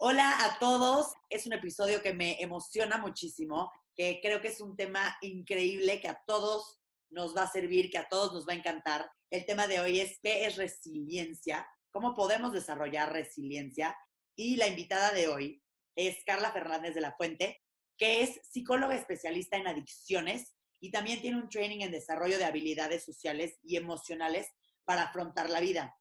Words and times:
Hola 0.00 0.44
a 0.44 0.60
todos, 0.60 1.12
es 1.28 1.44
un 1.46 1.54
episodio 1.54 2.00
que 2.00 2.14
me 2.14 2.40
emociona 2.40 2.98
muchísimo, 2.98 3.72
que 3.96 4.20
creo 4.22 4.40
que 4.40 4.46
es 4.46 4.60
un 4.60 4.76
tema 4.76 5.18
increíble 5.22 6.00
que 6.00 6.06
a 6.06 6.22
todos 6.24 6.78
nos 7.10 7.36
va 7.36 7.42
a 7.42 7.50
servir, 7.50 7.90
que 7.90 7.98
a 7.98 8.08
todos 8.08 8.32
nos 8.32 8.46
va 8.46 8.52
a 8.52 8.56
encantar. 8.56 9.10
El 9.28 9.44
tema 9.44 9.66
de 9.66 9.80
hoy 9.80 9.98
es 9.98 10.20
qué 10.22 10.46
es 10.46 10.54
resiliencia, 10.54 11.66
cómo 11.90 12.14
podemos 12.14 12.52
desarrollar 12.52 13.12
resiliencia. 13.12 13.98
Y 14.36 14.54
la 14.54 14.68
invitada 14.68 15.10
de 15.10 15.26
hoy 15.26 15.64
es 15.96 16.22
Carla 16.24 16.52
Fernández 16.52 16.94
de 16.94 17.00
la 17.00 17.16
Fuente, 17.16 17.60
que 17.96 18.22
es 18.22 18.40
psicóloga 18.48 18.94
especialista 18.94 19.56
en 19.56 19.66
adicciones 19.66 20.54
y 20.78 20.92
también 20.92 21.20
tiene 21.20 21.38
un 21.38 21.48
training 21.48 21.80
en 21.80 21.90
desarrollo 21.90 22.38
de 22.38 22.44
habilidades 22.44 23.04
sociales 23.04 23.58
y 23.64 23.74
emocionales 23.74 24.46
para 24.84 25.02
afrontar 25.02 25.50
la 25.50 25.58
vida. 25.58 25.98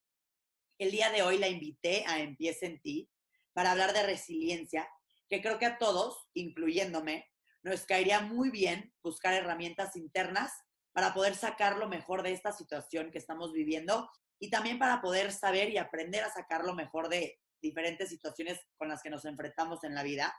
El 0.78 0.92
día 0.92 1.10
de 1.10 1.24
hoy 1.24 1.40
la 1.40 1.48
invité 1.48 2.04
a 2.06 2.20
Empieza 2.20 2.68
en 2.68 2.80
ti 2.80 3.10
para 3.58 3.72
hablar 3.72 3.92
de 3.92 4.04
resiliencia, 4.04 4.88
que 5.28 5.42
creo 5.42 5.58
que 5.58 5.66
a 5.66 5.80
todos, 5.80 6.30
incluyéndome, 6.36 7.28
nos 7.64 7.88
caería 7.88 8.22
muy 8.22 8.52
bien 8.52 8.94
buscar 9.02 9.34
herramientas 9.34 9.96
internas 9.96 10.52
para 10.92 11.16
poder 11.16 11.34
sacar 11.34 11.76
lo 11.80 11.90
mejor 11.90 12.22
de 12.22 12.34
esta 12.34 12.52
situación 12.52 13.10
que 13.10 13.18
estamos 13.18 13.54
viviendo 13.54 14.12
y 14.38 14.52
también 14.52 14.78
para 14.78 15.02
poder 15.02 15.32
saber 15.32 15.72
y 15.72 15.80
aprender 15.80 16.24
a 16.24 16.32
sacar 16.32 16.66
lo 16.66 16.76
mejor 16.76 17.10
de 17.10 17.40
diferentes 17.60 18.10
situaciones 18.10 18.60
con 18.78 18.90
las 18.90 19.02
que 19.02 19.10
nos 19.10 19.26
enfrentamos 19.26 19.84
en 19.84 19.96
la 19.96 20.04
vida. 20.04 20.36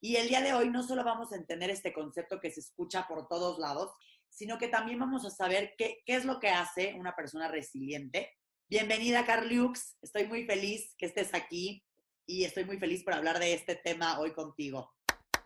Y 0.00 0.16
el 0.16 0.28
día 0.28 0.40
de 0.40 0.54
hoy 0.54 0.70
no 0.70 0.82
solo 0.82 1.04
vamos 1.04 1.32
a 1.32 1.36
entender 1.36 1.68
este 1.68 1.92
concepto 1.92 2.40
que 2.40 2.50
se 2.50 2.60
escucha 2.60 3.06
por 3.06 3.28
todos 3.28 3.58
lados, 3.58 3.92
sino 4.30 4.56
que 4.56 4.68
también 4.68 4.98
vamos 4.98 5.26
a 5.26 5.30
saber 5.30 5.74
qué, 5.76 6.02
es 6.06 6.24
lo 6.24 6.40
que 6.40 6.48
hace 6.48 6.94
una 6.94 7.14
persona 7.14 7.48
resiliente. 7.48 8.32
Bienvenida, 8.70 9.26
Carliux. 9.26 9.98
Estoy 10.00 10.26
muy 10.26 10.46
feliz 10.46 10.94
que 10.96 11.04
estés 11.04 11.34
aquí 11.34 11.84
y 12.28 12.44
estoy 12.44 12.64
muy 12.64 12.76
feliz 12.76 13.02
por 13.02 13.14
hablar 13.14 13.40
de 13.40 13.54
este 13.54 13.74
tema 13.74 14.20
hoy 14.20 14.32
contigo. 14.32 14.92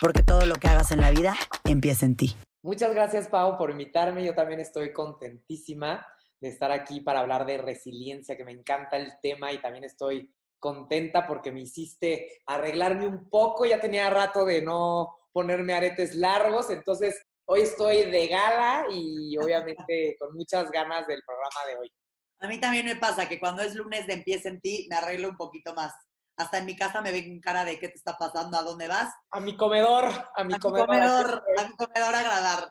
Porque 0.00 0.22
todo 0.22 0.44
lo 0.46 0.56
que 0.56 0.68
hagas 0.68 0.90
en 0.90 1.00
la 1.00 1.10
vida 1.10 1.34
empieza 1.64 2.06
en 2.06 2.16
ti. 2.16 2.36
Muchas 2.62 2.92
gracias, 2.92 3.28
Pau, 3.28 3.56
por 3.56 3.70
invitarme. 3.70 4.24
Yo 4.24 4.34
también 4.34 4.60
estoy 4.60 4.92
contentísima 4.92 6.06
de 6.40 6.48
estar 6.48 6.70
aquí 6.70 7.00
para 7.00 7.20
hablar 7.20 7.46
de 7.46 7.58
resiliencia, 7.58 8.36
que 8.36 8.44
me 8.44 8.52
encanta 8.52 8.96
el 8.96 9.12
tema 9.22 9.52
y 9.52 9.60
también 9.60 9.84
estoy 9.84 10.30
contenta 10.58 11.26
porque 11.26 11.52
me 11.52 11.60
hiciste 11.60 12.42
arreglarme 12.46 13.06
un 13.06 13.30
poco. 13.30 13.64
Ya 13.64 13.80
tenía 13.80 14.10
rato 14.10 14.44
de 14.44 14.62
no 14.62 15.16
ponerme 15.32 15.74
aretes 15.74 16.14
largos, 16.14 16.70
entonces 16.70 17.22
hoy 17.46 17.60
estoy 17.60 18.10
de 18.10 18.26
gala 18.26 18.86
y 18.90 19.36
obviamente 19.38 20.16
con 20.18 20.34
muchas 20.34 20.70
ganas 20.70 21.06
del 21.06 21.22
programa 21.26 21.66
de 21.68 21.76
hoy. 21.76 21.92
A 22.40 22.48
mí 22.48 22.58
también 22.58 22.84
me 22.84 22.96
pasa 22.96 23.28
que 23.28 23.40
cuando 23.40 23.62
es 23.62 23.74
lunes 23.74 24.06
de 24.06 24.14
Empieza 24.14 24.48
en 24.48 24.60
ti, 24.60 24.86
me 24.90 24.96
arreglo 24.96 25.30
un 25.30 25.36
poquito 25.36 25.72
más 25.74 25.92
hasta 26.36 26.58
en 26.58 26.66
mi 26.66 26.76
casa 26.76 27.00
me 27.00 27.12
ven 27.12 27.40
cara 27.40 27.64
de 27.64 27.78
qué 27.78 27.88
te 27.88 27.96
está 27.96 28.16
pasando, 28.18 28.58
a 28.58 28.62
dónde 28.62 28.88
vas. 28.88 29.12
A 29.30 29.40
mi 29.40 29.56
comedor, 29.56 30.04
a 30.34 30.44
mi, 30.44 30.58
comedor, 30.58 31.44
A 31.56 31.68
mi 31.68 31.76
comedor 31.76 32.14
a 32.14 32.20
agradar. 32.20 32.70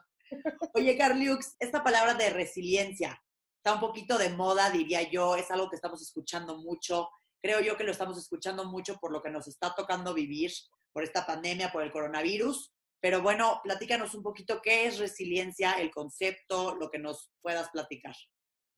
Oye, 0.73 0.97
Carliux, 0.97 1.55
esta 1.59 1.83
palabra 1.83 2.13
de 2.13 2.30
resiliencia 2.30 3.21
está 3.58 3.73
un 3.73 3.80
poquito 3.80 4.17
de 4.20 4.30
moda, 4.30 4.70
diría 4.70 5.02
yo, 5.09 5.36
es 5.36 5.49
algo 5.49 5.70
que 5.70 5.76
estamos 5.76 6.02
escuchando 6.02 6.58
mucho. 6.58 7.09
Creo 7.42 7.61
yo 7.61 7.76
que 7.76 7.83
lo 7.83 7.92
estamos 7.92 8.17
escuchando 8.17 8.65
mucho 8.65 8.98
por 8.98 9.11
lo 9.11 9.21
que 9.21 9.31
nos 9.31 9.48
está 9.48 9.73
tocando 9.73 10.14
vivir, 10.14 10.52
por 10.93 11.03
esta 11.03 11.26
pandemia, 11.26 11.71
por 11.71 11.82
el 11.82 11.92
coronavirus. 11.92 12.71
Pero 13.02 13.21
bueno, 13.21 13.61
platícanos 13.64 14.14
un 14.14 14.21
poquito 14.21 14.61
qué 14.61 14.86
es 14.86 14.99
resiliencia, 14.99 15.73
el 15.73 15.92
concepto, 15.92 16.76
lo 16.76 16.89
que 16.89 16.99
nos 16.99 17.32
puedas 17.42 17.70
platicar. 17.70 18.15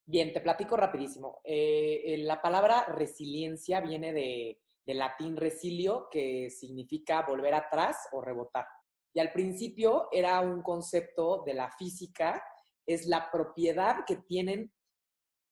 Bien, 0.06 0.31
te 0.31 0.40
platico 0.40 0.78
rapidísimo. 0.78 1.42
Eh, 1.44 2.16
la 2.19 2.42
palabra 2.42 2.86
resiliencia 2.86 3.81
viene 3.81 4.14
de, 4.14 4.58
del 4.88 5.00
latín 5.00 5.36
resilio, 5.36 6.08
que 6.09 6.50
significa 6.50 7.24
volver 7.28 7.53
atrás 7.53 8.08
o 8.14 8.22
rebotar. 8.22 8.66
Y 9.14 9.20
al 9.20 9.31
principio 9.34 10.08
era 10.12 10.40
un 10.40 10.62
concepto 10.62 11.44
de 11.46 11.53
la 11.53 11.70
física, 11.72 12.42
es 12.86 13.06
la 13.06 13.30
propiedad 13.30 14.06
que 14.06 14.16
tienen 14.16 14.74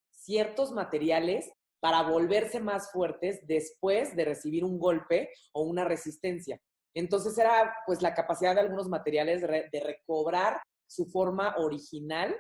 ciertos 0.09 0.72
materiales 0.72 1.51
para 1.81 2.01
volverse 2.03 2.62
más 2.62 2.91
fuertes 2.91 3.46
después 3.46 4.16
de 4.16 4.25
recibir 4.25 4.63
un 4.63 4.79
golpe 4.79 5.29
o 5.52 5.63
una 5.63 5.84
resistencia. 5.84 6.59
Entonces 6.96 7.38
era 7.38 7.75
pues 7.85 8.02
la 8.02 8.13
capacidad 8.13 8.56
de 8.56 8.62
algunos 8.62 8.88
materiales 8.88 9.41
de 9.41 9.79
recobrar 9.84 10.62
su 10.88 11.06
forma 11.07 11.56
original 11.57 12.35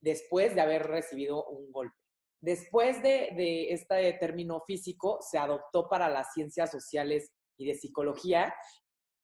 después 0.00 0.54
de 0.54 0.60
haber 0.60 0.88
recibido 0.88 1.44
un 1.46 1.70
golpe. 1.70 1.99
Después 2.40 3.02
de, 3.02 3.70
este 3.70 4.14
término 4.14 4.60
físico, 4.66 5.18
se 5.20 5.38
adoptó 5.38 5.88
para 5.88 6.08
las 6.08 6.32
ciencias 6.32 6.70
sociales 6.70 7.30
y 7.58 7.66
de 7.66 7.74
psicología, 7.74 8.54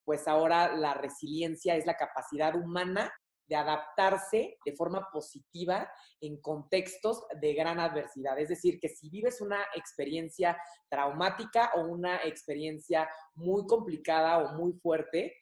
pues 0.04 0.28
ahora 0.28 0.76
la 0.76 0.94
resiliencia 0.94 1.76
es 1.76 1.86
la 1.86 1.96
capacidad 1.96 2.54
humana 2.54 3.12
de 3.48 3.56
adaptarse 3.56 4.58
de 4.64 4.76
forma 4.76 5.08
positiva 5.12 5.90
en 6.20 6.40
contextos 6.40 7.24
de 7.40 7.54
gran 7.54 7.80
adversidad. 7.80 8.38
Es 8.38 8.48
decir, 8.48 8.78
que 8.80 8.88
si 8.88 9.08
vives 9.08 9.40
una 9.40 9.64
experiencia 9.74 10.58
traumática 10.90 11.70
o 11.76 11.86
una 11.86 12.22
experiencia 12.24 13.08
muy 13.34 13.66
complicada 13.66 14.38
o 14.38 14.52
muy 14.58 14.74
fuerte, 14.74 15.34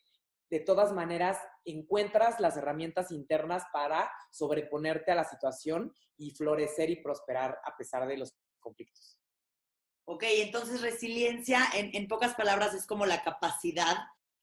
de 0.50 0.60
todas 0.60 0.92
maneras 0.92 1.38
encuentras 1.64 2.40
las 2.40 2.56
herramientas 2.56 3.10
internas 3.10 3.64
para 3.72 4.10
sobreponerte 4.30 5.12
a 5.12 5.16
la 5.16 5.24
situación 5.24 5.94
y 6.16 6.32
florecer 6.32 6.90
y 6.90 7.02
prosperar 7.02 7.58
a 7.64 7.76
pesar 7.76 8.06
de 8.06 8.18
los 8.18 8.34
conflictos. 8.60 9.18
Ok, 10.06 10.24
entonces 10.26 10.82
resiliencia, 10.82 11.60
en, 11.72 12.06
pocas 12.08 12.34
palabras, 12.34 12.74
es 12.74 12.86
como 12.86 13.06
la 13.06 13.22
capacidad 13.22 13.96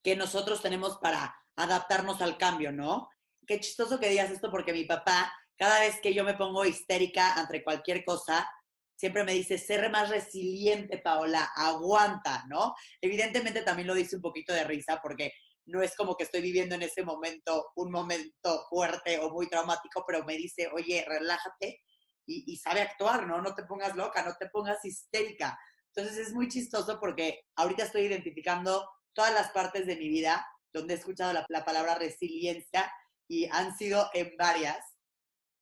que 0.03 0.15
nosotros 0.15 0.61
tenemos 0.61 0.97
para 0.97 1.35
adaptarnos 1.55 2.21
al 2.21 2.37
cambio, 2.37 2.71
¿no? 2.71 3.09
Qué 3.45 3.59
chistoso 3.59 3.99
que 3.99 4.09
digas 4.09 4.31
esto 4.31 4.49
porque 4.49 4.73
mi 4.73 4.85
papá, 4.85 5.31
cada 5.55 5.81
vez 5.81 5.99
que 6.01 6.15
yo 6.15 6.23
me 6.23 6.33
pongo 6.33 6.65
histérica 6.65 7.35
ante 7.35 7.63
cualquier 7.63 8.03
cosa, 8.03 8.49
siempre 8.95 9.23
me 9.23 9.33
dice, 9.33 9.59
ser 9.59 9.89
más 9.91 10.09
resiliente, 10.09 10.97
Paola, 10.97 11.51
aguanta, 11.55 12.43
¿no? 12.47 12.73
Evidentemente 12.99 13.61
también 13.61 13.87
lo 13.87 13.93
dice 13.93 14.15
un 14.15 14.21
poquito 14.23 14.53
de 14.53 14.63
risa 14.63 14.99
porque 15.01 15.31
no 15.65 15.81
es 15.81 15.95
como 15.95 16.15
que 16.15 16.23
estoy 16.23 16.41
viviendo 16.41 16.75
en 16.75 16.81
ese 16.81 17.03
momento 17.03 17.71
un 17.75 17.91
momento 17.91 18.65
fuerte 18.69 19.19
o 19.19 19.29
muy 19.29 19.47
traumático, 19.47 20.03
pero 20.05 20.23
me 20.25 20.35
dice, 20.35 20.69
oye, 20.73 21.05
relájate 21.07 21.81
y, 22.25 22.55
sabe 22.57 22.81
actuar, 22.81 23.27
¿no? 23.27 23.41
No 23.41 23.53
te 23.53 23.63
pongas 23.63 23.95
loca, 23.95 24.23
no 24.23 24.35
te 24.39 24.47
pongas 24.47 24.83
histérica. 24.85 25.59
Entonces 25.93 26.27
es 26.27 26.33
muy 26.33 26.47
chistoso 26.47 26.99
porque 26.99 27.41
ahorita 27.55 27.83
estoy 27.83 28.03
identificando 28.03 28.87
todas 29.13 29.33
las 29.33 29.51
partes 29.51 29.85
de 29.85 29.97
mi 29.97 30.07
vida 30.07 30.47
donde 30.71 30.93
he 30.93 30.97
escuchado 30.97 31.33
la, 31.33 31.45
la 31.49 31.65
palabra 31.65 31.95
resiliencia 31.95 32.91
y 33.27 33.49
han 33.51 33.75
sido 33.75 34.09
en 34.13 34.33
varias. 34.37 34.79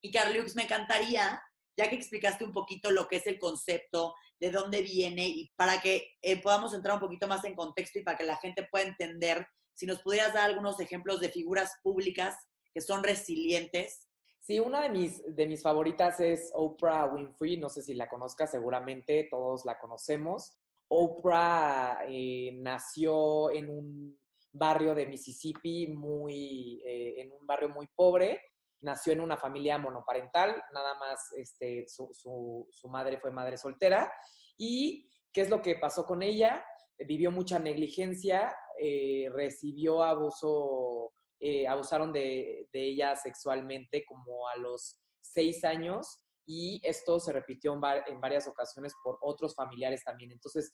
Y 0.02 0.12
Carliux, 0.12 0.56
me 0.56 0.64
encantaría, 0.64 1.42
ya 1.76 1.90
que 1.90 1.96
explicaste 1.96 2.44
un 2.44 2.54
poquito 2.54 2.92
lo 2.92 3.08
que 3.08 3.16
es 3.16 3.26
el 3.26 3.40
concepto, 3.40 4.14
de 4.40 4.52
dónde 4.52 4.82
viene 4.82 5.28
y 5.28 5.52
para 5.56 5.82
que 5.82 6.16
eh, 6.22 6.42
podamos 6.42 6.74
entrar 6.74 6.96
un 6.96 7.02
poquito 7.02 7.28
más 7.28 7.44
en 7.44 7.56
contexto 7.56 8.00
y 8.00 8.04
para 8.04 8.18
que 8.18 8.24
la 8.24 8.38
gente 8.38 8.68
pueda 8.72 8.86
entender 8.86 9.46
si 9.80 9.86
nos 9.86 10.02
pudieras 10.02 10.34
dar 10.34 10.50
algunos 10.50 10.78
ejemplos 10.82 11.22
de 11.22 11.30
figuras 11.30 11.72
públicas 11.82 12.36
que 12.74 12.82
son 12.82 13.02
resilientes. 13.02 14.10
Sí, 14.42 14.60
una 14.60 14.82
de 14.82 14.90
mis, 14.90 15.24
de 15.34 15.48
mis 15.48 15.64
favoritas 15.64 16.20
es 16.20 16.52
Oprah 16.54 17.06
Winfrey, 17.06 17.56
no 17.56 17.70
sé 17.70 17.82
si 17.82 17.94
la 17.94 18.10
conozcas, 18.10 18.52
seguramente 18.52 19.30
todos 19.32 19.64
la 19.64 19.80
conocemos. 19.80 20.52
Oprah 20.90 22.00
eh, 22.10 22.52
nació 22.56 23.52
en 23.52 23.70
un 23.70 24.20
barrio 24.52 24.94
de 24.94 25.06
Mississippi, 25.06 25.88
muy, 25.88 26.82
eh, 26.86 27.22
en 27.22 27.32
un 27.32 27.48
barrio 27.48 27.70
muy 27.70 27.88
pobre, 27.96 28.42
nació 28.82 29.14
en 29.14 29.22
una 29.22 29.38
familia 29.38 29.78
monoparental, 29.78 30.62
nada 30.74 30.96
más 30.96 31.32
este, 31.38 31.88
su, 31.88 32.10
su, 32.12 32.68
su 32.70 32.90
madre 32.90 33.18
fue 33.18 33.32
madre 33.32 33.58
soltera. 33.58 34.12
¿Y 34.58 35.10
qué 35.32 35.40
es 35.40 35.50
lo 35.50 35.62
que 35.62 35.76
pasó 35.76 36.06
con 36.06 36.22
ella? 36.22 36.66
Vivió 37.08 37.32
mucha 37.32 37.60
negligencia, 37.60 38.54
eh, 38.82 39.30
recibió 39.34 40.04
abuso, 40.04 41.12
eh, 41.40 41.68
abusaron 41.68 42.14
de, 42.14 42.68
ella 42.72 43.16
sexualmente 43.16 44.06
como 44.06 44.48
a 44.48 44.56
los 44.58 44.98
seis 45.22 45.66
años 45.66 46.22
y 46.46 46.82
esto 46.84 47.20
se 47.20 47.34
repitió 47.34 47.74
en, 47.74 48.22
varias 48.22 48.48
ocasiones 48.48 48.94
por 49.04 49.18
otros 49.22 49.54
familiares 49.54 50.04
también. 50.04 50.32
Entonces, 50.32 50.74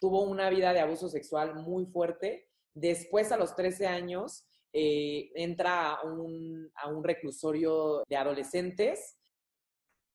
tuvo 0.00 0.22
una 0.22 0.50
vida 0.50 0.72
de 0.72 0.80
abuso 0.80 1.08
sexual 1.08 1.54
muy 1.54 1.86
fuerte. 1.86 2.48
Después, 2.74 3.30
a 3.30 3.36
los 3.36 3.54
13 3.54 3.86
años, 3.86 4.46
eh, 4.72 5.30
entra 5.34 5.94
a 5.94 6.02
un, 6.04 6.70
a 6.76 6.88
un 6.88 7.04
reclusorio 7.04 8.04
de 8.08 8.16
adolescentes. 8.16 9.18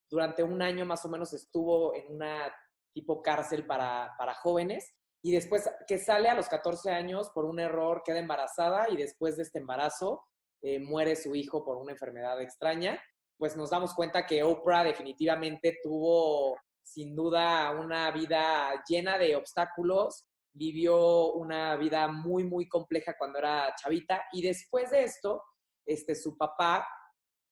Durante 0.10 0.44
un 0.44 0.62
año 0.62 0.86
más 0.86 1.06
o 1.06 1.10
menos 1.10 1.34
estuvo 1.34 1.96
en 1.96 2.14
una 2.14 2.54
tipo 2.92 3.22
cárcel 3.22 3.66
para, 3.66 4.14
para 4.18 4.34
jóvenes 4.36 4.94
y 5.26 5.32
después 5.32 5.70
que 5.88 5.98
sale 5.98 6.28
a 6.28 6.36
los 6.36 6.50
14 6.50 6.92
años 6.92 7.30
por 7.34 7.46
un 7.46 7.58
error, 7.60 8.04
queda 8.06 8.20
embarazada 8.20 8.90
y 8.90 8.98
después 8.98 9.38
de 9.38 9.44
este 9.44 9.60
embarazo 9.60 10.26
eh, 10.62 10.80
muere 10.80 11.16
su 11.16 11.34
hijo 11.34 11.64
por 11.64 11.78
una 11.78 11.94
enfermedad 11.94 12.42
extraña, 12.42 13.02
pues 13.38 13.56
nos 13.56 13.70
damos 13.70 13.94
cuenta 13.94 14.26
que 14.26 14.44
Oprah 14.44 14.84
definitivamente 14.84 15.80
tuvo 15.82 16.58
sin 16.84 17.16
duda 17.16 17.72
una 17.72 18.12
vida 18.12 18.84
llena 18.86 19.18
de 19.18 19.38
obstáculos, 19.38 20.26
vivió 20.52 21.32
una 21.32 21.78
vida 21.78 22.10
muy, 22.10 22.44
muy 22.44 22.68
compleja 22.68 23.16
cuando 23.18 23.40
era 23.40 23.74
chavita 23.82 24.26
y 24.34 24.42
después 24.42 24.92
de 24.92 25.04
esto, 25.04 25.42
este, 25.86 26.16
su 26.16 26.38
papá 26.38 26.86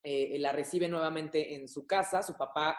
eh, 0.03 0.37
la 0.39 0.51
recibe 0.51 0.89
nuevamente 0.89 1.55
en 1.55 1.69
su 1.69 1.87
casa, 1.87 2.21
su 2.21 2.35
papá 2.35 2.77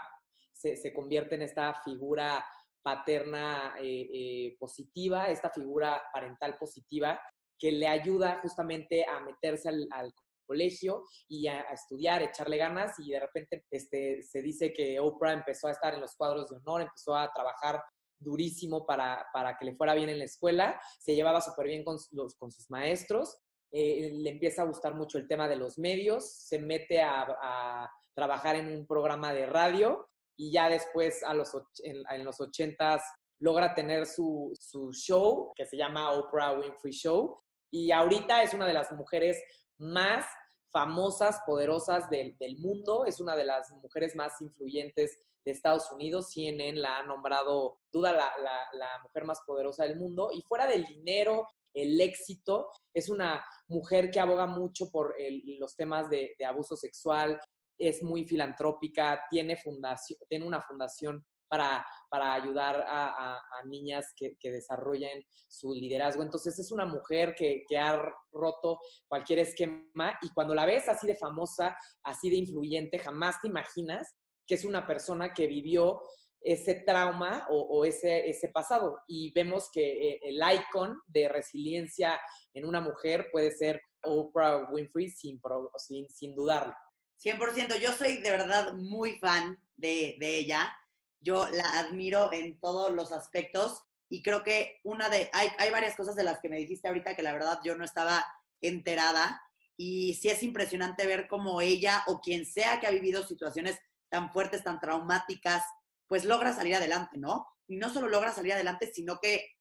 se, 0.53 0.77
se 0.77 0.93
convierte 0.93 1.37
en 1.37 1.43
esta 1.43 1.73
figura 1.83 2.45
paterna 2.83 3.75
eh, 3.81 4.09
eh, 4.13 4.57
positiva, 4.59 5.29
esta 5.29 5.51
figura 5.51 6.03
parental 6.13 6.57
positiva 6.59 7.21
que 7.59 7.71
le 7.71 7.87
ayuda 7.87 8.41
justamente 8.43 9.05
a 9.05 9.21
meterse 9.21 9.69
al, 9.69 10.13
colegio 10.45 11.05
y 11.29 11.47
a, 11.47 11.61
estudiar, 11.73 12.21
echarle 12.21 12.59
ganas 12.59 12.99
y 12.99 13.11
de 13.11 13.21
repente 13.21 13.65
este, 13.71 14.23
se 14.23 14.43
dice 14.43 14.73
que 14.73 14.99
Oprah 14.99 15.33
empezó 15.33 15.69
a 15.69 15.71
estar 15.71 15.95
en 15.95 16.01
los 16.01 16.15
cuadros 16.17 16.51
de 16.51 16.57
honor, 16.57 16.83
empezó 16.83 17.15
a 17.17 17.33
trabajar 17.33 17.81
durísimo 18.19 18.85
para, 18.85 19.25
para 19.33 19.57
que 19.57 19.65
le 19.65 19.77
fuera 19.77 19.95
bien 19.95 20.09
en 20.09 20.19
la 20.19 20.25
escuela, 20.25 20.79
se 20.99 21.15
llevaba 21.15 21.41
súper 21.41 21.69
bien 21.69 21.85
con, 21.85 21.97
los, 22.11 22.35
con 22.35 22.51
sus 22.51 22.69
maestros, 22.71 23.39
eh, 23.71 24.11
le 24.13 24.31
empieza 24.31 24.63
a 24.63 24.67
gustar 24.67 24.95
mucho 24.95 25.17
el 25.17 25.29
tema 25.29 25.49
de 25.49 25.57
los 25.57 25.79
medios, 25.79 26.31
se 26.31 26.59
mete 26.59 27.01
a, 27.01 27.23
a 27.41 27.91
trabajar 28.15 28.57
en 28.57 28.67
un 28.67 28.87
programa 28.87 29.33
de 29.33 29.47
radio 29.47 30.09
y 30.37 30.53
ya 30.53 30.69
después 30.69 31.23
a 31.23 31.35
los, 31.35 31.51
en, 31.83 32.25
los 32.25 32.41
ochentas 32.41 33.03
logra 33.39 33.75
tener 33.75 34.07
su, 34.07 34.53
su 34.59 34.93
show 34.93 35.53
que 35.55 35.67
se 35.67 35.77
llama 35.77 36.13
Oprah 36.13 36.59
Winfrey 36.59 36.93
Show 36.93 37.39
y 37.71 37.91
ahorita 37.91 38.43
es 38.43 38.55
una 38.55 38.67
de 38.67 38.75
las 38.75 38.93
mujeres 38.93 39.43
más 39.79 40.27
famosas, 40.73 41.41
poderosas 41.47 42.09
del, 42.09 42.37
del, 42.39 42.59
mundo, 42.59 43.05
es 43.05 43.21
una 43.21 43.37
de 43.37 43.45
las 43.45 43.71
mujeres 43.83 44.17
más 44.17 44.41
influyentes 44.41 45.19
de 45.45 45.53
Estados 45.53 45.91
Unidos, 45.93 46.33
CNN 46.33 46.79
la 46.79 46.99
ha 46.99 47.03
nombrado 47.03 47.79
duda 47.93 48.13
la, 48.13 48.33
la, 48.73 49.03
mujer 49.03 49.25
más 49.25 49.41
poderosa 49.47 49.85
del 49.85 49.97
mundo, 49.97 50.31
y 50.33 50.43
fuera 50.43 50.67
del 50.67 50.85
dinero, 50.85 51.49
el 51.75 52.01
éxito, 52.01 52.69
es 52.95 53.09
una 53.09 53.45
mujer 53.69 54.11
que 54.11 54.21
aboga 54.21 54.47
mucho 54.47 54.91
por 54.91 55.15
los 55.59 55.77
temas 55.77 56.09
de, 56.09 56.35
abuso 56.47 56.77
sexual, 56.77 57.41
es 57.89 58.03
muy 58.03 58.25
filantrópica, 58.25 59.25
tiene, 59.29 59.57
fundación, 59.57 60.19
tiene 60.29 60.47
una 60.47 60.63
fundación 60.63 61.25
para, 61.49 61.85
para 62.09 62.33
ayudar 62.33 62.85
a, 62.89 63.39
niñas 63.67 64.07
que, 64.17 64.37
que, 64.41 64.51
desarrollen 64.51 65.23
su 65.49 65.75
liderazgo. 65.75 66.23
Entonces 66.23 66.59
es 66.59 66.73
una 66.73 66.87
mujer 66.87 67.35
que, 67.37 67.65
que, 67.69 67.79
ha 67.79 68.03
roto 68.33 68.79
cualquier 69.07 69.41
esquema 69.41 70.19
y 70.23 70.31
cuando 70.33 70.55
la 70.55 70.65
ves 70.65 70.89
así 70.89 71.07
de 71.07 71.15
famosa, 71.15 71.77
así 72.05 72.31
de 72.31 72.37
influyente, 72.37 72.99
jamás 72.99 73.41
te 73.41 73.49
imaginas 73.49 74.15
que 74.47 74.55
es 74.55 74.65
una 74.65 74.87
persona 74.87 75.35
que 75.35 75.47
vivió 75.47 76.03
ese 76.41 76.75
trauma 76.87 77.47
o, 77.51 77.61
o 77.61 77.85
ese, 77.85 78.29
ese 78.29 78.49
pasado. 78.49 79.01
Y 79.07 79.33
vemos 79.33 79.71
que 79.71 80.11
eh, 80.11 80.21
el 80.23 80.41
icon 80.55 81.01
de 81.07 81.29
resiliencia 81.29 82.19
en 82.55 82.65
una 82.65 82.81
mujer 82.81 83.29
puede 83.31 83.53
ser 83.53 83.81
Oprah 84.05 84.71
Winfrey 84.71 85.11
sin, 85.11 85.41
sin, 85.77 86.09
sin 86.09 86.35
dudarlo. 86.35 86.75
100%, 87.23 87.79
yo 87.79 87.93
soy 87.93 88.17
de 88.19 88.31
verdad 88.31 88.73
muy 88.75 89.19
fan 89.19 89.59
de, 89.77 90.17
ella. 90.21 90.77
Yo 91.21 91.49
la 91.49 91.79
admiro 91.79 92.33
en 92.33 92.59
todos 92.59 92.93
los 92.93 93.13
aspectos 93.13 93.85
y 94.09 94.23
creo 94.23 94.43
que 94.43 94.81
una 94.83 95.09
de, 95.09 95.31
hay, 95.33 95.49
hay 95.59 95.71
varias 95.71 95.97
cosas 95.97 96.17
de 96.17 96.25
las 96.25 96.41
que 96.41 96.49
me 96.49 96.59
dijiste 96.59 96.89
ahorita 96.89 97.15
que 97.15 97.23
la 97.23 97.33
verdad 97.33 97.61
yo 97.65 97.77
no 97.77 97.85
estaba 97.85 98.25
enterada 98.61 99.41
y 99.77 100.15
sí 100.15 100.29
es 100.29 100.43
impresionante 100.43 101.07
ver 101.07 101.29
cómo 101.29 101.61
ella 101.61 102.03
o 102.07 102.21
quien 102.21 102.45
sea 102.45 102.81
que 102.81 102.87
ha 102.87 102.91
vivido 102.91 103.27
situaciones 103.27 103.79
tan 104.09 104.33
fuertes, 104.33 104.65
tan 104.65 104.81
traumáticas, 104.81 105.65
pues 106.07 106.25
logra 106.25 106.53
salir 106.53 106.75
adelante, 106.75 107.19
¿no? 107.19 107.47
Y 107.69 107.77
no 107.77 107.89
solo 107.89 108.09
logra 108.09 108.33
salir 108.33 108.53
adelante, 108.53 108.93
sino 108.93 109.19
que 109.21 109.57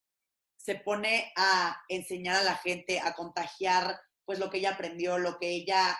se 0.58 0.76
pone 0.76 1.32
a 1.38 1.82
enseñar 1.88 2.36
a 2.36 2.44
la 2.44 2.56
gente, 2.56 3.00
a 3.00 3.14
contagiar 3.14 4.00
pues 4.26 4.40
lo 4.40 4.50
que 4.50 4.58
ella 4.58 4.72
aprendió, 4.72 5.18
lo 5.18 5.40
que 5.40 5.50
ella 5.50 5.98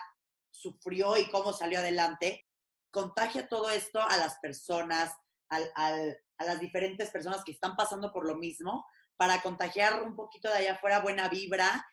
sufrió 0.52 1.16
y 1.16 1.28
cómo 1.30 1.52
salió 1.52 1.80
adelante, 1.80 2.46
contagia 2.92 3.48
todo 3.48 3.70
esto 3.70 4.00
a 4.00 4.16
las 4.18 4.38
personas, 4.38 5.12
al, 5.48 5.70
al, 5.74 6.16
a 6.38 6.44
las 6.44 6.60
diferentes 6.60 7.10
personas 7.10 7.42
que 7.42 7.52
están 7.52 7.74
pasando 7.74 8.12
por 8.12 8.26
lo 8.26 8.36
mismo, 8.36 8.86
para 9.16 9.42
contagiar 9.42 10.02
un 10.02 10.14
poquito 10.14 10.48
de 10.48 10.56
allá 10.56 10.72
afuera 10.74 11.00
buena 11.00 11.28
vibra 11.28 11.84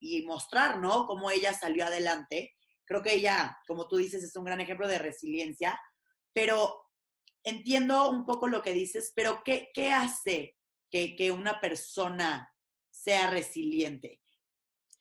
y 0.00 0.22
mostrar, 0.26 0.78
¿no? 0.78 1.06
Cómo 1.06 1.30
ella 1.30 1.52
salió 1.52 1.84
adelante. 1.84 2.54
Creo 2.84 3.02
que 3.02 3.14
ella, 3.14 3.58
como 3.66 3.88
tú 3.88 3.96
dices, 3.96 4.22
es 4.22 4.36
un 4.36 4.44
gran 4.44 4.60
ejemplo 4.60 4.88
de 4.88 4.98
resiliencia, 4.98 5.80
pero 6.32 6.84
entiendo 7.42 8.10
un 8.10 8.24
poco 8.24 8.48
lo 8.48 8.62
que 8.62 8.72
dices, 8.72 9.12
pero 9.14 9.42
¿qué, 9.44 9.70
qué 9.74 9.92
hace 9.92 10.56
que, 10.90 11.16
que 11.16 11.30
una 11.30 11.60
persona 11.60 12.52
sea 12.90 13.30
resiliente? 13.30 14.23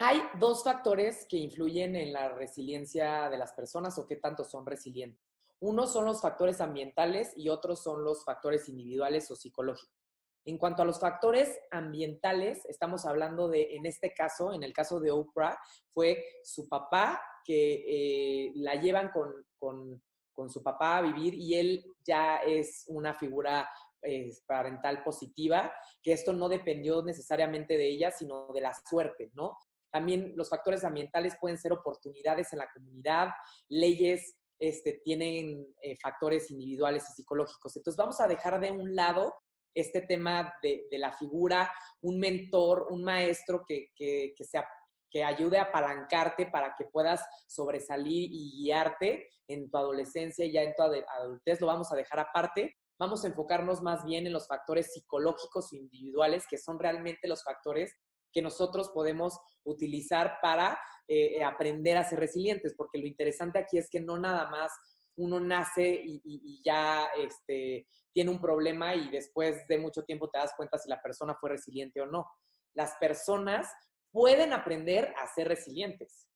Hay 0.05 0.21
dos 0.37 0.65
factores 0.65 1.25
que 1.29 1.37
influyen 1.37 1.95
en 1.95 2.11
la 2.11 2.27
resiliencia 2.27 3.29
de 3.29 3.37
las 3.37 3.53
personas 3.53 3.97
o 3.97 4.05
qué 4.05 4.17
tanto 4.17 4.43
son 4.43 4.65
resilientes. 4.65 5.23
Uno 5.61 5.87
son 5.87 6.03
los 6.03 6.21
factores 6.21 6.59
ambientales 6.59 7.31
y 7.37 7.47
otros 7.47 7.81
son 7.81 8.03
los 8.03 8.25
factores 8.25 8.67
individuales 8.67 9.31
o 9.31 9.37
psicológicos. 9.37 9.95
En 10.43 10.57
cuanto 10.57 10.81
a 10.81 10.85
los 10.85 10.99
factores 10.99 11.57
ambientales, 11.71 12.65
estamos 12.65 13.05
hablando 13.05 13.47
de, 13.47 13.77
en 13.77 13.85
este 13.85 14.13
caso, 14.13 14.51
en 14.51 14.63
el 14.63 14.73
caso 14.73 14.99
de 14.99 15.11
Oprah, 15.11 15.57
fue 15.93 16.21
su 16.43 16.67
papá 16.67 17.21
que 17.45 17.85
eh, 17.87 18.51
la 18.55 18.75
llevan 18.75 19.09
con, 19.09 19.31
con, 19.57 20.03
con, 20.33 20.49
su 20.49 20.61
papá 20.61 20.97
a 20.97 21.01
vivir 21.01 21.33
y 21.33 21.55
él 21.55 21.85
ya 22.05 22.39
es 22.39 22.83
una 22.89 23.13
figura 23.13 23.69
eh, 24.01 24.31
parental 24.45 25.01
positiva, 25.01 25.73
que 26.01 26.11
esto 26.11 26.33
no 26.33 26.49
dependió 26.49 27.01
necesariamente 27.03 27.77
de 27.77 27.87
ella, 27.87 28.11
sino 28.11 28.51
de 28.51 28.59
la 28.59 28.73
suerte, 28.73 29.31
¿no? 29.33 29.57
También 29.93 30.33
los 30.35 30.49
factores 30.49 30.83
ambientales 30.83 31.37
pueden 31.39 31.59
ser 31.59 31.71
oportunidades 31.71 32.51
en 32.51 32.59
la 32.59 32.69
comunidad, 32.73 33.29
leyes 33.69 34.35
este, 34.57 35.01
tienen 35.03 35.67
eh, 35.81 35.95
factores 36.01 36.49
individuales 36.49 37.03
y 37.09 37.13
psicológicos. 37.13 37.77
Entonces 37.77 37.97
vamos 37.97 38.19
a 38.19 38.27
dejar 38.27 38.59
de 38.59 38.71
un 38.71 38.95
lado 38.95 39.35
este 39.75 40.01
tema 40.01 40.51
de, 40.63 40.87
de 40.89 40.97
la 40.97 41.13
figura, 41.13 41.71
un 42.01 42.19
mentor, 42.19 42.87
un 42.89 43.03
maestro 43.03 43.63
que, 43.67 43.91
que, 43.95 44.33
que, 44.35 44.43
sea, 44.43 44.67
que 45.11 45.23
ayude 45.23 45.59
a 45.59 45.63
apalancarte 45.63 46.47
para 46.47 46.73
que 46.75 46.85
puedas 46.85 47.23
sobresalir 47.47 48.29
y 48.31 48.63
guiarte 48.63 49.29
en 49.47 49.69
tu 49.69 49.77
adolescencia 49.77 50.43
y 50.43 50.53
ya 50.53 50.63
en 50.63 50.73
tu 50.75 50.81
adultez, 50.81 51.61
lo 51.61 51.67
vamos 51.67 51.91
a 51.91 51.95
dejar 51.95 52.19
aparte. 52.19 52.75
Vamos 52.97 53.23
a 53.23 53.27
enfocarnos 53.27 53.81
más 53.81 54.03
bien 54.05 54.25
en 54.25 54.33
los 54.33 54.47
factores 54.47 54.93
psicológicos 54.93 55.71
o 55.71 55.75
individuales, 55.75 56.45
que 56.49 56.57
son 56.57 56.79
realmente 56.79 57.27
los 57.27 57.43
factores 57.43 57.93
que 58.33 58.41
nosotros 58.41 58.89
podemos 58.89 59.39
utilizar 59.63 60.39
para 60.41 60.79
eh, 61.07 61.37
eh, 61.37 61.43
aprender 61.43 61.97
a 61.97 62.03
ser 62.03 62.19
resilientes, 62.19 62.73
porque 62.75 62.97
lo 62.97 63.07
interesante 63.07 63.59
aquí 63.59 63.77
es 63.77 63.89
que 63.89 64.01
no 64.01 64.17
nada 64.17 64.49
más 64.49 64.71
uno 65.15 65.39
nace 65.39 66.01
y, 66.03 66.61
ya 66.65 67.05
este, 67.17 67.87
tiene 68.11 68.31
un 68.31 68.41
problema 68.41 68.95
y 68.95 69.09
después 69.09 69.67
de 69.67 69.77
mucho 69.77 70.03
tiempo 70.03 70.29
te 70.29 70.39
das 70.39 70.53
cuenta 70.57 70.77
si 70.77 70.89
la 70.89 71.01
persona 71.01 71.35
fue 71.39 71.51
resiliente 71.51 72.01
o 72.01 72.07
no. 72.07 72.25
Las 72.73 72.95
personas 72.95 73.71
pueden 74.11 74.53
aprender 74.53 75.13
a 75.17 75.27
ser 75.27 75.47
resilientes. 75.47 76.27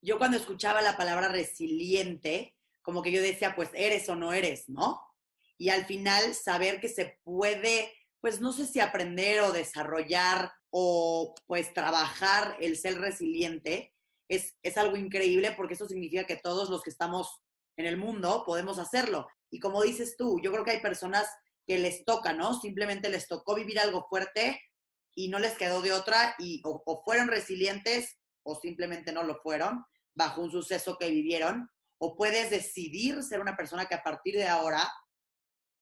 Yo 0.00 0.18
cuando 0.18 0.36
escuchaba 0.36 0.80
la 0.80 0.96
palabra 0.96 1.28
resiliente, 1.28 2.54
como 2.82 3.02
que 3.02 3.12
yo 3.12 3.20
decía, 3.20 3.54
pues 3.54 3.70
eres 3.74 4.08
o 4.08 4.14
no 4.14 4.32
eres, 4.32 4.68
¿no? 4.68 5.00
Y 5.58 5.70
al 5.70 5.84
final 5.86 6.34
saber 6.34 6.80
que 6.80 6.88
se 6.88 7.18
puede, 7.24 7.92
pues 8.20 8.40
no 8.40 8.52
sé 8.52 8.66
si 8.66 8.80
aprender 8.80 9.40
o 9.40 9.52
desarrollar 9.52 10.52
o 10.70 11.34
pues 11.46 11.72
trabajar 11.72 12.56
el 12.60 12.76
ser 12.76 12.98
resiliente 12.98 13.94
es, 14.28 14.56
es 14.62 14.76
algo 14.76 14.96
increíble 14.96 15.52
porque 15.56 15.74
eso 15.74 15.86
significa 15.86 16.24
que 16.24 16.36
todos 16.36 16.68
los 16.68 16.82
que 16.82 16.90
estamos 16.90 17.40
en 17.76 17.86
el 17.86 17.96
mundo 17.96 18.42
podemos 18.44 18.78
hacerlo. 18.78 19.28
Y 19.50 19.60
como 19.60 19.82
dices 19.82 20.16
tú, 20.16 20.40
yo 20.42 20.50
creo 20.52 20.64
que 20.64 20.72
hay 20.72 20.80
personas 20.80 21.28
que 21.66 21.78
les 21.78 22.04
toca, 22.04 22.32
¿no? 22.32 22.58
Simplemente 22.60 23.08
les 23.08 23.28
tocó 23.28 23.54
vivir 23.54 23.78
algo 23.78 24.06
fuerte 24.08 24.60
y 25.14 25.28
no 25.28 25.38
les 25.38 25.56
quedó 25.56 25.80
de 25.80 25.92
otra 25.92 26.34
y 26.38 26.60
o, 26.64 26.82
o 26.84 27.02
fueron 27.04 27.28
resilientes 27.28 28.18
o 28.42 28.54
simplemente 28.56 29.12
no 29.12 29.22
lo 29.22 29.36
fueron 29.36 29.84
bajo 30.14 30.42
un 30.42 30.50
suceso 30.50 30.98
que 30.98 31.10
vivieron. 31.10 31.70
O 31.98 32.16
puedes 32.16 32.50
decidir 32.50 33.22
ser 33.22 33.40
una 33.40 33.56
persona 33.56 33.86
que 33.86 33.94
a 33.94 34.02
partir 34.02 34.34
de 34.34 34.46
ahora 34.46 34.88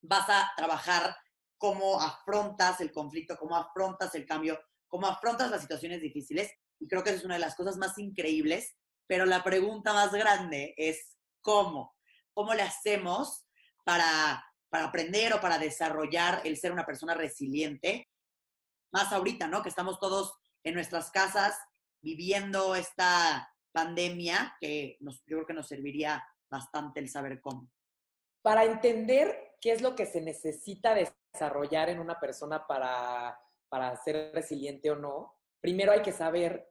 vas 0.03 0.29
a 0.29 0.51
trabajar 0.57 1.17
cómo 1.59 2.01
afrontas 2.01 2.81
el 2.81 2.93
conflicto, 2.93 3.37
cómo 3.39 3.57
afrontas 3.57 4.15
el 4.15 4.27
cambio, 4.27 4.59
cómo 4.89 5.07
afrontas 5.07 5.51
las 5.51 5.63
situaciones 5.63 6.01
difíciles. 6.01 6.53
Y 6.79 6.89
creo 6.89 7.03
que 7.03 7.11
eso 7.11 7.21
es 7.21 7.25
una 7.25 7.35
de 7.35 7.41
las 7.41 7.57
cosas 7.57 7.77
más 7.77 7.97
increíbles. 7.99 8.77
Pero 9.07 9.25
la 9.25 9.45
pregunta 9.45 9.93
más 9.93 10.13
grande 10.13 10.75
es 10.77 11.17
cómo. 11.41 11.95
¿Cómo 12.35 12.55
le 12.55 12.63
hacemos 12.63 13.47
para, 13.85 14.45
para 14.69 14.87
aprender 14.87 15.33
o 15.33 15.41
para 15.41 15.59
desarrollar 15.59 16.43
el 16.45 16.57
ser 16.57 16.73
una 16.73 16.85
persona 16.85 17.15
resiliente? 17.15 18.09
Más 18.93 19.13
ahorita, 19.13 19.47
¿no? 19.47 19.63
Que 19.63 19.69
estamos 19.69 20.01
todos 20.01 20.35
en 20.65 20.75
nuestras 20.75 21.11
casas 21.11 21.57
viviendo 22.03 22.75
esta 22.75 23.53
pandemia, 23.73 24.57
que 24.61 24.97
nos, 25.01 25.19
yo 25.27 25.37
creo 25.37 25.47
que 25.47 25.55
nos 25.55 25.69
serviría 25.69 26.25
bastante 26.51 27.01
el 27.01 27.09
saber 27.09 27.41
cómo. 27.41 27.71
Para 28.43 28.65
entender 28.65 29.57
qué 29.61 29.73
es 29.73 29.83
lo 29.83 29.95
que 29.95 30.07
se 30.07 30.21
necesita 30.21 30.95
desarrollar 31.37 31.91
en 31.91 32.01
una 32.01 32.19
persona 32.19 32.67
para, 32.67 33.39
para 33.69 33.95
ser 33.97 34.33
resiliente 34.33 34.91
o 34.91 34.97
no, 34.97 35.35
primero 35.61 35.93
hay 35.93 36.01
que 36.01 36.13
saber 36.13 36.67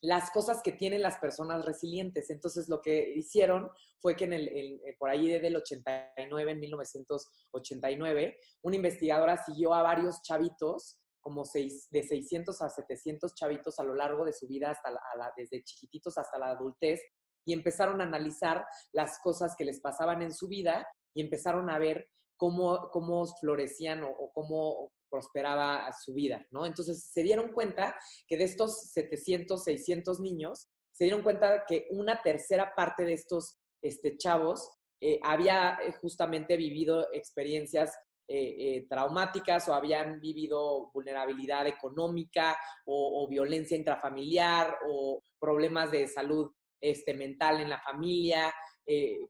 las 0.00 0.30
cosas 0.30 0.62
que 0.62 0.72
tienen 0.72 1.02
las 1.02 1.18
personas 1.18 1.64
resilientes. 1.64 2.30
Entonces, 2.30 2.68
lo 2.68 2.80
que 2.80 3.12
hicieron 3.16 3.70
fue 4.00 4.14
que 4.14 4.24
en 4.24 4.32
el, 4.32 4.80
por 4.98 5.10
ahí 5.10 5.28
desde 5.28 5.48
el 5.48 5.56
89, 5.56 6.52
en 6.52 6.60
1989, 6.60 8.38
una 8.62 8.76
investigadora 8.76 9.42
siguió 9.44 9.74
a 9.74 9.82
varios 9.82 10.22
chavitos, 10.22 11.00
como 11.20 11.44
seis, 11.44 11.88
de 11.90 12.02
600 12.04 12.62
a 12.62 12.70
700 12.70 13.34
chavitos 13.34 13.78
a 13.80 13.84
lo 13.84 13.94
largo 13.94 14.24
de 14.24 14.32
su 14.32 14.46
vida, 14.46 14.70
hasta 14.70 14.92
desde 15.36 15.64
chiquititos 15.64 16.16
hasta 16.16 16.38
la 16.38 16.50
adultez, 16.50 17.00
y 17.44 17.52
empezaron 17.52 18.00
a 18.00 18.04
analizar 18.04 18.64
las 18.92 19.18
cosas 19.20 19.56
que 19.56 19.64
les 19.64 19.80
pasaban 19.80 20.22
en 20.22 20.32
su 20.32 20.48
vida 20.48 20.86
y 21.14 21.22
empezaron 21.22 21.70
a 21.70 21.78
ver 21.78 22.08
cómo, 22.38 22.88
cómo 22.90 23.26
florecían 23.26 24.04
o, 24.04 24.30
cómo 24.32 24.92
prosperaba 25.10 25.90
su 25.92 26.14
vida, 26.14 26.46
¿no? 26.50 26.64
Entonces 26.64 27.10
se 27.12 27.22
dieron 27.22 27.52
cuenta 27.52 27.94
que 28.26 28.36
de 28.36 28.44
estos 28.44 28.90
700, 28.92 29.62
600 29.62 30.20
niños, 30.20 30.68
se 30.92 31.04
dieron 31.04 31.22
cuenta 31.22 31.64
que 31.66 31.86
una 31.90 32.22
tercera 32.22 32.72
parte 32.74 33.04
de 33.04 33.14
estos 33.14 33.58
este, 33.82 34.16
chavos 34.16 34.70
eh, 35.00 35.20
había 35.22 35.78
eh, 35.82 35.92
justamente 36.00 36.56
vivido 36.56 37.06
experiencias 37.12 37.96
eh, 38.30 38.86
traumáticas 38.90 39.68
o 39.68 39.74
habían 39.74 40.20
vivido 40.20 40.90
vulnerabilidad 40.92 41.66
económica 41.66 42.58
o, 42.84 43.26
violencia 43.26 43.74
intrafamiliar 43.74 44.76
o 44.86 45.22
problemas 45.40 45.90
de 45.90 46.06
salud 46.08 46.52
este, 46.78 47.14
mental 47.14 47.60
en 47.60 47.70
la 47.70 47.80
familia, 47.80 48.52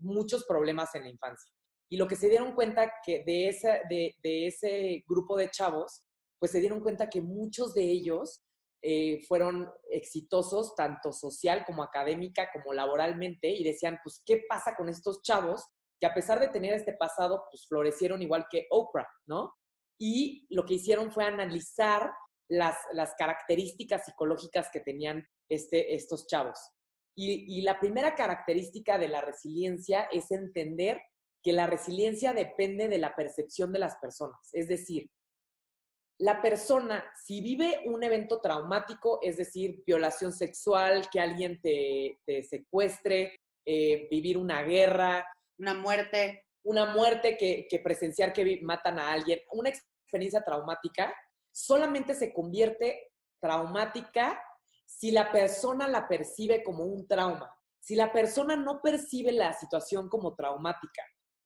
muchos 0.00 0.44
problemas 0.46 0.92
en 0.96 1.02
la 1.04 1.10
infancia. 1.10 1.52
Y 1.90 1.96
lo 1.96 2.06
que 2.06 2.16
se 2.16 2.28
dieron 2.28 2.54
cuenta 2.54 2.92
que 3.04 3.24
de, 3.24 3.48
esa, 3.48 3.80
de, 3.88 4.14
ese 4.22 5.04
grupo 5.08 5.36
de 5.36 5.50
chavos, 5.50 6.04
pues 6.38 6.52
se 6.52 6.60
dieron 6.60 6.80
cuenta 6.80 7.08
que 7.08 7.20
muchos 7.20 7.74
de 7.74 7.82
ellos 7.82 8.42
eh, 8.82 9.24
fueron 9.26 9.70
exitosos, 9.90 10.74
tanto 10.76 11.12
social 11.12 11.64
como 11.66 11.82
académica, 11.82 12.50
como 12.52 12.74
laboralmente, 12.74 13.48
y 13.48 13.64
decían, 13.64 13.98
pues, 14.04 14.22
¿qué 14.24 14.44
pasa 14.48 14.74
con 14.76 14.88
estos 14.88 15.22
chavos 15.22 15.66
que 16.00 16.06
a 16.06 16.14
pesar 16.14 16.38
de 16.40 16.48
tener 16.48 16.74
este 16.74 16.92
pasado, 16.92 17.44
pues 17.50 17.66
florecieron 17.66 18.22
igual 18.22 18.46
que 18.50 18.66
Oprah, 18.70 19.08
¿no? 19.26 19.54
Y 19.98 20.46
lo 20.50 20.64
que 20.64 20.74
hicieron 20.74 21.10
fue 21.10 21.24
analizar 21.24 22.12
las, 22.48 22.76
las 22.92 23.14
características 23.16 24.04
psicológicas 24.04 24.68
que 24.72 24.80
tenían 24.80 25.26
este, 25.48 25.94
estos 25.94 26.26
chavos. 26.26 26.58
Y, 27.16 27.58
y 27.58 27.62
la 27.62 27.80
primera 27.80 28.14
característica 28.14 28.96
de 28.96 29.08
la 29.08 29.20
resiliencia 29.20 30.02
es 30.12 30.30
entender 30.30 31.00
que 31.48 31.54
la 31.54 31.66
resiliencia 31.66 32.34
depende 32.34 32.88
de 32.88 32.98
la 32.98 33.16
percepción 33.16 33.72
de 33.72 33.78
las 33.78 33.96
personas. 33.96 34.50
Es 34.52 34.68
decir, 34.68 35.10
la 36.18 36.42
persona, 36.42 37.10
si 37.24 37.40
vive 37.40 37.84
un 37.86 38.04
evento 38.04 38.42
traumático, 38.42 39.18
es 39.22 39.38
decir, 39.38 39.82
violación 39.86 40.34
sexual, 40.34 41.08
que 41.10 41.20
alguien 41.20 41.58
te, 41.62 42.20
secuestre, 42.46 43.40
eh, 43.64 44.08
vivir 44.10 44.36
una 44.36 44.62
guerra, 44.62 45.26
una 45.58 45.72
muerte, 45.72 46.44
una 46.64 46.92
muerte 46.92 47.38
que, 47.38 47.66
que 47.66 47.78
presenciar 47.78 48.34
que 48.34 48.60
matan 48.60 48.98
a 48.98 49.10
alguien, 49.10 49.40
una 49.52 49.70
experiencia 49.70 50.44
traumática, 50.44 51.14
solamente 51.50 52.14
se 52.14 52.30
convierte 52.30 53.10
traumática 53.40 54.38
si 54.84 55.12
la 55.12 55.32
persona 55.32 55.88
la 55.88 56.06
percibe 56.06 56.62
como 56.62 56.84
un 56.84 57.08
trauma. 57.08 57.50
Si 57.80 57.94
la 57.94 58.12
persona 58.12 58.54
no 58.54 58.82
percibe 58.82 59.32
la 59.32 59.54
situación 59.54 60.10
como 60.10 60.34
traumática, 60.34 61.02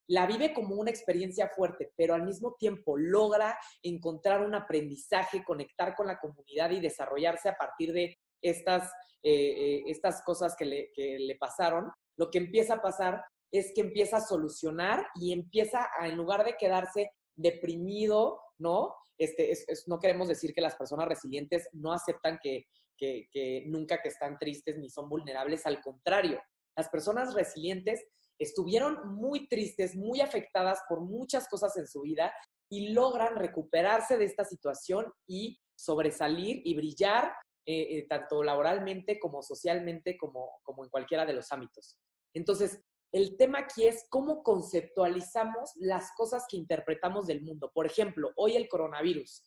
la 0.09 0.27
vive 0.27 0.53
como 0.53 0.75
una 0.75 0.91
experiencia 0.91 1.49
fuerte, 1.49 1.93
pero 1.97 2.15
al 2.15 2.25
mismo 2.25 2.55
tiempo 2.59 2.97
logra 2.97 3.59
encontrar 3.83 4.45
un 4.45 4.55
aprendizaje, 4.55 5.45
conectar 5.45 5.95
con 5.95 6.07
la 6.07 6.19
comunidad 6.19 6.71
y 6.71 6.81
desarrollarse 6.81 7.49
a 7.49 7.57
partir 7.57 7.93
de 7.93 8.19
estas, 8.41 8.91
eh, 9.23 9.33
eh, 9.33 9.83
estas 9.87 10.23
cosas 10.23 10.57
que 10.57 10.65
le, 10.65 11.37
pasaron, 11.39 11.91
lo 12.17 12.31
que 12.31 12.39
empieza 12.39 12.75
a 12.75 12.83
pasar 12.83 13.25
es 13.51 13.73
que 13.75 13.83
empieza 13.83 14.17
a 14.19 14.27
solucionar 14.27 15.07
y 15.15 15.33
empieza 15.33 15.89
a, 15.99 16.09
en 16.09 16.17
lugar 16.17 16.45
de 16.45 16.57
quedarse 16.57 17.13
deprimido, 17.35 18.41
¿no? 18.59 18.95
Este, 19.19 19.53
no 19.87 19.99
queremos 19.99 20.29
decir 20.29 20.53
que 20.53 20.61
las 20.61 20.75
personas 20.75 21.07
resilientes 21.07 21.69
no 21.73 21.93
aceptan 21.93 22.39
que, 22.43 22.67
que, 22.97 23.29
que 23.31 23.65
nunca 23.67 24.01
que 24.03 24.09
están 24.09 24.39
tristes 24.39 24.79
ni 24.79 24.91
son 24.91 25.09
vulnerables, 25.09 25.65
al 25.67 25.81
contrario, 25.81 26.41
las 26.77 26.89
personas 26.89 27.35
resilientes 27.35 28.05
estuvieron 28.43 29.15
muy 29.17 29.49
tristes, 29.49 29.97
muy 29.97 30.21
afectadas 30.21 30.81
por 30.89 31.01
muchas 31.01 31.49
cosas 31.49 31.77
en 31.77 31.87
su 31.87 32.03
vida 32.03 32.33
y 32.71 32.89
logran 32.93 33.37
recuperarse 33.37 34.17
de 34.17 34.25
esta 34.25 34.45
situación 34.45 35.13
y 35.27 35.61
sobresalir 35.77 36.63
y 36.65 36.75
brillar 36.75 37.33
eh, 37.67 37.99
eh, 37.99 38.07
tanto 38.09 38.43
laboralmente 38.43 39.21
como 39.21 39.43
socialmente 39.43 40.17
como, 40.17 40.61
como 40.63 40.85
en 40.85 40.91
cualquiera 40.91 41.25
de 41.25 41.35
los 41.35 41.53
ámbitos. 41.53 41.99
Entonces, 42.35 42.81
el 43.13 43.37
tema 43.37 43.61
aquí 43.61 43.85
es 43.85 44.07
cómo 44.09 44.43
conceptualizamos 44.43 45.73
las 45.77 46.13
cosas 46.17 46.47
que 46.49 46.57
interpretamos 46.57 47.27
del 47.27 47.43
mundo. 47.43 47.71
Por 47.75 47.87
ejemplo, 47.87 48.31
hoy 48.37 48.57
el 48.57 48.69
coronavirus. 48.69 49.43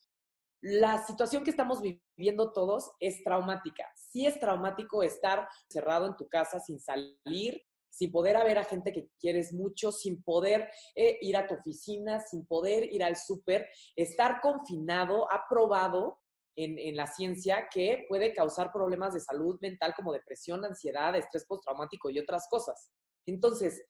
La 0.62 1.06
situación 1.06 1.44
que 1.44 1.50
estamos 1.50 1.82
viviendo 1.82 2.54
todos 2.54 2.92
es 3.00 3.24
traumática. 3.24 3.92
Sí 3.96 4.26
es 4.26 4.40
traumático 4.40 5.04
estar 5.04 5.48
cerrado 5.68 6.06
en 6.06 6.16
tu 6.16 6.28
casa 6.28 6.60
sin 6.60 6.80
salir, 6.80 7.62
sin 7.96 8.12
poder 8.12 8.36
ver 8.44 8.58
a 8.58 8.66
gente 8.66 8.92
que 8.92 9.08
quieres 9.18 9.54
mucho, 9.54 9.90
sin 9.92 10.22
poder 10.22 10.70
eh, 10.96 11.18
ir 11.22 11.38
a 11.38 11.48
tu 11.48 11.54
oficina, 11.54 12.20
sin 12.20 12.46
poder 12.46 12.92
ir 12.94 13.02
al 13.02 13.16
súper, 13.16 13.70
estar 13.96 14.42
confinado, 14.42 15.32
ha 15.32 15.46
probado 15.50 16.20
en, 16.58 16.78
en, 16.78 16.98
la 16.98 17.08
ciencia 17.08 17.70
que 17.72 18.06
puede 18.10 18.34
causar 18.34 18.72
problemas 18.74 19.14
de 19.14 19.22
salud 19.22 19.58
mental 19.62 19.94
como 19.96 20.12
depresión, 20.12 20.66
ansiedad, 20.66 21.16
estrés 21.16 21.46
postraumático 21.46 22.10
y 22.10 22.20
otras 22.20 22.48
cosas. 22.50 22.92
Entonces, 23.26 23.86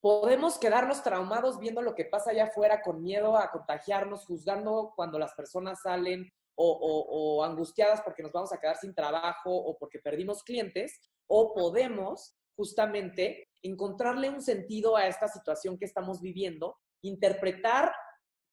podemos 0.00 0.58
quedarnos 0.58 1.04
traumados 1.04 1.60
viendo 1.60 1.82
lo 1.82 1.94
que 1.94 2.06
pasa 2.06 2.30
allá 2.30 2.44
afuera 2.44 2.82
con 2.82 3.02
miedo 3.02 3.36
a 3.36 3.52
contagiarnos, 3.52 4.26
juzgando 4.26 4.92
cuando 4.96 5.16
las 5.18 5.32
personas 5.34 5.80
salen 5.82 6.28
o, 6.56 6.72
o, 6.72 7.44
angustiadas 7.44 8.02
porque 8.02 8.22
nos 8.22 8.32
vamos 8.32 8.52
a 8.52 8.58
quedar 8.58 8.76
sin 8.76 8.94
trabajo 8.94 9.54
o 9.54 9.78
porque 9.78 9.98
perdimos 9.98 10.42
clientes, 10.42 11.00
o 11.26 11.54
podemos 11.54 12.36
justamente 12.56 13.48
encontrarle 13.62 14.30
un 14.30 14.42
sentido 14.42 14.96
a 14.96 15.06
esta 15.06 15.28
situación 15.28 15.78
que 15.78 15.84
estamos 15.84 16.20
viviendo, 16.20 16.78
interpretar, 17.02 17.92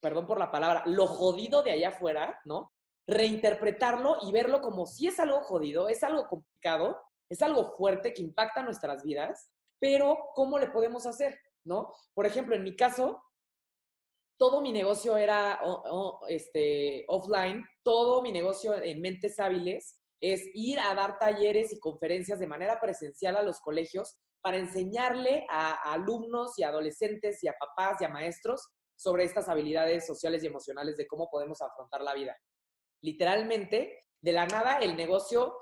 perdón 0.02 0.28
por 0.28 0.40
la 0.40 0.52
palabra, 0.52 0.84
lo 0.86 1.08
jodido 1.08 1.64
de 1.64 1.72
allá 1.72 1.90
afuera, 1.90 2.40
¿no? 2.46 2.74
Reinterpretarlo 3.08 4.18
y 4.24 4.32
verlo 4.32 4.62
como 4.62 4.86
si 4.86 5.08
es 5.08 5.20
algo 5.20 5.42
jodido, 5.42 5.88
es 5.90 6.04
algo 6.04 6.28
complicado, 6.28 7.02
es 7.30 7.42
algo 7.42 7.76
fuerte 7.78 8.14
que 8.14 8.22
impacta 8.22 8.64
nuestras 8.64 9.04
vidas, 9.04 9.50
pero 9.80 10.18
¿cómo 10.34 10.60
le 10.60 10.68
podemos 10.68 11.06
hacer? 11.06 11.40
¿No? 11.64 11.94
Por 12.14 12.26
ejemplo, 12.26 12.56
en 12.56 12.64
mi 12.64 12.76
caso, 12.76 13.22
todo 14.38 14.62
mi 14.62 14.72
negocio 14.72 15.18
era 15.18 15.60
este, 16.30 17.06
offline, 17.08 17.66
todo 17.84 18.22
mi 18.22 18.32
negocio 18.32 18.82
en 18.82 19.02
mentes 19.02 19.40
hábiles 19.40 20.00
es 20.20 20.44
ir 20.54 20.80
a 20.80 20.94
dar 20.96 21.20
talleres 21.20 21.72
y 21.72 21.80
conferencias 21.80 22.40
de 22.40 22.48
manera 22.48 22.80
presencial 22.80 23.36
a 23.36 23.44
los 23.44 23.60
colegios 23.60 24.18
para 24.42 24.58
enseñarle 24.58 25.46
a, 25.50 25.92
alumnos 25.92 26.58
y 26.58 26.64
adolescentes 26.64 27.44
y 27.44 27.48
a 27.48 27.56
papás 27.60 28.02
y 28.02 28.06
a 28.06 28.10
maestros 28.10 28.68
sobre 28.96 29.24
estas 29.24 29.48
habilidades 29.50 30.08
sociales 30.08 30.44
y 30.44 30.48
emocionales 30.48 30.98
de 30.98 31.08
cómo 31.08 31.30
podemos 31.30 31.62
afrontar 31.62 32.02
la 32.02 32.14
vida. 32.14 32.36
Literalmente, 33.02 34.06
de 34.22 34.32
la 34.32 34.48
nada, 34.48 34.80
el 34.80 34.96
negocio 34.96 35.56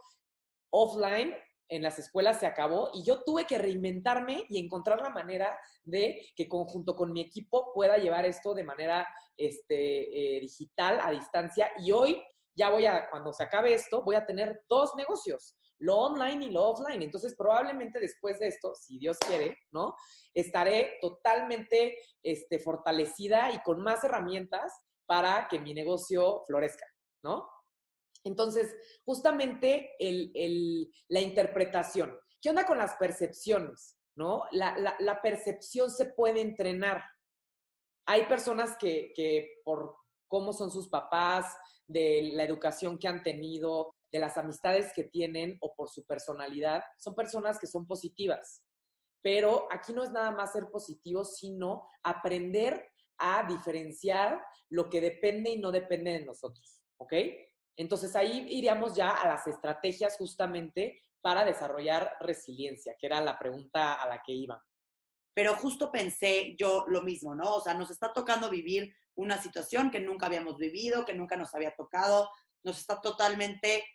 offline 0.69 1.35
en 1.67 1.81
las 1.81 1.99
escuelas 1.99 2.39
se 2.39 2.45
acabó 2.45 2.91
y 2.93 3.03
yo 3.03 3.23
tuve 3.23 3.45
que 3.45 3.57
reinventarme 3.57 4.45
y 4.49 4.59
encontrar 4.59 5.01
la 5.01 5.09
manera 5.09 5.57
de 5.83 6.29
que 6.35 6.47
conjunto 6.47 6.95
con 6.95 7.11
mi 7.11 7.21
equipo 7.21 7.73
pueda 7.73 7.97
llevar 7.97 8.25
esto 8.25 8.53
de 8.53 8.63
manera 8.63 9.07
este, 9.35 10.37
eh, 10.37 10.39
digital 10.39 10.99
a 11.01 11.11
distancia. 11.11 11.71
Y 11.79 11.91
hoy 11.91 12.21
ya 12.55 12.69
voy 12.69 12.85
a, 12.85 13.09
cuando 13.09 13.33
se 13.33 13.43
acabe 13.43 13.73
esto, 13.73 14.03
voy 14.03 14.15
a 14.15 14.25
tener 14.25 14.63
dos 14.69 14.95
negocios, 14.95 15.55
lo 15.79 15.97
online 15.97 16.45
y 16.45 16.51
lo 16.51 16.69
offline. 16.69 17.01
Entonces, 17.01 17.35
probablemente 17.37 17.99
después 17.99 18.39
de 18.39 18.47
esto, 18.47 18.73
si 18.75 18.97
Dios 18.97 19.17
quiere, 19.19 19.57
¿no? 19.71 19.95
Estaré 20.33 20.97
totalmente 21.01 21.97
este, 22.23 22.59
fortalecida 22.59 23.51
y 23.51 23.59
con 23.61 23.81
más 23.81 24.03
herramientas 24.03 24.71
para 25.05 25.47
que 25.49 25.59
mi 25.59 25.73
negocio 25.73 26.43
florezca, 26.47 26.85
¿no? 27.23 27.49
Entonces, 28.23 28.75
justamente 29.05 29.91
la 31.09 31.19
interpretación. 31.19 32.17
¿Qué 32.41 32.49
onda 32.49 32.65
con 32.65 32.77
las 32.77 32.95
percepciones? 32.95 33.99
¿No? 34.15 34.45
La, 34.51 35.19
percepción 35.21 35.91
se 35.91 36.05
puede 36.05 36.41
entrenar. 36.41 37.03
Hay 38.07 38.25
personas 38.25 38.77
que, 38.79 39.11
que 39.15 39.61
por 39.63 39.95
cómo 40.27 40.53
son 40.53 40.71
sus 40.71 40.89
papás, 40.89 41.55
de 41.87 42.31
la 42.33 42.43
educación 42.43 42.97
que 42.97 43.07
han 43.07 43.23
tenido, 43.23 43.95
de 44.11 44.19
las 44.19 44.37
amistades 44.37 44.91
que 44.93 45.03
tienen 45.03 45.57
o 45.61 45.73
por 45.75 45.89
su 45.89 46.05
personalidad, 46.05 46.83
son 46.97 47.15
personas 47.15 47.59
que 47.59 47.67
son 47.67 47.85
positivas. 47.85 48.63
Pero 49.21 49.67
aquí 49.71 49.93
no 49.93 50.03
es 50.03 50.11
nada 50.11 50.31
más 50.31 50.53
ser 50.53 50.69
positivo, 50.69 51.23
sino 51.23 51.89
aprender 52.03 52.91
a 53.17 53.47
diferenciar 53.47 54.41
lo 54.69 54.89
que 54.89 55.01
depende 55.01 55.51
y 55.51 55.59
no 55.59 55.71
depende 55.71 56.11
de 56.11 56.25
nosotros, 56.25 56.81
¿ok? 56.97 57.13
Entonces 57.77 58.15
ahí 58.15 58.47
iríamos 58.49 58.95
ya 58.95 59.11
a 59.11 59.27
las 59.27 59.47
estrategias 59.47 60.17
justamente 60.17 61.01
para 61.21 61.43
desarrollar 61.43 62.15
resiliencia, 62.19 62.95
que 62.99 63.07
era 63.07 63.19
la 63.21 63.37
pregunta 63.37 63.95
a 63.95 64.07
la 64.07 64.21
que 64.23 64.33
iba. 64.33 64.63
Pero 65.35 65.55
justo 65.55 65.91
pensé 65.91 66.55
yo 66.57 66.85
lo 66.87 67.03
mismo, 67.03 67.35
¿no? 67.35 67.55
O 67.55 67.61
sea, 67.61 67.75
nos 67.75 67.91
está 67.91 68.11
tocando 68.11 68.49
vivir 68.49 68.95
una 69.13 69.39
situación 69.39 69.91
que 69.91 69.99
nunca 69.99 70.25
habíamos 70.25 70.57
vivido, 70.57 71.05
que 71.05 71.13
nunca 71.13 71.35
nos 71.35 71.53
había 71.53 71.75
tocado, 71.75 72.31
nos 72.63 72.79
está 72.79 72.99
totalmente 73.01 73.85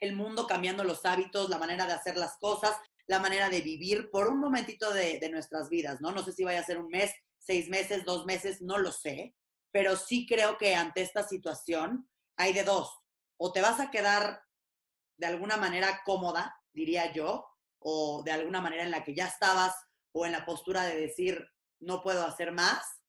el 0.00 0.14
mundo 0.14 0.46
cambiando 0.46 0.84
los 0.84 1.04
hábitos, 1.04 1.50
la 1.50 1.58
manera 1.58 1.86
de 1.86 1.94
hacer 1.94 2.16
las 2.16 2.36
cosas, 2.38 2.76
la 3.06 3.18
manera 3.18 3.48
de 3.48 3.62
vivir 3.62 4.10
por 4.10 4.28
un 4.28 4.38
momentito 4.38 4.92
de, 4.92 5.18
de 5.18 5.30
nuestras 5.30 5.68
vidas, 5.68 6.00
¿no? 6.00 6.12
No 6.12 6.22
sé 6.22 6.32
si 6.32 6.44
vaya 6.44 6.60
a 6.60 6.64
ser 6.64 6.78
un 6.78 6.88
mes, 6.88 7.12
seis 7.38 7.68
meses, 7.68 8.04
dos 8.04 8.24
meses, 8.26 8.62
no 8.62 8.78
lo 8.78 8.92
sé, 8.92 9.34
pero 9.72 9.96
sí 9.96 10.26
creo 10.26 10.58
que 10.58 10.74
ante 10.74 11.02
esta 11.02 11.26
situación 11.26 12.08
hay 12.36 12.52
de 12.52 12.62
dos. 12.62 13.00
O 13.36 13.52
te 13.52 13.60
vas 13.60 13.80
a 13.80 13.90
quedar 13.90 14.42
de 15.16 15.26
alguna 15.26 15.56
manera 15.56 16.02
cómoda, 16.04 16.60
diría 16.72 17.12
yo, 17.12 17.46
o 17.78 18.22
de 18.24 18.32
alguna 18.32 18.60
manera 18.60 18.82
en 18.82 18.90
la 18.90 19.02
que 19.02 19.14
ya 19.14 19.26
estabas, 19.26 19.74
o 20.12 20.26
en 20.26 20.32
la 20.32 20.44
postura 20.44 20.84
de 20.84 20.96
decir, 20.96 21.46
no 21.80 22.02
puedo 22.02 22.24
hacer 22.24 22.52
más, 22.52 23.02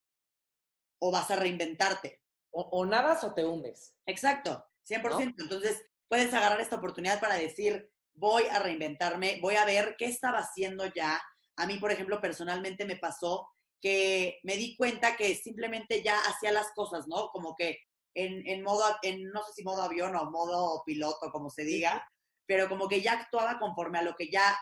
o 0.99 1.11
vas 1.11 1.29
a 1.31 1.35
reinventarte. 1.35 2.21
O, 2.55 2.85
nadas 2.85 3.23
o 3.23 3.33
te 3.33 3.43
hundes. 3.45 3.95
Exacto, 4.05 4.63
100%. 4.87 5.33
Entonces, 5.39 5.81
puedes 6.07 6.31
agarrar 6.33 6.61
esta 6.61 6.75
oportunidad 6.75 7.19
para 7.19 7.35
decir, 7.35 7.91
voy 8.13 8.43
a 8.43 8.59
reinventarme, 8.59 9.39
voy 9.41 9.55
a 9.55 9.65
ver 9.65 9.95
qué 9.97 10.05
estaba 10.05 10.39
haciendo 10.39 10.85
ya. 10.85 11.19
A 11.55 11.65
mí, 11.65 11.77
por 11.79 11.91
ejemplo, 11.91 12.21
personalmente 12.21 12.85
me 12.85 12.95
pasó 12.95 13.49
que 13.81 14.39
me 14.43 14.55
di 14.55 14.77
cuenta 14.77 15.17
que 15.17 15.35
simplemente 15.35 16.03
ya 16.03 16.17
hacía 16.21 16.51
las 16.51 16.71
cosas, 16.73 17.07
¿no? 17.07 17.29
Como 17.29 17.55
que 17.55 17.79
en, 18.15 18.63
modo, 18.63 18.83
en, 19.01 19.23
no 19.31 19.43
sé 19.43 19.53
si 19.55 19.63
modo 19.63 19.81
avión 19.81 20.15
o 20.15 20.29
modo 20.29 20.83
piloto, 20.85 21.31
como 21.31 21.49
se 21.49 21.63
diga, 21.63 22.07
pero 22.45 22.69
como 22.69 22.87
que 22.87 23.01
ya 23.01 23.13
actuaba 23.13 23.59
conforme 23.59 23.99
a 23.99 24.03
lo 24.03 24.15
que 24.15 24.29
ya 24.29 24.57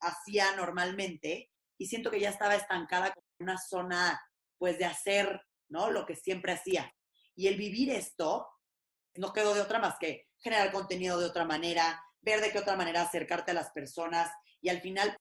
hacía 0.00 0.54
normalmente 0.56 1.50
y 1.78 1.86
siento 1.86 2.10
que 2.10 2.20
ya 2.20 2.30
estaba 2.30 2.54
estancada 2.54 3.12
con 3.12 3.24
una 3.40 3.58
zona, 3.58 4.20
pues, 4.58 4.78
de 4.78 4.84
hacer, 4.84 5.40
¿no? 5.68 5.90
Lo 5.90 6.06
que 6.06 6.16
siempre 6.16 6.52
hacía. 6.52 6.92
Y 7.34 7.48
el 7.48 7.56
vivir 7.56 7.90
esto, 7.90 8.48
no 9.14 9.32
quedó 9.32 9.54
de 9.54 9.60
otra 9.60 9.78
más 9.78 9.96
que 9.98 10.28
generar 10.38 10.72
contenido 10.72 11.18
de 11.18 11.26
otra 11.26 11.44
manera, 11.44 12.02
ver 12.20 12.40
de 12.40 12.50
qué 12.50 12.58
otra 12.58 12.76
manera 12.76 13.02
acercarte 13.02 13.50
a 13.50 13.54
las 13.54 13.70
personas 13.70 14.30
y 14.60 14.68
al 14.68 14.80
final 14.80 15.16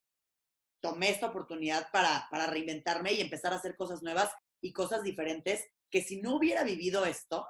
tomé 0.82 1.10
esta 1.10 1.28
oportunidad 1.28 1.90
para, 1.92 2.28
para 2.32 2.48
reinventarme 2.48 3.14
y 3.14 3.22
empezar 3.22 3.54
a 3.54 3.58
hacer 3.58 3.76
cosas 3.76 4.02
nuevas 4.02 4.32
y 4.62 4.74
cosas 4.74 5.04
diferentes 5.04 5.66
que 5.90 6.02
si 6.02 6.22
no 6.22 6.36
hubiera 6.36 6.64
vivido 6.64 7.06
esto, 7.06 7.48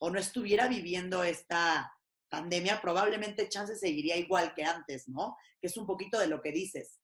o 0.00 0.10
no 0.10 0.18
estuviera 0.18 0.66
viviendo 0.66 1.22
esta 1.22 1.92
pandemia, 2.28 2.80
probablemente 2.80 3.48
chance 3.48 3.76
seguiría 3.76 4.16
igual 4.16 4.54
que 4.54 4.64
antes, 4.64 5.08
¿no? 5.08 5.36
Que 5.60 5.66
es 5.66 5.76
un 5.76 5.86
poquito 5.86 6.18
de 6.18 6.26
lo 6.26 6.40
que 6.40 6.52
dices. 6.52 7.00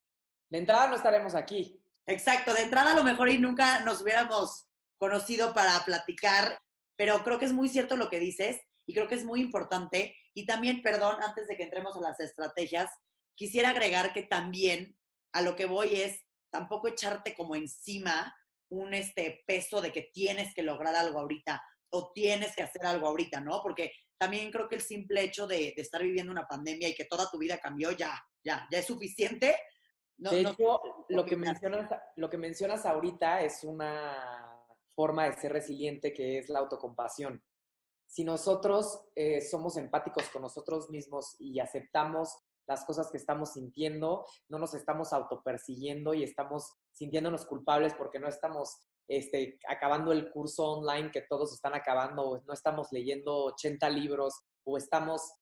De 0.49 0.59
entrada 0.59 0.89
no 0.89 0.97
estaremos 0.97 1.35
aquí. 1.35 1.81
Exacto, 2.07 2.55
de 2.55 2.63
entrada 2.63 2.93
a 2.93 2.97
lo 2.97 3.03
mejor 3.03 3.29
y 3.29 3.39
nunca 3.39 3.81
nos 3.81 4.01
hubiéramos 4.01 4.69
conocido 4.97 5.53
para 5.53 5.85
platicar, 5.85 6.59
pero 6.97 7.23
creo 7.25 7.39
que 7.39 7.47
es 7.47 7.53
muy 7.53 7.69
cierto 7.69 7.97
lo 7.97 8.09
que 8.09 8.21
dices 8.21 8.61
y 8.87 8.95
creo 8.95 9.09
que 9.09 9.17
es 9.17 9.25
muy 9.25 9.41
importante. 9.41 10.17
Y 10.33 10.47
también, 10.47 10.83
perdón, 10.83 11.17
antes 11.23 11.49
de 11.49 11.57
que 11.57 11.65
entremos 11.65 11.97
a 11.97 12.01
las 12.01 12.21
estrategias, 12.21 12.91
quisiera 13.35 13.71
agregar 13.71 14.13
que 14.13 14.23
también 14.23 14.97
a 15.33 15.43
lo 15.43 15.57
que 15.57 15.67
voy 15.67 16.01
es 16.01 16.25
tampoco 16.51 16.89
echarte 16.89 17.35
como 17.35 17.57
encima 17.57 18.35
un 18.69 18.95
este 18.95 19.45
peso 19.47 19.81
de 19.81 19.93
que 19.93 20.11
tienes 20.13 20.55
que 20.55 20.63
lograr 20.63 20.95
algo 20.95 21.21
ahorita 21.21 21.63
o 21.91 22.13
tienes 22.13 22.55
que 22.55 22.63
hacer 22.63 22.85
algo 22.87 23.07
ahorita, 23.07 23.41
¿no? 23.41 23.63
Porque 23.63 23.93
también 24.19 24.51
creo 24.51 24.69
que 24.69 24.77
el 24.77 24.81
simple 24.81 25.23
hecho 25.23 25.47
de, 25.47 25.75
estar 25.77 26.03
viviendo 26.03 26.33
una 26.33 26.49
pandemia 26.49 26.89
y 26.89 26.95
que 26.95 27.05
toda 27.05 27.31
tu 27.31 27.39
vida 27.39 27.59
cambió, 27.59 27.93
ya, 27.93 28.19
ya, 28.43 28.67
ya 28.71 28.79
es 28.79 28.87
suficiente. 28.87 29.57
No, 30.19 30.31
de 30.31 30.41
hecho, 30.41 30.81
lo, 31.09 31.25
que 31.25 31.37
mencionas, 31.37 31.91
lo 32.17 32.31
que 32.31 32.39
mencionas 32.39 32.87
ahorita 32.87 33.43
es 33.43 33.65
una 33.65 34.57
forma 34.95 35.25
de 35.25 35.35
ser 35.35 35.53
resiliente 35.53 36.13
que 36.13 36.39
es 36.39 36.49
la 36.49 36.61
autocompasión. 36.61 37.43
Si 38.07 38.25
nosotros 38.25 39.01
eh, 39.15 39.43
somos 39.43 39.77
empáticos 39.77 40.29
con 40.31 40.43
nosotros 40.43 40.89
mismos 40.91 41.37
y 41.39 41.61
aceptamos 41.61 42.39
las 42.67 42.85
cosas 42.85 43.11
que 43.11 43.19
estamos 43.19 43.53
sintiendo, 43.53 44.25
no 44.49 44.59
nos 44.59 44.75
estamos 44.75 45.13
autopersiguiendo 45.13 46.15
y 46.15 46.25
estamos 46.25 46.73
sintiéndonos 46.93 47.47
culpables 47.47 47.95
porque 47.95 48.19
no 48.19 48.29
estamos 48.29 48.81
este, 49.09 49.59
acabando 49.69 50.13
el 50.13 50.31
curso 50.31 50.65
online 50.65 51.11
que 51.11 51.23
todos 51.23 51.53
están 51.53 51.75
acabando, 51.75 52.43
no 52.45 52.53
estamos 52.53 52.89
leyendo 52.91 53.45
80 53.45 53.89
libros 53.91 54.35
o 54.65 54.77
estamos 54.77 55.33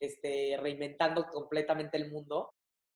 este, 0.00 0.56
reinventando 0.60 1.26
completamente 1.28 1.96
el 1.96 2.10
mundo. 2.10 2.51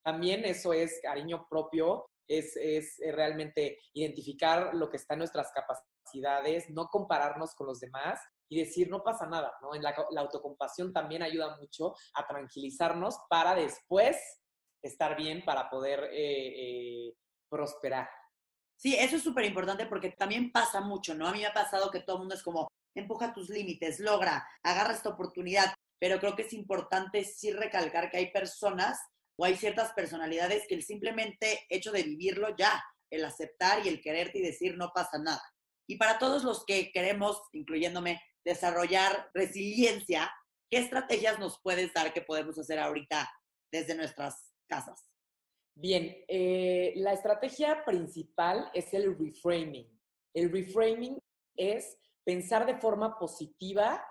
También 0.06 0.44
eso 0.44 0.72
es 0.72 1.00
cariño 1.02 1.48
propio, 1.50 2.06
es, 2.28 2.56
es 2.56 2.96
realmente 3.12 3.80
identificar 3.92 4.72
lo 4.72 4.88
que 4.88 4.98
está 4.98 5.14
en 5.14 5.18
nuestras 5.18 5.50
capacidades, 5.50 6.70
no 6.70 6.86
compararnos 6.86 7.56
con 7.56 7.66
los 7.66 7.80
demás 7.80 8.20
y 8.48 8.60
decir 8.60 8.88
no 8.88 9.02
pasa 9.02 9.26
nada, 9.26 9.52
¿no? 9.60 9.74
En 9.74 9.82
la, 9.82 9.96
autocompasión 10.16 10.92
también 10.92 11.24
ayuda 11.24 11.56
mucho 11.56 11.96
a 12.14 12.24
tranquilizarnos 12.24 13.18
para 13.28 13.56
después 13.56 14.16
estar 14.80 15.16
bien, 15.16 15.44
para 15.44 15.68
poder 15.68 16.04
eh, 16.12 17.08
eh, 17.08 17.14
prosperar. 17.48 18.08
Sí, 18.76 18.94
eso 18.94 19.16
es 19.16 19.24
súper 19.24 19.46
importante 19.46 19.86
porque 19.86 20.12
también 20.12 20.52
pasa 20.52 20.80
mucho, 20.80 21.16
¿no? 21.16 21.26
A 21.26 21.32
mí 21.32 21.40
me 21.40 21.46
ha 21.46 21.52
pasado 21.52 21.90
que 21.90 21.98
todo 21.98 22.14
el 22.14 22.20
mundo 22.20 22.36
es 22.36 22.44
como, 22.44 22.68
empuja 22.94 23.34
tus 23.34 23.48
límites, 23.48 23.98
logra, 23.98 24.46
agarra 24.62 24.92
esta 24.92 25.08
oportunidad, 25.08 25.74
pero 25.98 26.20
creo 26.20 26.36
que 26.36 26.42
es 26.42 26.52
importante 26.52 27.24
sí 27.24 27.50
recalcar 27.50 28.08
que 28.08 28.18
hay 28.18 28.30
personas 28.30 29.00
o 29.36 29.44
hay 29.44 29.56
ciertas 29.56 29.92
personalidades 29.92 30.66
que 30.66 30.74
el 30.74 30.82
simplemente 30.82 31.64
hecho 31.68 31.92
de 31.92 32.02
vivirlo 32.02 32.54
ya, 32.56 32.82
el 33.10 33.24
aceptar 33.24 33.84
y 33.84 33.88
el 33.88 34.00
quererte 34.00 34.38
y 34.38 34.42
decir 34.42 34.76
no 34.76 34.92
pasa 34.94 35.18
nada. 35.18 35.42
Y 35.86 35.96
para 35.96 36.18
todos 36.18 36.42
los 36.42 36.64
que 36.64 36.90
queremos, 36.90 37.40
incluyéndome, 37.52 38.20
desarrollar 38.44 39.30
resiliencia, 39.34 40.32
¿qué 40.70 40.78
estrategias 40.78 41.38
nos 41.38 41.60
puedes 41.62 41.92
dar 41.92 42.12
que 42.12 42.22
podemos 42.22 42.58
hacer 42.58 42.78
ahorita 42.78 43.30
desde 43.70 43.94
nuestras 43.94 44.52
casas? 44.68 45.08
Bien, 45.74 46.16
eh, 46.28 46.94
la 46.96 47.12
estrategia 47.12 47.84
principal 47.84 48.70
es 48.72 48.94
el 48.94 49.16
reframing. 49.16 49.86
El 50.34 50.50
reframing 50.50 51.20
es 51.54 51.98
pensar 52.24 52.66
de 52.66 52.76
forma 52.76 53.18
positiva 53.18 54.04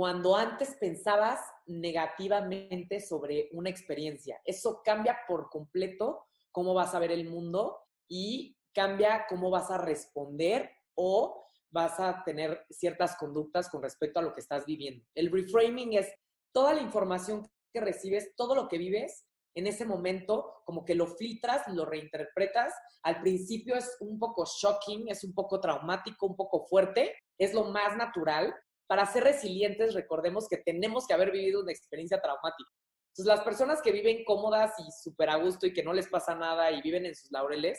cuando 0.00 0.34
antes 0.34 0.76
pensabas 0.80 1.40
negativamente 1.66 3.00
sobre 3.00 3.50
una 3.52 3.68
experiencia. 3.68 4.40
Eso 4.46 4.80
cambia 4.82 5.18
por 5.28 5.50
completo 5.50 6.24
cómo 6.50 6.72
vas 6.72 6.94
a 6.94 6.98
ver 6.98 7.12
el 7.12 7.28
mundo 7.28 7.76
y 8.08 8.56
cambia 8.72 9.26
cómo 9.28 9.50
vas 9.50 9.70
a 9.70 9.76
responder 9.76 10.70
o 10.94 11.44
vas 11.70 12.00
a 12.00 12.24
tener 12.24 12.64
ciertas 12.70 13.14
conductas 13.16 13.68
con 13.68 13.82
respecto 13.82 14.20
a 14.20 14.22
lo 14.22 14.32
que 14.32 14.40
estás 14.40 14.64
viviendo. 14.64 15.04
El 15.14 15.30
reframing 15.30 15.92
es 15.92 16.10
toda 16.50 16.72
la 16.72 16.80
información 16.80 17.46
que 17.70 17.82
recibes, 17.82 18.34
todo 18.36 18.54
lo 18.54 18.68
que 18.68 18.78
vives, 18.78 19.26
en 19.54 19.66
ese 19.66 19.84
momento 19.84 20.62
como 20.64 20.86
que 20.86 20.94
lo 20.94 21.08
filtras, 21.08 21.68
lo 21.68 21.84
reinterpretas. 21.84 22.72
Al 23.02 23.20
principio 23.20 23.74
es 23.74 23.98
un 24.00 24.18
poco 24.18 24.46
shocking, 24.46 25.08
es 25.08 25.24
un 25.24 25.34
poco 25.34 25.60
traumático, 25.60 26.26
un 26.26 26.36
poco 26.36 26.66
fuerte, 26.66 27.14
es 27.36 27.52
lo 27.52 27.64
más 27.64 27.98
natural. 27.98 28.54
Para 28.90 29.06
ser 29.06 29.22
resilientes, 29.22 29.94
recordemos 29.94 30.48
que 30.48 30.56
tenemos 30.56 31.06
que 31.06 31.14
haber 31.14 31.30
vivido 31.30 31.62
una 31.62 31.70
experiencia 31.70 32.20
traumática. 32.20 32.68
Entonces, 33.10 33.24
las 33.24 33.44
personas 33.44 33.80
que 33.82 33.92
viven 33.92 34.24
cómodas 34.24 34.72
y 34.80 34.90
súper 34.90 35.30
a 35.30 35.36
gusto 35.36 35.64
y 35.64 35.72
que 35.72 35.84
no 35.84 35.92
les 35.92 36.08
pasa 36.08 36.34
nada 36.34 36.72
y 36.72 36.82
viven 36.82 37.06
en 37.06 37.14
sus 37.14 37.30
laureles, 37.30 37.78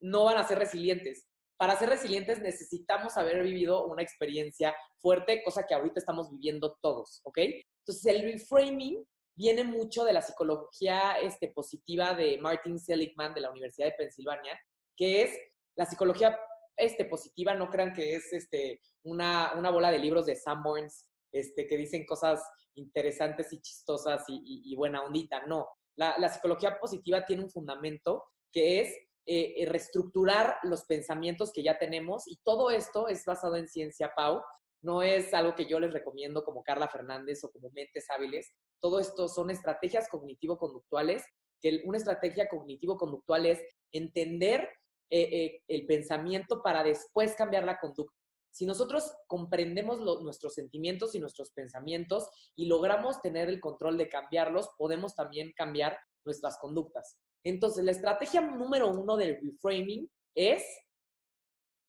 no 0.00 0.24
van 0.24 0.38
a 0.38 0.48
ser 0.48 0.58
resilientes. 0.58 1.26
Para 1.58 1.78
ser 1.78 1.90
resilientes 1.90 2.40
necesitamos 2.40 3.18
haber 3.18 3.42
vivido 3.42 3.84
una 3.84 4.00
experiencia 4.02 4.74
fuerte, 4.96 5.42
cosa 5.44 5.66
que 5.66 5.74
ahorita 5.74 6.00
estamos 6.00 6.30
viviendo 6.30 6.78
todos, 6.80 7.20
¿ok? 7.24 7.40
Entonces, 7.80 8.06
el 8.06 8.22
reframing 8.22 9.06
viene 9.36 9.62
mucho 9.62 10.04
de 10.04 10.14
la 10.14 10.22
psicología 10.22 11.18
este, 11.20 11.48
positiva 11.48 12.14
de 12.14 12.38
Martin 12.38 12.78
Seligman 12.78 13.34
de 13.34 13.42
la 13.42 13.50
Universidad 13.50 13.88
de 13.88 13.98
Pensilvania, 13.98 14.58
que 14.96 15.20
es 15.20 15.38
la 15.76 15.84
psicología 15.84 16.40
este, 16.76 17.04
positiva, 17.04 17.54
no 17.54 17.70
crean 17.70 17.92
que 17.92 18.14
es 18.16 18.32
este, 18.32 18.80
una, 19.04 19.52
una 19.56 19.70
bola 19.70 19.90
de 19.90 19.98
libros 19.98 20.26
de 20.26 20.36
Sanborns 20.36 21.08
este, 21.32 21.66
que 21.66 21.76
dicen 21.76 22.06
cosas 22.06 22.42
interesantes 22.74 23.52
y 23.52 23.60
chistosas 23.60 24.24
y, 24.28 24.74
buena 24.76 25.02
ondita. 25.02 25.46
No, 25.46 25.68
la, 25.96 26.28
psicología 26.28 26.78
positiva 26.78 27.24
tiene 27.24 27.44
un 27.44 27.50
fundamento 27.50 28.24
que 28.52 28.80
es 28.80 28.88
eh, 29.26 29.54
eh, 29.56 29.66
reestructurar 29.66 30.56
los 30.62 30.84
pensamientos 30.84 31.52
que 31.52 31.62
ya 31.62 31.78
tenemos 31.78 32.26
y 32.26 32.38
todo 32.44 32.70
esto 32.70 33.08
es 33.08 33.24
basado 33.24 33.56
en 33.56 33.68
ciencia, 33.68 34.12
Pau. 34.14 34.42
No 34.82 35.02
es 35.02 35.32
algo 35.32 35.54
que 35.54 35.66
yo 35.66 35.80
les 35.80 35.92
recomiendo 35.92 36.44
como 36.44 36.62
Carla 36.62 36.88
Fernández 36.88 37.42
o 37.42 37.50
como 37.50 37.70
Mentes 37.70 38.10
Hábiles. 38.10 38.52
Todo 38.80 39.00
esto 39.00 39.28
son 39.28 39.50
estrategias 39.50 40.08
cognitivo-conductuales, 40.10 41.24
que 41.60 41.82
una 41.86 41.96
estrategia 41.96 42.48
cognitivo-conductual 42.48 43.46
es 43.46 43.62
entender 43.92 44.68
eh, 45.10 45.62
el 45.68 45.86
pensamiento 45.86 46.62
para 46.62 46.82
después 46.82 47.34
cambiar 47.34 47.64
la 47.64 47.78
conducta. 47.78 48.16
Si 48.54 48.66
nosotros 48.66 49.12
comprendemos 49.26 50.00
nuestros 50.22 50.54
sentimientos 50.54 51.16
y 51.16 51.18
nuestros 51.18 51.50
pensamientos 51.50 52.28
y 52.54 52.66
logramos 52.66 53.20
tener 53.20 53.48
el 53.48 53.60
control 53.60 53.98
de 53.98 54.08
cambiarlos, 54.08 54.70
podemos 54.78 55.16
también 55.16 55.52
cambiar 55.56 55.98
nuestras 56.24 56.56
conductas. 56.58 57.18
Entonces, 57.42 57.84
la 57.84 57.90
estrategia 57.90 58.40
número 58.40 58.88
uno 58.88 59.16
del 59.16 59.40
reframing 59.42 60.08
es 60.36 60.64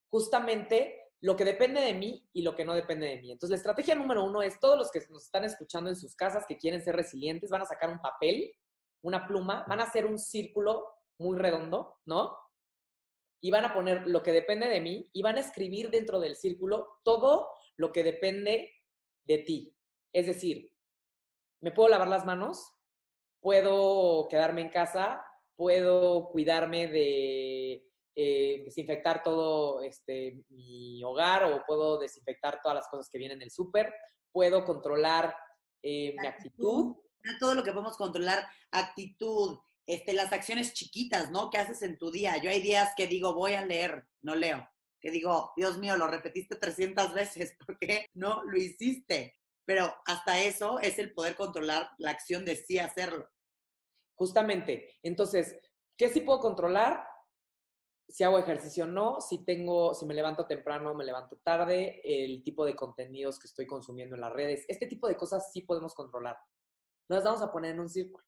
justamente 0.10 1.06
lo 1.22 1.36
que 1.36 1.46
depende 1.46 1.82
de 1.82 1.94
mí 1.94 2.28
y 2.34 2.42
lo 2.42 2.56
que 2.56 2.66
no 2.66 2.74
depende 2.74 3.08
de 3.08 3.22
mí. 3.22 3.32
Entonces, 3.32 3.52
la 3.52 3.58
estrategia 3.58 3.94
número 3.94 4.24
uno 4.24 4.42
es 4.42 4.60
todos 4.60 4.78
los 4.78 4.92
que 4.92 5.02
nos 5.12 5.26
están 5.26 5.44
escuchando 5.44 5.90
en 5.90 5.96
sus 5.96 6.16
casas 6.16 6.46
que 6.48 6.58
quieren 6.58 6.84
ser 6.84 6.96
resilientes 6.96 7.50
van 7.52 7.62
a 7.62 7.66
sacar 7.66 7.92
un 7.92 8.00
papel, 8.00 8.52
una 9.04 9.28
pluma, 9.28 9.66
van 9.68 9.82
a 9.82 9.84
hacer 9.84 10.06
un 10.06 10.18
círculo 10.18 10.88
muy 11.20 11.38
redondo, 11.38 12.00
¿no? 12.06 12.38
Y 13.42 13.52
van 13.52 13.66
a 13.66 13.74
poner 13.74 14.08
lo 14.08 14.24
que 14.24 14.32
depende 14.32 14.68
de 14.68 14.82
mí 14.82 15.10
y 15.14 15.22
van 15.22 15.38
a 15.38 15.42
escribir 15.42 15.90
dentro 15.90 16.20
del 16.20 16.36
círculo 16.36 17.00
todo 17.04 17.50
lo 17.78 17.92
que 17.92 18.04
depende 18.04 18.72
de 19.26 19.38
ti. 19.40 19.76
Es 20.14 20.26
decir, 20.26 20.72
¿me 21.62 21.72
puedo 21.72 21.90
lavar 21.90 22.08
las 22.08 22.26
manos? 22.26 22.74
¿Puedo 23.42 24.28
quedarme 24.30 24.62
en 24.62 24.70
casa? 24.70 25.24
puedo 25.56 26.30
cuidarme 26.30 26.88
de 26.88 27.88
eh, 28.16 28.62
desinfectar 28.66 29.24
todo 29.24 29.82
este, 29.82 30.44
mi 30.50 31.04
hogar 31.04 31.46
o 31.46 31.64
puedo 31.66 31.98
desinfectar 31.98 32.60
todas 32.62 32.76
las 32.76 32.88
cosas 32.88 33.10
que 33.10 33.18
vienen 33.18 33.40
del 33.40 33.52
súper, 33.52 33.94
puedo 34.32 34.64
controlar 34.64 35.36
eh, 35.82 36.16
mi 36.20 36.28
actitud. 36.28 36.96
Todo 37.40 37.56
lo 37.56 37.64
que 37.64 37.72
podemos 37.72 37.98
controlar, 37.98 38.46
actitud, 38.72 39.58
este, 39.88 40.14
las 40.14 40.34
acciones 40.34 40.74
chiquitas, 40.74 41.32
¿no? 41.32 41.50
¿Qué 41.50 41.58
haces 41.58 41.82
en 41.82 41.98
tu 41.98 42.12
día? 42.12 42.38
Yo 42.38 42.50
hay 42.50 42.62
días 42.62 42.94
que 42.96 43.08
digo, 43.08 43.34
voy 43.34 43.54
a 43.54 43.66
leer, 43.66 44.08
no 44.22 44.36
leo. 44.36 44.68
Que 45.00 45.12
digo, 45.12 45.52
Dios 45.56 45.78
mío, 45.78 45.96
lo 45.98 46.08
repetiste 46.08 46.56
300 46.56 47.14
veces, 47.14 47.56
¿por 47.66 47.78
qué 47.78 48.08
no 48.14 48.44
lo 48.44 48.58
hiciste? 48.58 49.40
Pero 49.66 49.94
hasta 50.06 50.40
eso 50.40 50.80
es 50.80 51.00
el 51.00 51.14
poder 51.14 51.36
controlar 51.36 51.90
la 51.98 52.12
acción 52.12 52.46
de 52.46 52.56
sí 52.56 52.80
hacerlo. 52.80 53.30
Justamente. 54.16 54.98
Entonces, 55.04 55.58
¿qué 55.98 56.10
sí 56.10 56.22
puedo 56.22 56.40
controlar? 56.40 57.06
Si 58.08 58.24
hago 58.24 58.38
ejercicio 58.38 58.84
o 58.84 58.88
no, 58.88 59.20
si 59.20 59.44
tengo, 59.44 59.94
si 59.96 60.06
me 60.06 60.14
levanto 60.14 60.46
temprano, 60.46 60.94
me 60.94 61.04
levanto 61.04 61.38
tarde, 61.44 62.02
el 62.04 62.44
tipo 62.44 62.64
de 62.66 62.76
contenidos 62.76 63.40
que 63.40 63.48
estoy 63.48 63.66
consumiendo 63.66 64.16
en 64.16 64.22
las 64.22 64.32
redes, 64.32 64.66
este 64.68 64.86
tipo 64.86 65.08
de 65.08 65.18
cosas 65.18 65.52
sí 65.52 65.62
podemos 65.62 65.96
controlar. 65.96 66.38
Nos 67.10 67.24
vamos 67.24 67.42
a 67.42 67.52
poner 67.52 67.72
en 67.72 67.80
un 67.80 67.90
círculo. 67.90 68.25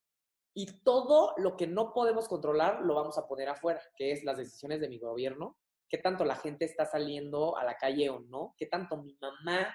Y 0.59 0.81
todo 0.81 1.35
lo 1.37 1.55
que 1.55 1.67
no 1.67 1.93
podemos 1.93 2.27
controlar 2.27 2.81
lo 2.81 2.95
vamos 2.95 3.15
a 3.19 3.27
poner 3.27 3.47
afuera, 3.47 3.79
que 3.95 4.11
es 4.11 4.23
las 4.23 4.37
decisiones 4.37 4.81
de 4.81 4.89
mi 4.89 4.97
gobierno, 4.97 5.55
qué 5.87 5.99
tanto 5.99 6.25
la 6.25 6.35
gente 6.35 6.65
está 6.65 6.83
saliendo 6.83 7.55
a 7.59 7.63
la 7.63 7.75
calle 7.75 8.09
o 8.09 8.21
no, 8.21 8.55
qué 8.57 8.65
tanto 8.65 8.97
mi 8.97 9.15
mamá, 9.21 9.71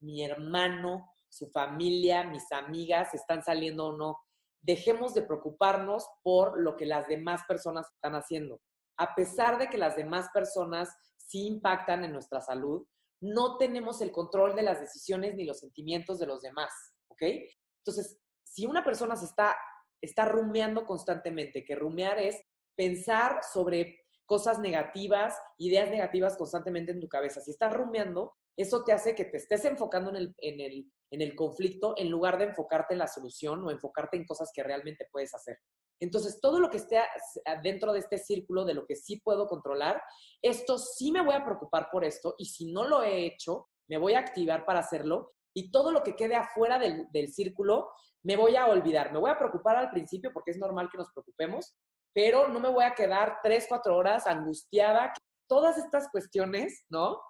mi 0.00 0.22
hermano, 0.22 1.10
su 1.30 1.48
familia, 1.48 2.22
mis 2.24 2.52
amigas 2.52 3.14
están 3.14 3.42
saliendo 3.42 3.86
o 3.86 3.96
no 3.96 4.18
dejemos 4.60 5.14
de 5.14 5.22
preocuparnos 5.22 6.06
por 6.22 6.60
lo 6.60 6.76
que 6.76 6.84
las 6.84 7.08
demás 7.08 7.40
personas 7.48 7.90
están 7.94 8.14
haciendo. 8.14 8.60
A 8.98 9.14
pesar 9.14 9.56
de 9.56 9.70
que 9.70 9.78
las 9.78 9.96
demás 9.96 10.28
personas 10.34 10.94
sí 11.16 11.46
impactan 11.46 12.04
en 12.04 12.12
nuestra 12.12 12.42
salud, 12.42 12.86
no 13.22 13.56
tenemos 13.56 14.02
el 14.02 14.12
control 14.12 14.54
de 14.54 14.64
las 14.64 14.80
decisiones 14.80 15.34
ni 15.34 15.46
los 15.46 15.60
sentimientos 15.60 16.18
de 16.18 16.26
los 16.26 16.42
demás, 16.42 16.70
¿ok? 17.08 17.22
Entonces, 17.78 18.18
si 18.42 18.66
una 18.66 18.84
persona 18.84 19.16
se 19.16 19.24
está, 19.24 19.56
está 20.00 20.24
rumeando 20.24 20.84
constantemente, 20.84 21.64
que 21.64 21.74
rumear 21.74 22.18
es 22.18 22.40
pensar 22.76 23.40
sobre 23.42 24.06
cosas 24.26 24.58
negativas, 24.58 25.38
ideas 25.58 25.90
negativas 25.90 26.36
constantemente 26.36 26.92
en 26.92 27.00
tu 27.00 27.08
cabeza. 27.08 27.40
Si 27.40 27.52
estás 27.52 27.72
rumeando, 27.72 28.34
eso 28.56 28.84
te 28.84 28.92
hace 28.92 29.14
que 29.14 29.24
te 29.24 29.36
estés 29.36 29.64
enfocando 29.64 30.10
en 30.10 30.16
el, 30.16 30.34
en 30.38 30.60
el, 30.60 30.90
en 31.10 31.22
el 31.22 31.36
conflicto 31.36 31.94
en 31.96 32.10
lugar 32.10 32.38
de 32.38 32.46
enfocarte 32.46 32.94
en 32.94 32.98
la 32.98 33.06
solución 33.06 33.62
o 33.64 33.70
enfocarte 33.70 34.16
en 34.16 34.26
cosas 34.26 34.50
que 34.54 34.62
realmente 34.62 35.06
puedes 35.12 35.34
hacer. 35.34 35.58
Entonces, 36.00 36.40
todo 36.40 36.60
lo 36.60 36.68
que 36.68 36.78
esté 36.78 37.00
dentro 37.62 37.92
de 37.92 38.00
este 38.00 38.18
círculo 38.18 38.64
de 38.64 38.74
lo 38.74 38.84
que 38.86 38.96
sí 38.96 39.20
puedo 39.20 39.46
controlar, 39.46 40.02
esto 40.42 40.78
sí 40.78 41.10
me 41.10 41.24
voy 41.24 41.34
a 41.34 41.44
preocupar 41.44 41.88
por 41.90 42.04
esto 42.04 42.34
y 42.38 42.46
si 42.46 42.70
no 42.72 42.86
lo 42.86 43.02
he 43.02 43.24
hecho, 43.24 43.68
me 43.88 43.98
voy 43.98 44.14
a 44.14 44.18
activar 44.18 44.66
para 44.66 44.80
hacerlo 44.80 45.32
y 45.56 45.70
todo 45.70 45.90
lo 45.90 46.02
que 46.02 46.14
quede 46.16 46.36
afuera 46.36 46.78
del, 46.78 47.06
del 47.12 47.32
círculo, 47.32 47.88
me 48.22 48.36
voy 48.36 48.56
a 48.56 48.66
olvidar. 48.66 49.12
Me 49.12 49.18
voy 49.18 49.30
a 49.30 49.38
preocupar 49.38 49.76
al 49.76 49.90
principio 49.90 50.32
porque 50.32 50.50
es 50.50 50.58
normal 50.58 50.90
que 50.90 50.98
nos 50.98 51.10
preocupemos, 51.12 51.74
pero 52.12 52.48
no 52.48 52.60
me 52.60 52.68
voy 52.68 52.84
a 52.84 52.94
quedar 52.94 53.38
tres, 53.42 53.66
cuatro 53.68 53.96
horas 53.96 54.26
angustiada. 54.26 55.12
Todas 55.48 55.78
estas 55.78 56.10
cuestiones, 56.10 56.84
¿no? 56.90 57.20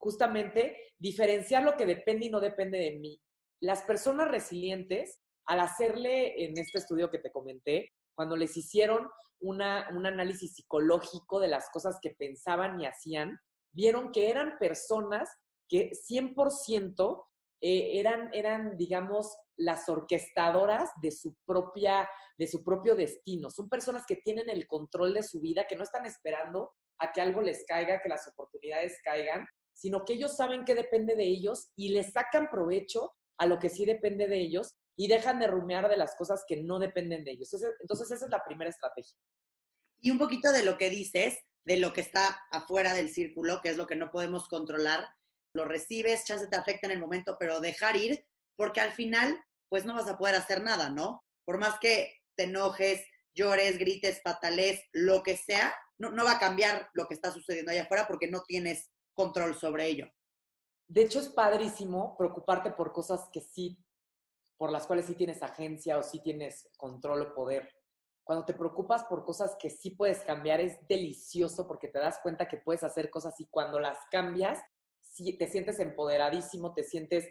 justamente 0.00 0.76
diferenciar 0.98 1.62
lo 1.62 1.76
que 1.76 1.86
depende 1.86 2.26
y 2.26 2.30
no 2.30 2.40
depende 2.40 2.78
de 2.78 2.98
mí. 2.98 3.20
Las 3.60 3.82
personas 3.82 4.28
resilientes, 4.28 5.20
al 5.46 5.60
hacerle 5.60 6.44
en 6.44 6.58
este 6.58 6.78
estudio 6.78 7.10
que 7.10 7.18
te 7.18 7.30
comenté, 7.30 7.92
cuando 8.14 8.36
les 8.36 8.56
hicieron 8.56 9.08
una, 9.40 9.88
un 9.94 10.06
análisis 10.06 10.54
psicológico 10.54 11.38
de 11.38 11.48
las 11.48 11.70
cosas 11.70 11.98
que 12.00 12.10
pensaban 12.10 12.80
y 12.80 12.86
hacían, 12.86 13.38
vieron 13.72 14.10
que 14.10 14.30
eran 14.30 14.58
personas 14.58 15.30
que 15.68 15.90
100% 15.90 17.24
eh, 17.60 17.98
eran, 17.98 18.30
eran, 18.32 18.76
digamos, 18.76 19.36
las 19.56 19.88
orquestadoras 19.88 20.90
de 21.02 21.10
su, 21.10 21.34
propia, 21.44 22.08
de 22.38 22.46
su 22.46 22.64
propio 22.64 22.94
destino. 22.94 23.50
Son 23.50 23.68
personas 23.68 24.04
que 24.06 24.16
tienen 24.16 24.48
el 24.48 24.66
control 24.66 25.12
de 25.12 25.22
su 25.22 25.40
vida, 25.40 25.66
que 25.68 25.76
no 25.76 25.84
están 25.84 26.06
esperando 26.06 26.72
a 26.98 27.12
que 27.12 27.20
algo 27.20 27.42
les 27.42 27.64
caiga, 27.66 28.00
que 28.00 28.08
las 28.08 28.26
oportunidades 28.28 28.98
caigan, 29.04 29.46
sino 29.74 30.04
que 30.04 30.14
ellos 30.14 30.36
saben 30.36 30.64
que 30.64 30.74
depende 30.74 31.14
de 31.14 31.24
ellos 31.24 31.70
y 31.76 31.90
les 31.90 32.12
sacan 32.12 32.48
provecho 32.50 33.12
a 33.38 33.46
lo 33.46 33.58
que 33.58 33.70
sí 33.70 33.86
depende 33.86 34.26
de 34.26 34.38
ellos 34.38 34.74
y 34.96 35.08
dejan 35.08 35.38
de 35.38 35.46
rumear 35.46 35.88
de 35.88 35.96
las 35.96 36.14
cosas 36.16 36.44
que 36.46 36.62
no 36.62 36.78
dependen 36.78 37.24
de 37.24 37.32
ellos. 37.32 37.50
Entonces, 37.80 38.10
esa 38.10 38.26
es 38.26 38.30
la 38.30 38.44
primera 38.44 38.70
estrategia. 38.70 39.16
Y 40.00 40.10
un 40.10 40.18
poquito 40.18 40.52
de 40.52 40.62
lo 40.62 40.76
que 40.76 40.90
dices, 40.90 41.38
de 41.64 41.78
lo 41.78 41.92
que 41.92 42.02
está 42.02 42.38
afuera 42.50 42.92
del 42.92 43.08
círculo, 43.10 43.60
que 43.62 43.70
es 43.70 43.76
lo 43.76 43.86
que 43.86 43.96
no 43.96 44.10
podemos 44.10 44.48
controlar, 44.48 45.08
lo 45.54 45.64
recibes, 45.64 46.24
chance 46.24 46.46
te 46.46 46.56
afecta 46.56 46.86
en 46.86 46.92
el 46.92 47.00
momento, 47.00 47.36
pero 47.38 47.60
dejar 47.60 47.96
ir, 47.96 48.24
porque 48.56 48.80
al 48.80 48.92
final, 48.92 49.42
pues 49.68 49.84
no 49.84 49.94
vas 49.94 50.08
a 50.08 50.18
poder 50.18 50.34
hacer 50.34 50.62
nada, 50.62 50.90
¿no? 50.90 51.24
Por 51.44 51.58
más 51.58 51.78
que 51.80 52.14
te 52.36 52.44
enojes, 52.44 53.04
llores, 53.34 53.78
grites, 53.78 54.20
patales, 54.22 54.82
lo 54.92 55.22
que 55.22 55.36
sea, 55.36 55.74
no, 55.98 56.10
no 56.10 56.24
va 56.24 56.32
a 56.32 56.38
cambiar 56.38 56.88
lo 56.94 57.06
que 57.06 57.14
está 57.14 57.30
sucediendo 57.30 57.70
allá 57.70 57.82
afuera 57.82 58.06
porque 58.06 58.28
no 58.28 58.42
tienes 58.42 58.90
control 59.14 59.54
sobre 59.54 59.86
ello. 59.86 60.10
De 60.88 61.02
hecho, 61.02 61.20
es 61.20 61.28
padrísimo 61.28 62.16
preocuparte 62.16 62.72
por 62.72 62.92
cosas 62.92 63.28
que 63.32 63.40
sí, 63.40 63.78
por 64.56 64.72
las 64.72 64.86
cuales 64.86 65.06
sí 65.06 65.14
tienes 65.14 65.42
agencia 65.42 65.98
o 65.98 66.02
sí 66.02 66.20
tienes 66.20 66.68
control 66.76 67.22
o 67.22 67.34
poder. 67.34 67.72
Cuando 68.24 68.44
te 68.44 68.54
preocupas 68.54 69.04
por 69.04 69.24
cosas 69.24 69.56
que 69.58 69.70
sí 69.70 69.90
puedes 69.90 70.20
cambiar, 70.20 70.60
es 70.60 70.78
delicioso 70.86 71.66
porque 71.66 71.88
te 71.88 71.98
das 71.98 72.20
cuenta 72.22 72.48
que 72.48 72.58
puedes 72.58 72.82
hacer 72.82 73.10
cosas 73.10 73.38
y 73.40 73.46
cuando 73.46 73.78
las 73.78 73.98
cambias, 74.10 74.60
te 75.38 75.48
sientes 75.48 75.78
empoderadísimo, 75.78 76.72
te 76.74 76.84
sientes 76.84 77.26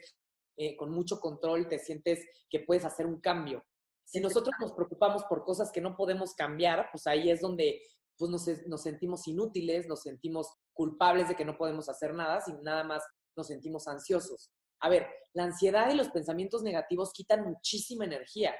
eh, 0.57 0.75
con 0.75 0.91
mucho 0.91 1.19
control, 1.19 1.67
te 1.67 1.79
sientes 1.79 2.25
que 2.49 2.61
puedes 2.61 2.85
hacer 2.85 3.05
un 3.05 3.19
cambio. 3.21 3.63
Si 4.05 4.19
nosotros 4.19 4.55
nos 4.59 4.73
preocupamos 4.73 5.23
por 5.25 5.43
cosas 5.43 5.71
que 5.71 5.81
no 5.81 5.95
podemos 5.95 6.33
cambiar, 6.33 6.89
pues 6.91 7.05
ahí 7.07 7.29
es 7.29 7.41
donde 7.41 7.81
pues 8.17 8.29
nos, 8.29 8.47
nos 8.67 8.81
sentimos 8.81 9.27
inútiles, 9.27 9.87
nos 9.87 10.01
sentimos 10.01 10.51
culpables 10.73 11.29
de 11.29 11.35
que 11.35 11.45
no 11.45 11.57
podemos 11.57 11.87
hacer 11.89 12.13
nada, 12.13 12.41
sino 12.41 12.61
nada 12.61 12.83
más 12.83 13.03
nos 13.35 13.47
sentimos 13.47 13.87
ansiosos. 13.87 14.51
A 14.81 14.89
ver, 14.89 15.07
la 15.33 15.43
ansiedad 15.43 15.91
y 15.91 15.95
los 15.95 16.09
pensamientos 16.09 16.63
negativos 16.63 17.13
quitan 17.13 17.45
muchísima 17.45 18.05
energía. 18.05 18.55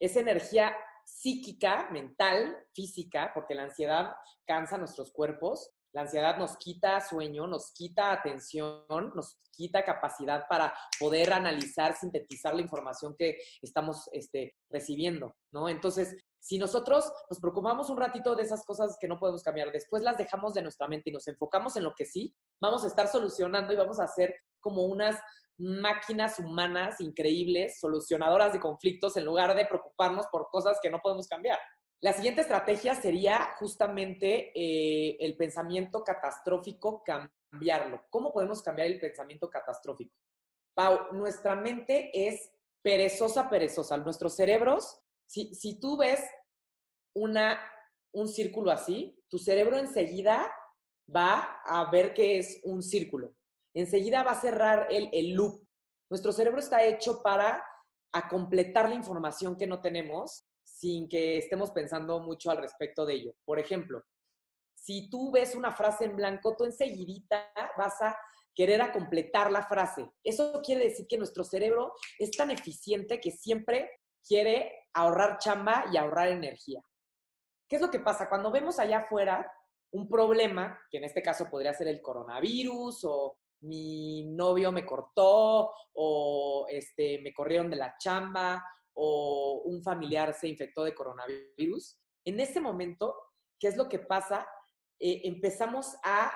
Esa 0.00 0.20
energía 0.20 0.74
psíquica, 1.04 1.88
mental, 1.90 2.56
física, 2.72 3.32
porque 3.34 3.54
la 3.54 3.64
ansiedad 3.64 4.12
cansa 4.46 4.78
nuestros 4.78 5.10
cuerpos, 5.10 5.70
la 5.92 6.02
ansiedad 6.02 6.36
nos 6.38 6.56
quita 6.56 7.00
sueño, 7.00 7.46
nos 7.46 7.72
quita 7.72 8.12
atención, 8.12 8.84
nos 9.14 9.38
quita 9.50 9.84
capacidad 9.84 10.46
para 10.48 10.72
poder 11.00 11.32
analizar, 11.32 11.96
sintetizar 11.96 12.54
la 12.54 12.62
información 12.62 13.16
que 13.18 13.38
estamos 13.60 14.08
este, 14.12 14.54
recibiendo, 14.70 15.34
¿no? 15.52 15.68
Entonces, 15.68 16.16
Si 16.40 16.56
nosotros 16.58 17.12
nos 17.28 17.40
preocupamos 17.40 17.90
un 17.90 17.98
ratito 17.98 18.34
de 18.36 18.44
esas 18.44 18.64
cosas 18.64 18.96
que 19.00 19.08
no 19.08 19.18
podemos 19.18 19.42
cambiar, 19.42 19.72
después 19.72 20.02
las 20.02 20.16
dejamos 20.16 20.54
de 20.54 20.62
nuestra 20.62 20.86
mente 20.86 21.10
y 21.10 21.12
nos 21.12 21.26
enfocamos 21.26 21.76
en 21.76 21.84
lo 21.84 21.94
que 21.94 22.06
sí, 22.06 22.34
vamos 22.60 22.84
a 22.84 22.86
estar 22.86 23.08
solucionando 23.08 23.72
y 23.72 23.76
vamos 23.76 23.98
a 23.98 24.04
hacer 24.04 24.34
como 24.60 24.84
unas 24.84 25.20
máquinas 25.58 26.38
humanas 26.38 27.00
increíbles, 27.00 27.80
solucionadoras 27.80 28.52
de 28.52 28.60
conflictos, 28.60 29.16
en 29.16 29.24
lugar 29.24 29.56
de 29.56 29.66
preocuparnos 29.66 30.26
por 30.28 30.48
cosas 30.48 30.78
que 30.80 30.90
no 30.90 31.00
podemos 31.00 31.26
cambiar. 31.26 31.58
La 32.00 32.12
siguiente 32.12 32.42
estrategia 32.42 32.94
sería 32.94 33.54
justamente 33.58 34.52
eh, 34.54 35.16
el 35.18 35.36
pensamiento 35.36 36.04
catastrófico, 36.04 37.02
cambiarlo. 37.02 38.04
¿Cómo 38.08 38.32
podemos 38.32 38.62
cambiar 38.62 38.86
el 38.86 39.00
pensamiento 39.00 39.50
catastrófico? 39.50 40.14
Pau, 40.74 41.12
nuestra 41.12 41.56
mente 41.56 42.10
es 42.14 42.52
perezosa, 42.82 43.50
perezosa. 43.50 43.96
Nuestros 43.96 44.36
cerebros, 44.36 45.00
si, 45.26 45.52
si 45.56 45.80
tú 45.80 45.96
ves 45.96 46.20
una, 47.16 47.60
un 48.12 48.28
círculo 48.28 48.70
así, 48.70 49.20
tu 49.28 49.38
cerebro 49.38 49.76
enseguida 49.76 50.52
va 51.14 51.60
a 51.64 51.90
ver 51.90 52.14
que 52.14 52.38
es 52.38 52.60
un 52.62 52.80
círculo. 52.80 53.34
Enseguida 53.74 54.22
va 54.22 54.32
a 54.32 54.40
cerrar 54.40 54.86
el, 54.90 55.10
el 55.12 55.32
loop. 55.32 55.66
Nuestro 56.10 56.30
cerebro 56.30 56.60
está 56.60 56.84
hecho 56.84 57.22
para 57.24 57.64
a 58.12 58.28
completar 58.28 58.88
la 58.88 58.94
información 58.94 59.56
que 59.56 59.66
no 59.66 59.80
tenemos 59.80 60.47
sin 60.78 61.08
que 61.08 61.38
estemos 61.38 61.72
pensando 61.72 62.20
mucho 62.20 62.52
al 62.52 62.58
respecto 62.58 63.04
de 63.04 63.14
ello. 63.14 63.34
Por 63.44 63.58
ejemplo, 63.58 64.04
si 64.76 65.10
tú 65.10 65.32
ves 65.32 65.56
una 65.56 65.72
frase 65.72 66.04
en 66.04 66.14
blanco, 66.14 66.54
tú 66.56 66.64
enseguidita 66.64 67.50
vas 67.76 68.00
a 68.00 68.16
querer 68.54 68.92
completar 68.92 69.50
la 69.50 69.66
frase. 69.66 70.08
Eso 70.22 70.60
quiere 70.64 70.84
decir 70.84 71.08
que 71.08 71.18
nuestro 71.18 71.42
cerebro 71.42 71.94
es 72.16 72.30
tan 72.30 72.52
eficiente 72.52 73.20
que 73.20 73.32
siempre 73.32 73.90
quiere 74.24 74.86
ahorrar 74.94 75.38
chamba 75.38 75.86
y 75.92 75.96
ahorrar 75.96 76.28
energía. 76.28 76.80
¿Qué 77.68 77.76
es 77.76 77.82
lo 77.82 77.90
que 77.90 78.00
pasa? 78.00 78.28
Cuando 78.28 78.52
vemos 78.52 78.78
allá 78.78 78.98
afuera 78.98 79.52
un 79.90 80.08
problema, 80.08 80.78
que 80.90 80.98
en 80.98 81.04
este 81.04 81.22
caso 81.22 81.50
podría 81.50 81.74
ser 81.74 81.88
el 81.88 82.00
coronavirus 82.00 83.04
o 83.04 83.36
mi 83.62 84.26
novio 84.26 84.70
me 84.70 84.86
cortó 84.86 85.72
o 85.94 86.66
este, 86.70 87.18
me 87.20 87.32
corrieron 87.32 87.68
de 87.68 87.76
la 87.76 87.96
chamba 87.98 88.64
o 89.00 89.62
un 89.64 89.80
familiar 89.80 90.34
se 90.34 90.48
infectó 90.48 90.82
de 90.82 90.94
coronavirus, 90.94 92.00
en 92.24 92.40
ese 92.40 92.60
momento, 92.60 93.14
¿qué 93.58 93.68
es 93.68 93.76
lo 93.76 93.88
que 93.88 94.00
pasa? 94.00 94.46
Eh, 94.98 95.22
empezamos 95.24 95.94
a, 96.02 96.32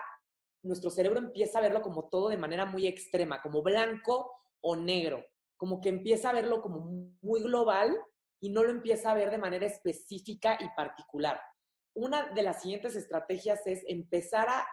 nuestro 0.63 0.89
cerebro 0.89 1.19
empieza 1.19 1.59
a 1.59 1.63
verlo 1.63 1.83
como 1.83 2.09
todo 2.09 2.29
de 2.29 2.39
manera 2.39 2.65
muy 2.65 2.87
extrema, 2.87 3.43
como 3.43 3.63
blanco 3.63 4.31
o 4.61 4.77
negro, 4.77 5.27
como 5.57 5.81
que 5.81 5.89
empieza 5.89 6.31
a 6.31 6.35
verlo 6.35 6.63
como 6.63 6.81
muy 7.21 7.43
global 7.43 8.01
y 8.41 8.51
no 8.51 8.63
lo 8.63 8.71
empieza 8.71 9.11
a 9.11 9.15
ver 9.15 9.31
de 9.31 9.39
manera 9.39 9.67
específica 9.67 10.57
y 10.61 10.69
particular. 10.77 11.41
Una 11.95 12.29
de 12.33 12.43
las 12.43 12.63
siguientes 12.63 12.95
estrategias 12.95 13.67
es 13.67 13.83
empezar 13.89 14.49
a 14.49 14.67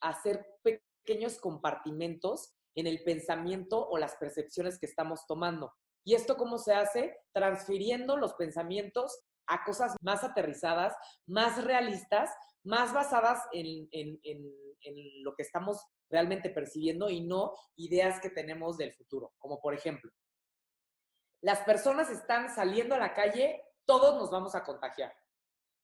hacer 0.00 0.46
pequeños 0.62 1.38
compartimentos 1.38 2.54
en 2.76 2.86
el 2.86 3.02
pensamiento 3.02 3.86
o 3.88 3.98
las 3.98 4.14
percepciones 4.14 4.78
que 4.78 4.86
estamos 4.86 5.26
tomando. 5.26 5.72
¿Y 6.04 6.14
esto 6.14 6.36
cómo 6.36 6.58
se 6.58 6.74
hace? 6.74 7.16
Transfiriendo 7.32 8.16
los 8.16 8.34
pensamientos 8.34 9.24
a 9.46 9.64
cosas 9.64 9.94
más 10.00 10.24
aterrizadas, 10.24 10.94
más 11.26 11.62
realistas, 11.64 12.30
más 12.64 12.92
basadas 12.92 13.42
en, 13.52 13.88
lo 15.22 15.34
que 15.34 15.42
estamos 15.42 15.84
realmente 16.10 16.50
percibiendo 16.50 17.08
y 17.08 17.20
no 17.20 17.54
ideas 17.76 18.20
que 18.20 18.30
tenemos 18.30 18.76
del 18.76 18.92
futuro. 18.92 19.32
Como 19.38 19.60
por 19.60 19.74
ejemplo, 19.74 20.10
las 21.40 21.60
personas 21.60 22.10
están 22.10 22.54
saliendo 22.54 22.94
a 22.94 22.98
la 22.98 23.14
calle, 23.14 23.62
todos 23.84 24.16
nos 24.16 24.30
vamos 24.30 24.54
a 24.54 24.64
contagiar. 24.64 25.14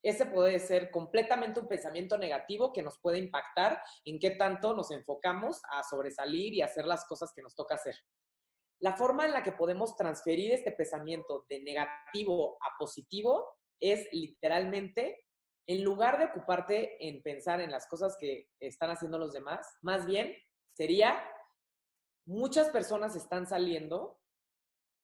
Ese 0.03 0.27
puede 0.27 0.61
ser 0.61 0.91
completamente 0.91 1.59
un 1.59 1.67
pensamiento 1.67 2.17
negativo 2.19 2.73
que 2.73 2.83
nos 2.83 2.99
puede 3.01 3.19
impactar 3.19 3.83
en 4.05 4.19
qué 4.21 4.31
tanto 4.31 4.75
nos 4.75 4.91
enfocamos 4.93 5.61
a 5.71 5.83
sobresalir 5.83 6.55
y 6.55 6.63
hacer 6.63 6.87
las 6.87 7.05
cosas 7.07 7.33
que 7.35 7.43
nos 7.43 7.55
toca 7.57 7.75
hacer. 7.75 7.97
La 8.81 8.97
forma 8.97 9.27
en 9.27 9.33
la 9.33 9.43
que 9.43 9.53
podemos 9.53 9.97
transferir 9.97 10.53
este 10.53 10.73
pensamiento 10.73 11.45
de 11.49 11.61
negativo 11.61 12.59
a 12.63 12.79
positivo 12.79 13.57
es 13.81 14.09
literalmente, 14.13 15.25
en 15.67 15.83
lugar 15.83 16.19
de 16.19 16.27
ocuparte 16.27 17.07
en 17.07 17.23
pensar 17.23 17.61
en 17.61 17.71
las 17.71 17.87
cosas 17.89 18.17
que 18.19 18.49
están 18.61 18.91
haciendo 18.91 19.19
los 19.19 19.33
demás, 19.33 19.67
más 19.83 20.07
bien 20.07 20.35
sería, 20.73 21.21
muchas 22.25 22.69
personas 22.71 23.17
están 23.17 23.47
saliendo, 23.47 24.21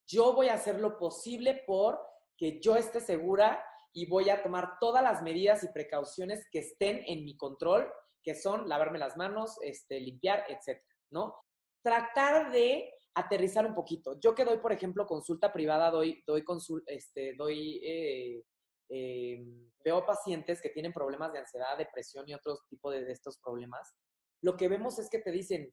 yo 0.06 0.34
voy 0.34 0.48
a 0.48 0.54
hacer 0.54 0.78
lo 0.80 0.98
posible 0.98 1.64
por 1.66 2.00
que 2.36 2.60
yo 2.60 2.76
esté 2.76 3.00
segura 3.00 3.64
y 3.92 4.06
voy 4.06 4.28
a 4.30 4.42
tomar 4.42 4.78
todas 4.78 5.02
las 5.02 5.22
medidas 5.22 5.64
y 5.64 5.68
precauciones 5.68 6.46
que 6.50 6.60
estén 6.60 7.02
en 7.06 7.24
mi 7.24 7.36
control, 7.36 7.90
que 8.22 8.34
son 8.34 8.68
lavarme 8.68 8.98
las 8.98 9.16
manos, 9.16 9.56
este, 9.62 10.00
limpiar, 10.00 10.44
etcétera, 10.48 10.94
¿no? 11.10 11.34
Tratar 11.82 12.50
de 12.50 12.93
aterrizar 13.14 13.66
un 13.66 13.74
poquito. 13.74 14.18
Yo 14.20 14.34
que 14.34 14.44
doy, 14.44 14.58
por 14.58 14.72
ejemplo, 14.72 15.06
consulta 15.06 15.52
privada, 15.52 15.90
doy, 15.90 16.22
doy, 16.26 16.44
este, 16.86 17.34
doy 17.36 17.80
eh, 17.84 18.44
em, 18.88 19.70
veo 19.84 20.04
pacientes 20.04 20.60
que 20.60 20.70
tienen 20.70 20.92
problemas 20.92 21.32
de 21.32 21.38
ansiedad, 21.38 21.78
depresión 21.78 22.28
y 22.28 22.34
otros 22.34 22.66
tipos 22.68 22.92
de, 22.92 23.10
estos 23.10 23.38
problemas. 23.38 23.94
Lo 24.42 24.56
que 24.56 24.68
vemos 24.68 24.98
es 24.98 25.08
que 25.08 25.20
te 25.20 25.30
dicen, 25.30 25.72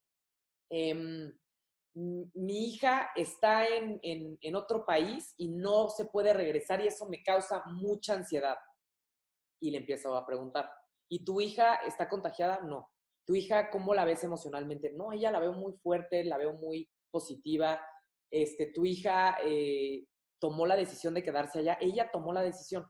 em, 0.70 1.34
mi 1.94 2.70
hija 2.70 3.12
está 3.16 3.68
en, 3.68 4.00
en, 4.02 4.56
otro 4.56 4.86
país 4.86 5.34
y 5.38 5.50
no 5.50 5.90
se 5.90 6.06
puede 6.06 6.32
regresar 6.32 6.82
y 6.82 6.88
eso 6.88 7.10
me 7.10 7.22
causa 7.22 7.64
mucha 7.66 8.14
ansiedad. 8.14 8.58
Y 9.60 9.72
le 9.72 9.80
empiezo 9.80 10.16
a 10.16 10.26
preguntar, 10.26 10.72
¿y 11.10 11.26
tu 11.26 11.42
hija 11.42 11.76
está 11.88 12.08
contagiada? 12.08 12.62
No. 12.62 12.90
¿Tu 13.26 13.36
hija 13.36 13.70
cómo 13.70 13.94
la 13.94 14.06
ves 14.06 14.24
emocionalmente? 14.24 14.94
No, 14.94 15.12
ella 15.12 15.32
la 15.32 15.40
veo 15.40 15.54
muy 15.54 15.74
fuerte, 15.74 16.24
la 16.24 16.38
veo 16.38 16.54
muy 16.54 16.90
positiva, 17.12 17.80
este, 18.32 18.68
tu 18.68 18.86
hija 18.86 19.38
eh, 19.44 20.06
tomó 20.40 20.66
la 20.66 20.76
decisión 20.76 21.14
de 21.14 21.22
quedarse 21.22 21.60
allá, 21.60 21.78
ella 21.82 22.10
tomó 22.12 22.34
la 22.34 22.42
decisión, 22.42 22.90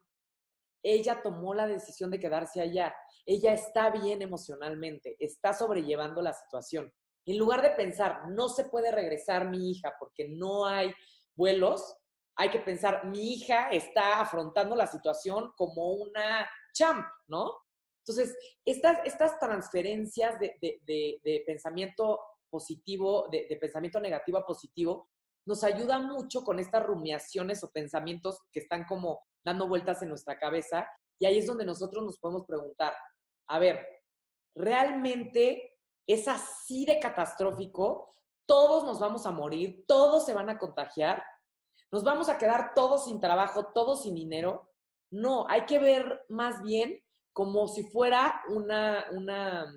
ella 0.84 1.22
tomó 1.22 1.54
la 1.54 1.68
decisión 1.68 2.12
de 2.12 2.20
quedarse 2.20 2.62
allá, 2.62 2.96
ella 3.26 3.54
está 3.54 3.90
bien 3.90 4.22
emocionalmente, 4.22 5.16
está 5.20 5.54
sobrellevando 5.54 6.22
la 6.22 6.34
situación. 6.34 6.94
En 7.26 7.38
lugar 7.38 7.62
de 7.62 7.72
pensar, 7.72 8.30
no 8.30 8.50
se 8.50 8.66
puede 8.66 8.92
regresar 8.92 9.50
mi 9.50 9.72
hija 9.72 9.94
porque 10.00 10.30
no 10.30 10.66
hay 10.66 10.94
vuelos, 11.36 11.98
hay 12.36 12.50
que 12.50 12.60
pensar, 12.60 13.06
mi 13.06 13.34
hija 13.34 13.70
está 13.70 14.22
afrontando 14.22 14.76
la 14.76 14.88
situación 14.88 15.52
como 15.56 15.92
una 15.92 16.50
champ, 16.74 17.06
¿no? 17.28 17.52
Entonces, 18.04 18.36
estas, 18.66 19.00
estas 19.06 19.40
transferencias 19.40 20.40
de, 20.40 20.58
de 20.60 21.44
pensamiento 21.46 22.20
positivo, 22.52 23.28
de, 23.32 23.58
pensamiento 23.60 24.00
negativo 24.00 24.38
a 24.38 24.46
positivo, 24.46 25.10
nos 25.48 25.64
ayuda 25.64 25.98
mucho 25.98 26.44
con 26.44 26.60
estas 26.60 26.86
rumiaciones 26.86 27.64
o 27.64 27.72
pensamientos 27.72 28.42
que 28.52 28.60
están 28.60 28.86
como 28.86 29.22
dando 29.44 29.68
vueltas 29.68 30.04
en 30.04 30.10
nuestra 30.10 30.38
cabeza. 30.38 30.88
Y 31.20 31.26
ahí 31.26 31.40
es 31.40 31.48
donde 31.48 31.66
nosotros 31.66 32.04
nos 32.04 32.20
podemos 32.20 32.46
preguntar, 32.46 32.94
a 33.48 33.58
ver, 33.58 33.84
¿realmente 34.56 35.78
es 36.06 36.28
así 36.28 36.86
de 36.86 37.00
catastrófico? 37.00 38.16
Todos 38.46 38.84
nos 38.84 39.00
vamos 39.00 39.26
a 39.26 39.32
morir, 39.32 39.86
todos 39.88 40.26
se 40.26 40.34
van 40.34 40.50
a 40.50 40.60
contagiar, 40.60 41.24
nos 41.92 42.04
vamos 42.04 42.30
a 42.30 42.38
quedar 42.38 42.74
todos 42.76 43.06
sin 43.06 43.20
trabajo, 43.20 43.72
todos 43.74 44.04
sin 44.04 44.16
dinero. 44.16 44.70
No, 45.12 45.48
hay 45.50 45.66
que 45.66 45.80
ver 45.80 46.26
más 46.30 46.62
bien 46.62 47.02
como 47.34 47.68
si 47.68 47.84
fuera 47.84 48.42
una, 48.50 49.06
una 49.12 49.74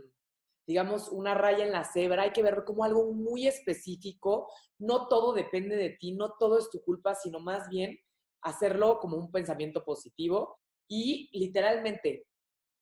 digamos, 0.66 1.08
una 1.08 1.34
raya 1.34 1.64
en 1.64 1.72
la 1.72 1.84
cebra, 1.84 2.22
hay 2.22 2.32
que 2.32 2.42
ver 2.42 2.64
como 2.64 2.84
algo 2.84 3.12
muy 3.12 3.46
específico, 3.46 4.50
no 4.78 5.08
todo 5.08 5.32
depende 5.32 5.76
de 5.76 5.90
ti, 5.90 6.12
no 6.12 6.34
todo 6.38 6.58
es 6.58 6.70
tu 6.70 6.82
culpa, 6.82 7.14
sino 7.14 7.40
más 7.40 7.68
bien 7.68 7.98
hacerlo 8.42 8.98
como 8.98 9.16
un 9.16 9.30
pensamiento 9.30 9.84
positivo 9.84 10.58
y 10.88 11.30
literalmente 11.32 12.26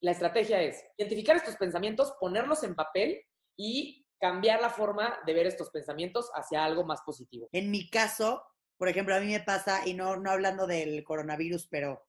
la 0.01 0.11
estrategia 0.11 0.61
es 0.61 0.85
identificar 0.97 1.37
estos 1.37 1.57
pensamientos, 1.57 2.15
ponerlos 2.21 2.65
en 2.65 2.75
papel 2.75 3.23
y 3.57 4.05
cambiar 4.21 4.61
la 4.61 4.71
forma 4.71 5.19
de 5.27 5.35
ver 5.35 5.47
estos 5.47 5.71
pensamientos 5.71 6.31
hacia 6.35 6.65
algo 6.65 6.85
más 6.85 7.01
positivo. 7.03 7.49
En 7.53 7.71
mi 7.71 7.89
caso, 7.89 8.45
por 8.77 8.89
ejemplo, 8.89 9.15
a 9.15 9.21
mí 9.21 9.27
me 9.27 9.41
pasa, 9.41 9.87
y 9.87 9.95
no, 9.95 10.17
no 10.17 10.31
hablando 10.31 10.67
del 10.67 11.05
coronavirus, 11.05 11.69
pero 11.69 12.05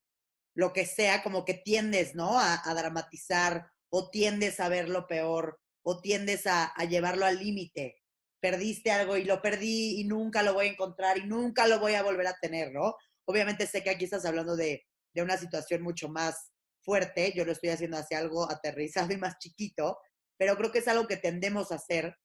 lo 0.56 0.74
que 0.74 0.86
sea, 0.86 1.24
como 1.24 1.46
que 1.46 1.56
tiendes, 1.56 2.16
¿no? 2.16 2.40
A, 2.40 2.62
a 2.68 2.74
dramatizar 2.74 3.72
o 3.90 4.10
tiendes 4.10 4.60
a 4.60 4.70
ver 4.70 4.90
lo 4.90 5.06
peor 5.08 5.60
o 5.84 6.02
tiendes 6.02 6.48
a, 6.48 6.74
llevarlo 6.90 7.26
al 7.26 7.40
límite. 7.40 8.02
Perdiste 8.40 8.92
algo 8.92 9.16
y 9.18 9.24
lo 9.24 9.42
perdí 9.42 10.00
y 10.00 10.06
nunca 10.06 10.44
lo 10.44 10.54
voy 10.54 10.68
a 10.68 10.72
encontrar 10.72 11.18
y 11.18 11.26
nunca 11.26 11.68
lo 11.68 11.80
voy 11.80 11.94
a 11.94 12.04
volver 12.04 12.28
a 12.28 12.38
tener, 12.42 12.72
¿no? 12.74 12.96
Obviamente 13.26 13.68
sé 13.68 13.84
que 13.84 13.90
aquí 13.90 14.06
estás 14.06 14.26
hablando 14.26 14.56
de, 14.56 14.86
de 15.14 15.22
una 15.22 15.38
situación 15.38 15.82
mucho 15.82 16.10
más 16.10 16.52
fuerte, 16.82 17.32
yo 17.36 17.46
lo 17.46 17.54
estoy 17.54 17.70
haciendo 17.70 17.98
hacia 17.98 18.18
algo 18.18 18.50
aterrizado 18.50 19.14
y 19.14 19.18
más 19.18 19.38
chiquito, 19.40 19.98
pero 20.38 20.58
creo 20.58 20.72
que 20.72 20.80
es 20.80 20.88
algo 20.88 21.08
que 21.08 21.16
tendemos 21.16 21.72
a 21.72 21.76
hacer, 21.76 22.18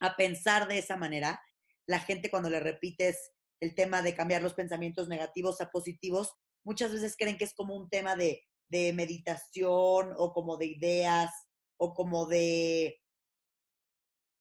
a 0.00 0.16
pensar 0.16 0.68
de 0.68 0.78
esa 0.78 0.96
manera. 0.96 1.42
La 1.86 2.00
gente 2.00 2.30
cuando 2.30 2.48
le 2.48 2.60
repites 2.60 3.32
el 3.60 3.74
tema 3.74 4.00
de 4.00 4.14
cambiar 4.14 4.42
los 4.42 4.54
pensamientos 4.54 5.08
negativos 5.08 5.60
a 5.60 5.70
positivos, 5.70 6.32
muchas 6.64 6.92
veces 6.92 7.16
creen 7.18 7.36
que 7.36 7.44
es 7.44 7.52
como 7.52 7.76
un 7.76 7.90
tema 7.90 8.16
de, 8.16 8.42
de 8.68 8.94
meditación 8.94 10.14
o 10.16 10.32
como 10.32 10.56
de 10.56 10.66
ideas 10.66 11.30
o 11.82 11.94
como 11.94 12.26
de, 12.26 13.00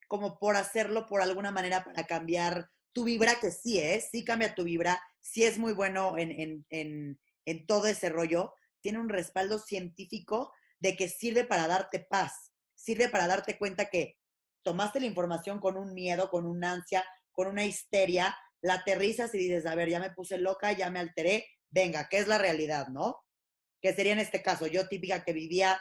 como 0.10 0.38
por 0.38 0.58
hacerlo 0.58 1.08
por 1.08 1.22
alguna 1.22 1.52
manera 1.52 1.86
para 1.86 2.06
cambiar 2.06 2.70
tu 2.92 3.06
vibra, 3.06 3.40
que 3.40 3.50
sí 3.50 3.80
es, 3.80 4.10
sí 4.12 4.26
cambia 4.26 4.56
tu 4.56 4.66
vibra, 4.66 5.02
sí 5.22 5.46
es 5.46 5.58
muy 5.58 5.72
bueno 5.72 6.18
en, 6.18 6.32
en, 6.32 6.66
en, 6.70 7.20
en 7.46 7.66
todo 7.66 7.88
ese 7.88 8.10
rollo, 8.10 8.54
tiene 8.82 9.00
un 9.00 9.08
respaldo 9.08 9.58
científico 9.58 10.52
de 10.80 10.98
que 10.98 11.08
sirve 11.08 11.46
para 11.46 11.68
darte 11.68 12.02
paz, 12.02 12.52
sirve 12.76 13.08
para 13.08 13.28
darte 13.28 13.58
cuenta 13.58 13.86
que 13.86 14.18
tomaste 14.62 15.00
la 15.00 15.06
información 15.06 15.62
con 15.62 15.78
un 15.78 15.94
miedo, 15.94 16.30
con 16.30 16.46
una 16.46 16.74
ansia, 16.74 17.06
con 17.32 17.48
una 17.48 17.64
histeria, 17.64 18.38
la 18.60 18.74
aterrizas 18.74 19.34
y 19.34 19.38
dices, 19.38 19.66
a 19.66 19.76
ver, 19.76 19.88
ya 19.88 20.02
me 20.02 20.12
puse 20.12 20.38
loca, 20.38 20.74
ya 20.74 20.90
me 20.90 21.00
alteré, 21.00 21.48
venga, 21.70 22.10
¿qué 22.10 22.18
es 22.18 22.28
la 22.28 22.38
realidad, 22.38 22.90
no? 22.90 23.24
Que 23.82 23.94
sería 23.94 24.12
en 24.12 24.20
este 24.20 24.42
caso, 24.42 24.68
yo 24.68 24.90
típica 24.90 25.24
que 25.24 25.32
vivía 25.32 25.80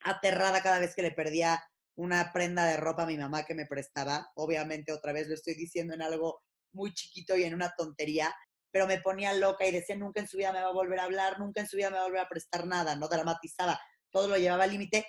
aterrada 0.00 0.62
cada 0.62 0.78
vez 0.78 0.94
que 0.94 1.02
le 1.02 1.10
perdía 1.10 1.62
una 1.96 2.32
prenda 2.32 2.64
de 2.66 2.76
ropa 2.76 3.02
a 3.02 3.06
mi 3.06 3.18
mamá 3.18 3.44
que 3.44 3.54
me 3.54 3.66
prestaba. 3.66 4.30
Obviamente, 4.36 4.92
otra 4.92 5.12
vez 5.12 5.26
lo 5.26 5.34
estoy 5.34 5.54
diciendo 5.54 5.94
en 5.94 6.02
algo 6.02 6.40
muy 6.72 6.94
chiquito 6.94 7.36
y 7.36 7.44
en 7.44 7.54
una 7.54 7.74
tontería, 7.76 8.32
pero 8.70 8.86
me 8.86 9.00
ponía 9.00 9.32
loca 9.34 9.66
y 9.66 9.72
decía, 9.72 9.96
nunca 9.96 10.20
en 10.20 10.28
su 10.28 10.36
vida 10.36 10.52
me 10.52 10.60
va 10.60 10.68
a 10.68 10.72
volver 10.72 11.00
a 11.00 11.04
hablar, 11.04 11.40
nunca 11.40 11.60
en 11.60 11.66
su 11.66 11.76
vida 11.76 11.90
me 11.90 11.96
va 11.96 12.02
a 12.02 12.06
volver 12.06 12.20
a 12.20 12.28
prestar 12.28 12.66
nada, 12.66 12.94
no 12.94 13.08
dramatizaba, 13.08 13.80
todo 14.10 14.28
lo 14.28 14.36
llevaba 14.36 14.64
al 14.64 14.70
límite. 14.70 15.06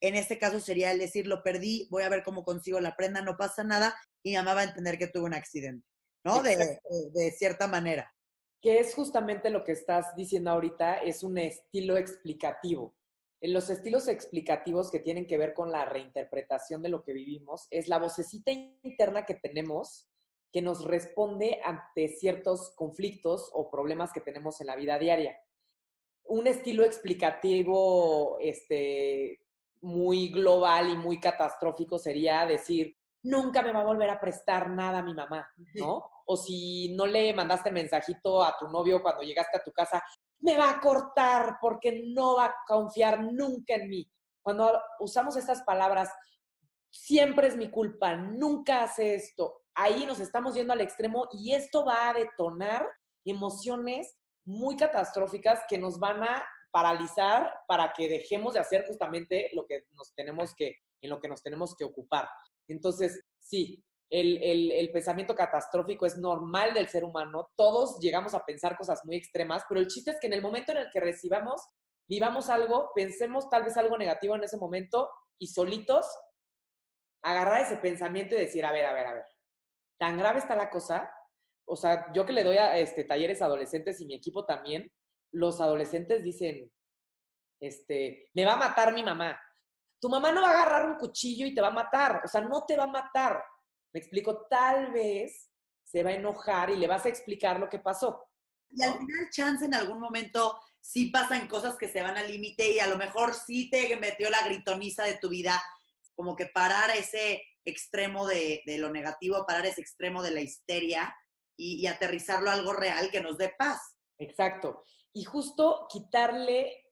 En 0.00 0.16
este 0.16 0.38
caso 0.38 0.58
sería 0.58 0.90
el 0.90 0.98
decir, 0.98 1.28
lo 1.28 1.44
perdí, 1.44 1.86
voy 1.90 2.02
a 2.02 2.08
ver 2.08 2.24
cómo 2.24 2.42
consigo 2.42 2.80
la 2.80 2.96
prenda, 2.96 3.22
no 3.22 3.36
pasa 3.36 3.62
nada, 3.62 3.94
y 4.24 4.30
mi 4.30 4.36
mamá 4.36 4.54
va 4.54 4.60
a 4.62 4.64
entender 4.64 4.98
que 4.98 5.06
tuve 5.06 5.24
un 5.24 5.34
accidente, 5.34 5.86
¿no? 6.24 6.42
De, 6.42 6.56
de, 6.56 6.80
de 7.12 7.30
cierta 7.30 7.68
manera. 7.68 8.12
Que 8.60 8.80
es 8.80 8.94
justamente 8.94 9.50
lo 9.50 9.62
que 9.62 9.72
estás 9.72 10.16
diciendo 10.16 10.50
ahorita, 10.50 10.96
es 10.96 11.22
un 11.22 11.38
estilo 11.38 11.96
explicativo. 11.96 12.96
En 13.42 13.52
los 13.52 13.70
estilos 13.70 14.06
explicativos 14.06 14.92
que 14.92 15.00
tienen 15.00 15.26
que 15.26 15.36
ver 15.36 15.52
con 15.52 15.72
la 15.72 15.84
reinterpretación 15.84 16.80
de 16.80 16.90
lo 16.90 17.02
que 17.02 17.12
vivimos, 17.12 17.66
es 17.72 17.88
la 17.88 17.98
vocecita 17.98 18.52
interna 18.52 19.26
que 19.26 19.34
tenemos 19.34 20.08
que 20.52 20.62
nos 20.62 20.84
responde 20.84 21.60
ante 21.64 22.06
ciertos 22.08 22.72
conflictos 22.76 23.50
o 23.52 23.68
problemas 23.68 24.12
que 24.12 24.20
tenemos 24.20 24.60
en 24.60 24.68
la 24.68 24.76
vida 24.76 24.96
diaria. 24.96 25.36
Un 26.24 26.46
estilo 26.46 26.84
explicativo 26.84 28.38
este, 28.38 29.40
muy 29.80 30.28
global 30.28 30.90
y 30.90 30.96
muy 30.96 31.18
catastrófico 31.18 31.98
sería 31.98 32.46
decir, 32.46 32.96
nunca 33.24 33.60
me 33.62 33.72
va 33.72 33.80
a 33.80 33.86
volver 33.86 34.10
a 34.10 34.20
prestar 34.20 34.70
nada 34.70 34.98
a 34.98 35.02
mi 35.02 35.14
mamá, 35.14 35.50
¿no? 35.74 36.04
O 36.26 36.36
si 36.36 36.94
no 36.94 37.06
le 37.06 37.34
mandaste 37.34 37.72
mensajito 37.72 38.44
a 38.44 38.56
tu 38.56 38.68
novio 38.68 39.02
cuando 39.02 39.22
llegaste 39.22 39.56
a 39.56 39.64
tu 39.64 39.72
casa, 39.72 40.00
me 40.42 40.58
va 40.58 40.70
a 40.70 40.80
cortar 40.80 41.56
porque 41.60 42.02
no 42.14 42.36
va 42.36 42.46
a 42.46 42.54
confiar 42.66 43.22
nunca 43.32 43.74
en 43.74 43.88
mí. 43.88 44.10
Cuando 44.42 44.80
usamos 45.00 45.36
estas 45.36 45.62
palabras, 45.62 46.10
siempre 46.90 47.46
es 47.46 47.56
mi 47.56 47.70
culpa, 47.70 48.14
nunca 48.16 48.82
hace 48.82 49.14
esto, 49.14 49.62
ahí 49.74 50.04
nos 50.04 50.20
estamos 50.20 50.54
yendo 50.54 50.72
al 50.72 50.80
extremo 50.80 51.28
y 51.32 51.54
esto 51.54 51.84
va 51.84 52.10
a 52.10 52.12
detonar 52.12 52.86
emociones 53.24 54.18
muy 54.44 54.76
catastróficas 54.76 55.60
que 55.68 55.78
nos 55.78 55.98
van 55.98 56.22
a 56.22 56.44
paralizar 56.72 57.52
para 57.68 57.92
que 57.92 58.08
dejemos 58.08 58.54
de 58.54 58.60
hacer 58.60 58.86
justamente 58.86 59.50
lo 59.52 59.66
que 59.66 59.84
nos 59.92 60.12
tenemos 60.14 60.54
que, 60.54 60.76
en 61.00 61.10
lo 61.10 61.20
que 61.20 61.28
nos 61.28 61.42
tenemos 61.42 61.76
que 61.76 61.84
ocupar. 61.84 62.28
Entonces, 62.66 63.24
sí, 63.38 63.84
el, 64.12 64.72
el, 64.72 64.90
pensamiento 64.90 65.34
catastrófico 65.34 66.04
es 66.04 66.18
normal 66.18 66.74
del 66.74 66.88
ser 66.88 67.02
humano. 67.02 67.50
Todos 67.56 67.98
llegamos 67.98 68.34
a 68.34 68.44
pensar 68.44 68.76
cosas 68.76 69.00
muy 69.06 69.16
extremas, 69.16 69.64
pero 69.66 69.80
el 69.80 69.88
chiste 69.88 70.10
es 70.10 70.20
que 70.20 70.26
en 70.26 70.34
el 70.34 70.42
momento 70.42 70.72
en 70.72 70.78
el 70.78 70.90
que 70.90 71.00
recibamos, 71.00 71.62
vivamos 72.06 72.50
algo, 72.50 72.90
pensemos 72.94 73.48
tal 73.48 73.64
vez 73.64 73.76
algo 73.78 73.96
negativo 73.96 74.36
en 74.36 74.44
ese 74.44 74.58
momento 74.58 75.08
y 75.38 75.46
solitos 75.46 76.06
agarrar 77.22 77.62
ese 77.62 77.78
pensamiento 77.78 78.34
y 78.34 78.40
decir, 78.40 78.66
a 78.66 78.72
ver, 78.72 78.84
a 78.84 78.92
ver, 78.92 79.06
a 79.06 79.14
ver, 79.14 79.24
tan 79.98 80.18
grave 80.18 80.40
está 80.40 80.56
la 80.56 80.68
cosa. 80.68 81.10
O 81.64 81.74
sea, 81.74 82.12
yo 82.12 82.26
que 82.26 82.34
le 82.34 82.44
doy 82.44 82.58
a 82.58 82.76
este, 82.76 83.04
talleres 83.04 83.40
a 83.40 83.46
adolescentes 83.46 83.98
y 84.02 84.06
mi 84.06 84.14
equipo 84.14 84.44
también, 84.44 84.92
los 85.32 85.58
adolescentes 85.58 86.22
dicen, 86.22 86.70
este, 87.62 88.28
me 88.34 88.44
va 88.44 88.54
a 88.54 88.56
matar 88.68 88.92
mi 88.92 89.02
mamá. 89.02 89.40
Tu 89.98 90.10
mamá 90.10 90.32
no 90.32 90.42
va 90.42 90.48
a 90.48 90.50
agarrar 90.50 90.90
un 90.90 90.96
cuchillo 90.96 91.46
y 91.46 91.54
te 91.54 91.62
va 91.62 91.68
a 91.68 91.70
matar. 91.70 92.20
O 92.24 92.28
sea, 92.28 92.42
no 92.42 92.66
te 92.66 92.76
va 92.76 92.84
a 92.84 92.88
matar. 92.88 93.42
Me 93.92 94.00
explico, 94.00 94.46
tal 94.48 94.92
vez 94.92 95.50
se 95.84 96.02
va 96.02 96.10
a 96.10 96.14
enojar 96.14 96.70
y 96.70 96.76
le 96.76 96.86
vas 96.86 97.04
a 97.04 97.08
explicar 97.08 97.60
lo 97.60 97.68
que 97.68 97.78
pasó. 97.78 98.26
Y 98.70 98.82
al 98.82 98.96
final, 98.98 99.28
chance 99.30 99.64
en 99.64 99.74
algún 99.74 100.00
momento 100.00 100.58
sí 100.80 101.10
pasan 101.10 101.46
cosas 101.46 101.76
que 101.76 101.88
se 101.88 102.02
van 102.02 102.16
al 102.16 102.30
límite 102.30 102.70
y 102.72 102.78
a 102.78 102.86
lo 102.86 102.96
mejor 102.96 103.34
sí 103.34 103.68
te 103.68 103.94
metió 103.96 104.30
la 104.30 104.42
gritoniza 104.44 105.04
de 105.04 105.18
tu 105.18 105.28
vida, 105.28 105.62
como 106.14 106.34
que 106.34 106.46
parar 106.46 106.90
ese 106.96 107.42
extremo 107.64 108.26
de, 108.26 108.62
de 108.64 108.78
lo 108.78 108.90
negativo, 108.90 109.44
parar 109.46 109.66
ese 109.66 109.82
extremo 109.82 110.22
de 110.22 110.30
la 110.30 110.40
histeria 110.40 111.14
y, 111.56 111.82
y, 111.82 111.86
aterrizarlo 111.86 112.50
a 112.50 112.54
algo 112.54 112.72
real 112.72 113.10
que 113.10 113.20
nos 113.20 113.36
dé 113.36 113.54
paz. 113.56 113.80
Exacto. 114.18 114.84
Y 115.12 115.24
justo 115.24 115.86
quitarle 115.90 116.86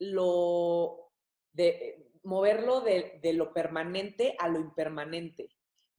lo 0.00 1.12
de 1.52 2.10
moverlo 2.24 2.80
de, 2.80 3.20
de 3.22 3.32
lo 3.32 3.54
permanente 3.54 4.34
a 4.38 4.48
lo 4.48 4.58
impermanente 4.58 5.48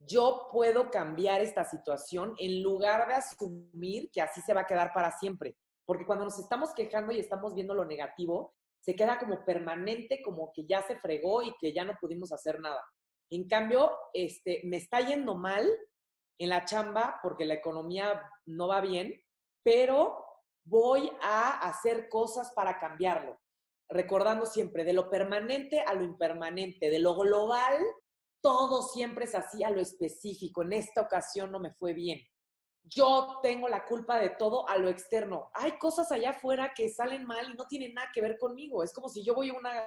yo 0.06 0.48
puedo 0.52 0.90
cambiar 0.90 1.40
esta 1.40 1.64
situación 1.64 2.34
en 2.38 2.62
lugar 2.62 3.08
de 3.08 3.14
asumir 3.14 4.10
que 4.10 4.20
así 4.20 4.40
se 4.40 4.54
va 4.54 4.62
a 4.62 4.66
quedar 4.66 4.92
para 4.92 5.10
siempre. 5.18 5.56
Porque 5.84 6.06
cuando 6.06 6.24
nos 6.24 6.38
estamos 6.38 6.72
quejando 6.74 7.12
y 7.12 7.18
estamos 7.18 7.54
viendo 7.54 7.74
lo 7.74 7.84
negativo, 7.84 8.54
se 8.80 8.96
queda 8.96 9.18
como 9.18 9.44
permanente, 9.44 10.22
como 10.22 10.52
que 10.52 10.64
ya 10.66 10.82
se 10.82 10.96
fregó 10.96 11.42
y 11.42 11.54
que 11.58 11.72
ya 11.72 11.84
no 11.84 11.96
pudimos 12.00 12.32
hacer 12.32 12.60
nada. 12.60 12.82
En 13.30 13.48
cambio, 13.48 13.90
este, 14.12 14.60
me 14.64 14.76
está 14.76 15.00
yendo 15.00 15.34
mal 15.34 15.68
en 16.38 16.48
la 16.48 16.64
chamba 16.64 17.20
porque 17.22 17.44
la 17.44 17.54
economía 17.54 18.22
no 18.46 18.68
va 18.68 18.80
bien, 18.80 19.22
pero 19.62 20.24
voy 20.64 21.10
a 21.20 21.60
hacer 21.68 22.08
cosas 22.08 22.52
para 22.52 22.78
cambiarlo. 22.78 23.38
Recordando 23.88 24.46
siempre 24.46 24.84
de 24.84 24.92
lo 24.92 25.10
permanente 25.10 25.80
a 25.80 25.94
lo 25.94 26.04
impermanente, 26.04 26.90
de 26.90 26.98
lo 26.98 27.14
global, 27.14 27.78
todo 28.42 28.82
siempre 28.82 29.24
es 29.24 29.34
así 29.34 29.64
a 29.64 29.70
lo 29.70 29.80
específico. 29.80 30.62
En 30.62 30.74
esta 30.74 31.00
ocasión 31.00 31.50
no 31.50 31.60
me 31.60 31.72
fue 31.72 31.94
bien. 31.94 32.20
Yo 32.84 33.38
tengo 33.42 33.68
la 33.68 33.86
culpa 33.86 34.18
de 34.18 34.30
todo 34.30 34.68
a 34.68 34.76
lo 34.76 34.88
externo. 34.88 35.50
Hay 35.54 35.78
cosas 35.78 36.10
allá 36.10 36.30
afuera 36.30 36.72
que 36.76 36.88
salen 36.88 37.24
mal 37.24 37.50
y 37.50 37.54
no 37.54 37.66
tienen 37.68 37.94
nada 37.94 38.10
que 38.12 38.20
ver 38.20 38.38
conmigo. 38.38 38.82
Es 38.82 38.92
como 38.92 39.08
si 39.08 39.24
yo 39.24 39.34
voy 39.34 39.50
a 39.50 39.54
una 39.54 39.84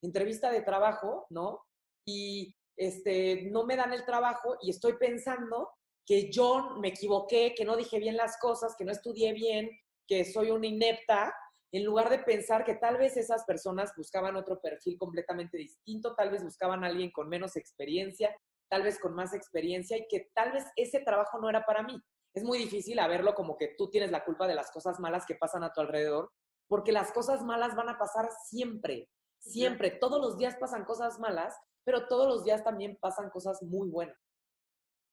entrevista 0.00 0.50
de 0.50 0.62
trabajo, 0.62 1.26
¿no? 1.30 1.60
Y 2.06 2.54
este, 2.76 3.48
no 3.50 3.64
me 3.64 3.76
dan 3.76 3.92
el 3.92 4.06
trabajo 4.06 4.56
y 4.62 4.70
estoy 4.70 4.94
pensando 4.94 5.68
que 6.06 6.30
yo 6.30 6.76
me 6.80 6.88
equivoqué, 6.88 7.54
que 7.54 7.64
no 7.64 7.76
dije 7.76 7.98
bien 7.98 8.16
las 8.16 8.38
cosas, 8.38 8.76
que 8.78 8.84
no 8.84 8.92
estudié 8.92 9.32
bien, 9.32 9.68
que 10.06 10.24
soy 10.24 10.50
una 10.50 10.66
inepta, 10.66 11.34
en 11.72 11.84
lugar 11.84 12.08
de 12.10 12.18
pensar 12.18 12.64
que 12.64 12.74
tal 12.74 12.96
vez 12.96 13.16
esas 13.16 13.44
personas 13.44 13.92
buscaban 13.96 14.36
otro 14.36 14.60
perfil 14.60 14.96
completamente 14.98 15.58
distinto, 15.58 16.14
tal 16.14 16.30
vez 16.30 16.42
buscaban 16.42 16.84
a 16.84 16.88
alguien 16.88 17.10
con 17.10 17.28
menos 17.28 17.56
experiencia, 17.56 18.34
tal 18.70 18.82
vez 18.82 18.98
con 18.98 19.14
más 19.14 19.34
experiencia 19.34 19.96
y 19.96 20.06
que 20.08 20.30
tal 20.34 20.52
vez 20.52 20.64
ese 20.76 21.00
trabajo 21.00 21.38
no 21.38 21.48
era 21.48 21.64
para 21.64 21.82
mí. 21.82 22.00
Es 22.34 22.44
muy 22.44 22.58
difícil 22.58 22.98
a 22.98 23.08
verlo 23.08 23.34
como 23.34 23.56
que 23.56 23.74
tú 23.76 23.90
tienes 23.90 24.10
la 24.10 24.24
culpa 24.24 24.46
de 24.46 24.54
las 24.54 24.70
cosas 24.70 25.00
malas 25.00 25.26
que 25.26 25.34
pasan 25.34 25.64
a 25.64 25.72
tu 25.72 25.80
alrededor, 25.80 26.30
porque 26.68 26.92
las 26.92 27.12
cosas 27.12 27.42
malas 27.42 27.74
van 27.74 27.88
a 27.88 27.98
pasar 27.98 28.28
siempre, 28.46 29.08
siempre. 29.38 29.90
Todos 29.90 30.20
los 30.20 30.36
días 30.36 30.56
pasan 30.60 30.84
cosas 30.84 31.18
malas 31.18 31.54
pero 31.88 32.06
todos 32.06 32.28
los 32.28 32.44
días 32.44 32.62
también 32.62 32.98
pasan 33.00 33.30
cosas 33.30 33.62
muy 33.62 33.88
buenas. 33.88 34.18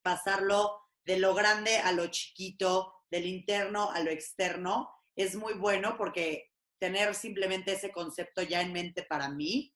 Pasarlo 0.04 0.82
de 1.06 1.18
lo 1.18 1.34
grande 1.34 1.78
a 1.78 1.94
lo 1.94 2.08
chiquito, 2.08 3.06
del 3.10 3.26
interno 3.28 3.92
a 3.92 4.02
lo 4.02 4.12
externo, 4.12 4.92
es 5.16 5.36
muy 5.36 5.54
bueno 5.54 5.96
porque 5.98 6.52
tener 6.80 7.16
simplemente 7.16 7.74
ese 7.74 7.92
concepto 7.92 8.42
ya 8.42 8.62
en 8.62 8.74
mente 8.74 9.04
para 9.04 9.30
mí 9.30 9.74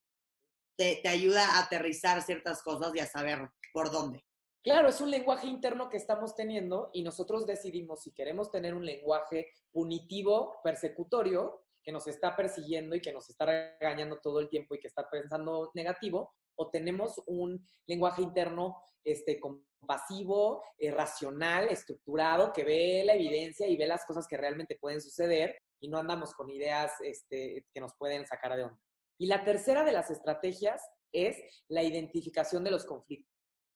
te, 0.75 1.02
ayuda 1.08 1.45
a 1.45 1.63
aterrizar 1.63 2.21
ciertas 2.21 2.62
cosas 2.63 2.94
y 2.96 3.00
a 3.00 3.06
saber 3.06 3.50
por 3.73 3.92
dónde. 3.92 4.23
Claro, 4.63 4.90
es 4.90 5.02
un 5.02 5.12
lenguaje 5.12 5.48
interno 5.48 5.90
que 5.90 5.98
estamos 5.98 6.35
teniendo 6.35 6.90
y 6.94 7.04
nosotros 7.04 7.46
decidimos 7.46 8.04
si 8.04 8.13
queremos 8.13 8.52
tener 8.52 8.73
un 8.73 8.85
lenguaje 8.85 9.52
punitivo, 9.71 10.60
persecutorio, 10.63 11.63
que 11.81 11.92
nos 11.92 12.08
está 12.08 12.35
persiguiendo 12.35 12.96
y 12.96 13.02
que 13.02 13.13
nos 13.13 13.29
está 13.29 13.46
regañando 13.46 14.19
todo 14.19 14.40
el 14.40 14.50
tiempo 14.50 14.75
y 14.75 14.79
que 14.79 14.87
está 14.87 15.10
pensando 15.10 15.71
negativo, 15.73 16.33
o 16.60 16.69
tenemos 16.69 17.21
un 17.25 17.65
lenguaje 17.87 18.21
interno 18.21 18.83
este, 19.03 19.39
compasivo, 19.39 20.62
eh, 20.77 20.91
racional, 20.91 21.69
estructurado, 21.69 22.51
que 22.51 22.65
ve 22.65 23.03
la 23.05 23.15
evidencia 23.15 23.65
y 23.65 23.77
ve 23.77 23.87
las 23.87 24.05
cosas 24.05 24.27
que 24.27 24.35
realmente 24.35 24.77
pueden 24.79 25.01
suceder 25.01 25.57
y 25.79 25.87
no 25.87 25.97
andamos 25.97 26.33
con 26.33 26.49
ideas 26.49 26.91
este, 27.01 27.65
que 27.73 27.79
nos 27.79 27.95
pueden 27.97 28.27
sacar 28.27 28.57
de 28.57 28.65
onda. 28.65 28.79
Y 29.17 29.27
la 29.27 29.45
tercera 29.45 29.85
de 29.85 29.93
las 29.93 30.12
estrategias 30.12 30.81
es 31.13 31.37
la 31.69 31.81
identificación 31.81 32.63
de 32.65 32.71
los 32.71 32.85
conflictos. 32.85 33.33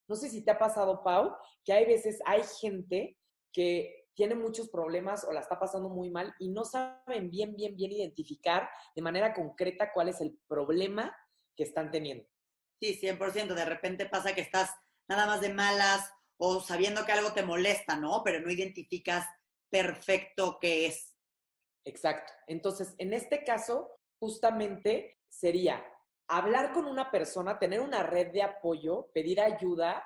No 0.09 0.15
sé 0.17 0.29
si 0.29 0.43
te 0.43 0.51
ha 0.51 0.59
pasado, 0.59 1.03
Pau, 1.03 1.33
que 1.63 1.71
hay 1.71 1.85
veces 1.85 2.19
hay 2.25 2.43
gente 2.59 3.17
que 3.53 4.07
tiene 4.13 4.35
muchos 4.35 4.69
problemas 4.69 5.23
o 5.23 5.31
la 5.31 5.39
está 5.39 5.57
pasando 5.57 5.89
muy 5.89 6.09
mal 6.09 6.33
y 6.37 6.49
no 6.49 6.65
saben 6.65 7.29
bien, 7.29 7.55
bien, 7.55 7.75
bien 7.77 7.93
identificar 7.93 8.69
de 8.93 9.01
manera 9.01 9.33
concreta 9.33 9.91
cuál 9.93 10.09
es 10.09 10.19
el 10.19 10.37
problema 10.47 11.15
que 11.55 11.63
están 11.63 11.89
teniendo. 11.89 12.27
Sí, 12.79 12.99
100%. 13.01 13.53
De 13.53 13.65
repente 13.65 14.05
pasa 14.05 14.35
que 14.35 14.41
estás 14.41 14.71
nada 15.07 15.25
más 15.25 15.41
de 15.41 15.53
malas 15.53 16.11
o 16.37 16.59
sabiendo 16.59 17.05
que 17.05 17.11
algo 17.11 17.33
te 17.33 17.43
molesta, 17.43 17.95
¿no? 17.95 18.21
Pero 18.23 18.41
no 18.41 18.51
identificas 18.51 19.27
perfecto 19.69 20.57
qué 20.59 20.87
es. 20.87 21.15
Exacto. 21.85 22.31
Entonces, 22.47 22.95
en 22.97 23.13
este 23.13 23.43
caso, 23.43 23.91
justamente 24.19 25.19
sería 25.29 25.83
hablar 26.27 26.73
con 26.73 26.85
una 26.85 27.11
persona, 27.11 27.59
tener 27.59 27.81
una 27.81 28.03
red 28.03 28.31
de 28.31 28.43
apoyo, 28.43 29.09
pedir 29.13 29.41
ayuda 29.41 30.03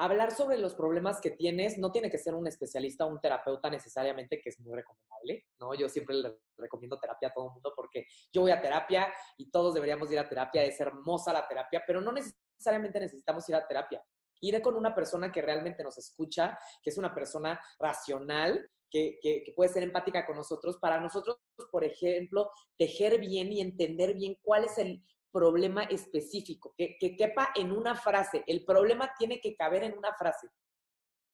hablar 0.00 0.34
sobre 0.34 0.56
los 0.56 0.74
problemas 0.74 1.20
que 1.20 1.30
tienes 1.30 1.76
no 1.76 1.92
tiene 1.92 2.10
que 2.10 2.16
ser 2.16 2.34
un 2.34 2.46
especialista 2.46 3.04
o 3.04 3.08
un 3.08 3.20
terapeuta 3.20 3.68
necesariamente, 3.68 4.40
que 4.40 4.48
es 4.48 4.58
muy 4.58 4.74
recomendable, 4.74 5.44
¿no? 5.58 5.74
Yo 5.74 5.90
siempre 5.90 6.16
le 6.16 6.38
recomiendo 6.56 6.98
terapia 6.98 7.28
a 7.28 7.32
todo 7.34 7.48
el 7.48 7.52
mundo 7.52 7.74
porque 7.76 8.06
yo 8.32 8.40
voy 8.40 8.50
a 8.50 8.62
terapia 8.62 9.12
y 9.36 9.50
todos 9.50 9.74
deberíamos 9.74 10.10
ir 10.10 10.18
a 10.18 10.26
terapia, 10.26 10.64
es 10.64 10.80
hermosa 10.80 11.34
la 11.34 11.46
terapia, 11.46 11.82
pero 11.86 12.00
no 12.00 12.12
necesariamente 12.12 12.98
necesitamos 12.98 13.46
ir 13.50 13.56
a 13.56 13.66
terapia. 13.66 14.02
Ir 14.40 14.62
con 14.62 14.74
una 14.74 14.94
persona 14.94 15.30
que 15.30 15.42
realmente 15.42 15.84
nos 15.84 15.98
escucha, 15.98 16.58
que 16.82 16.88
es 16.88 16.96
una 16.96 17.14
persona 17.14 17.60
racional, 17.78 18.70
que, 18.88 19.18
que, 19.20 19.44
que, 19.44 19.52
puede 19.52 19.70
ser 19.70 19.82
empática 19.82 20.24
con 20.24 20.34
nosotros, 20.34 20.78
para 20.78 20.98
nosotros, 20.98 21.36
por 21.70 21.84
ejemplo, 21.84 22.50
tejer 22.78 23.20
bien 23.20 23.52
y 23.52 23.60
entender 23.60 24.14
bien 24.14 24.38
cuál 24.40 24.64
es 24.64 24.78
el 24.78 25.04
problema 25.32 25.84
específico, 25.84 26.74
que, 26.76 26.96
quepa 26.98 27.50
en 27.54 27.72
una 27.72 27.94
frase. 27.94 28.44
El 28.46 28.64
problema 28.64 29.12
tiene 29.18 29.40
que 29.40 29.54
caber 29.54 29.84
en 29.84 29.96
una 29.96 30.14
frase. 30.14 30.48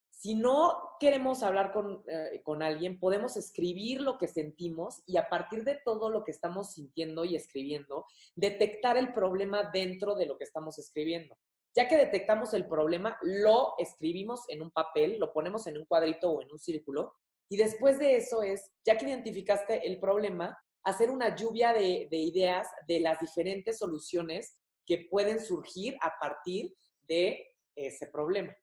Si 0.09 0.33
no 0.33 0.95
queremos 0.99 1.43
hablar 1.43 1.71
con, 1.71 2.03
eh, 2.07 2.41
con, 2.43 2.63
alguien, 2.63 2.99
podemos 2.99 3.37
escribir 3.37 4.01
lo 4.01 4.17
que 4.17 4.27
sentimos 4.27 5.03
y 5.05 5.17
a 5.17 5.29
partir 5.29 5.63
de 5.63 5.79
todo 5.85 6.09
lo 6.09 6.23
que 6.23 6.31
estamos 6.31 6.73
sintiendo 6.73 7.23
y 7.23 7.35
escribiendo, 7.35 8.05
detectar 8.35 8.97
el 8.97 9.13
problema 9.13 9.69
dentro 9.71 10.15
de 10.15 10.25
lo 10.25 10.37
que 10.37 10.43
estamos 10.43 10.79
escribiendo. 10.79 11.37
Ya 11.75 11.87
que 11.87 11.97
detectamos 11.97 12.55
el 12.55 12.67
problema, 12.67 13.19
lo 13.21 13.73
escribimos 13.77 14.41
en 14.49 14.63
un 14.63 14.71
papel, 14.71 15.19
lo 15.19 15.31
ponemos 15.31 15.67
en 15.67 15.77
un 15.77 15.85
cuadrito 15.85 16.31
o 16.31 16.41
en 16.41 16.51
un 16.51 16.57
círculo 16.57 17.13
y 17.49 17.57
después 17.57 17.97
de 17.99 18.17
eso 18.17 18.43
es, 18.43 18.71
ya 18.83 18.97
que 18.97 19.05
identificaste 19.05 19.87
el 19.87 19.99
problema, 19.99 20.57
hacer 20.87 21.11
una 21.11 21.35
lluvia 21.35 21.73
de, 21.73 22.07
ideas 22.11 22.65
de 22.87 23.01
las 23.01 23.19
diferentes 23.19 23.77
soluciones 23.77 24.55
que 24.85 25.05
pueden 25.11 25.43
surgir 25.43 25.97
a 25.99 26.17
partir 26.17 26.73
de 27.09 27.53
ese 27.75 28.07
problema. 28.07 28.55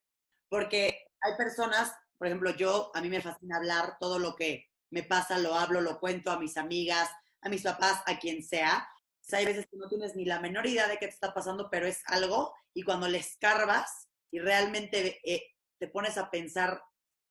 Porque 0.48 1.06
hay 1.20 1.36
personas, 1.36 1.92
por 2.16 2.26
ejemplo, 2.26 2.56
yo, 2.56 2.90
a 2.94 3.02
mí 3.02 3.10
me 3.10 3.20
fascina 3.20 3.58
hablar, 3.58 3.98
todo 4.00 4.18
lo 4.18 4.34
que 4.36 4.70
me 4.88 5.02
pasa 5.02 5.36
lo 5.36 5.54
hablo, 5.54 5.82
lo 5.82 6.00
cuento 6.00 6.30
a 6.30 6.38
mis 6.38 6.56
amigas, 6.56 7.10
a 7.42 7.50
mis 7.50 7.62
papás, 7.62 8.02
a 8.06 8.18
quien 8.18 8.42
sea. 8.42 8.88
hay 9.32 9.44
veces 9.44 9.66
que 9.66 9.76
no 9.76 9.88
tienes 9.88 10.16
ni 10.16 10.24
la 10.24 10.40
menor 10.40 10.66
idea 10.66 10.88
de 10.88 10.96
qué 10.96 11.08
te 11.08 11.12
está 11.12 11.34
pasando, 11.34 11.68
pero 11.70 11.86
es 11.86 12.02
algo, 12.06 12.54
y 12.72 12.84
cuando 12.84 13.06
le 13.06 13.18
escarbas 13.18 14.08
y 14.30 14.38
realmente 14.38 15.20
eh, 15.30 15.44
te 15.78 15.88
pones 15.88 16.16
a 16.16 16.30
pensar 16.30 16.82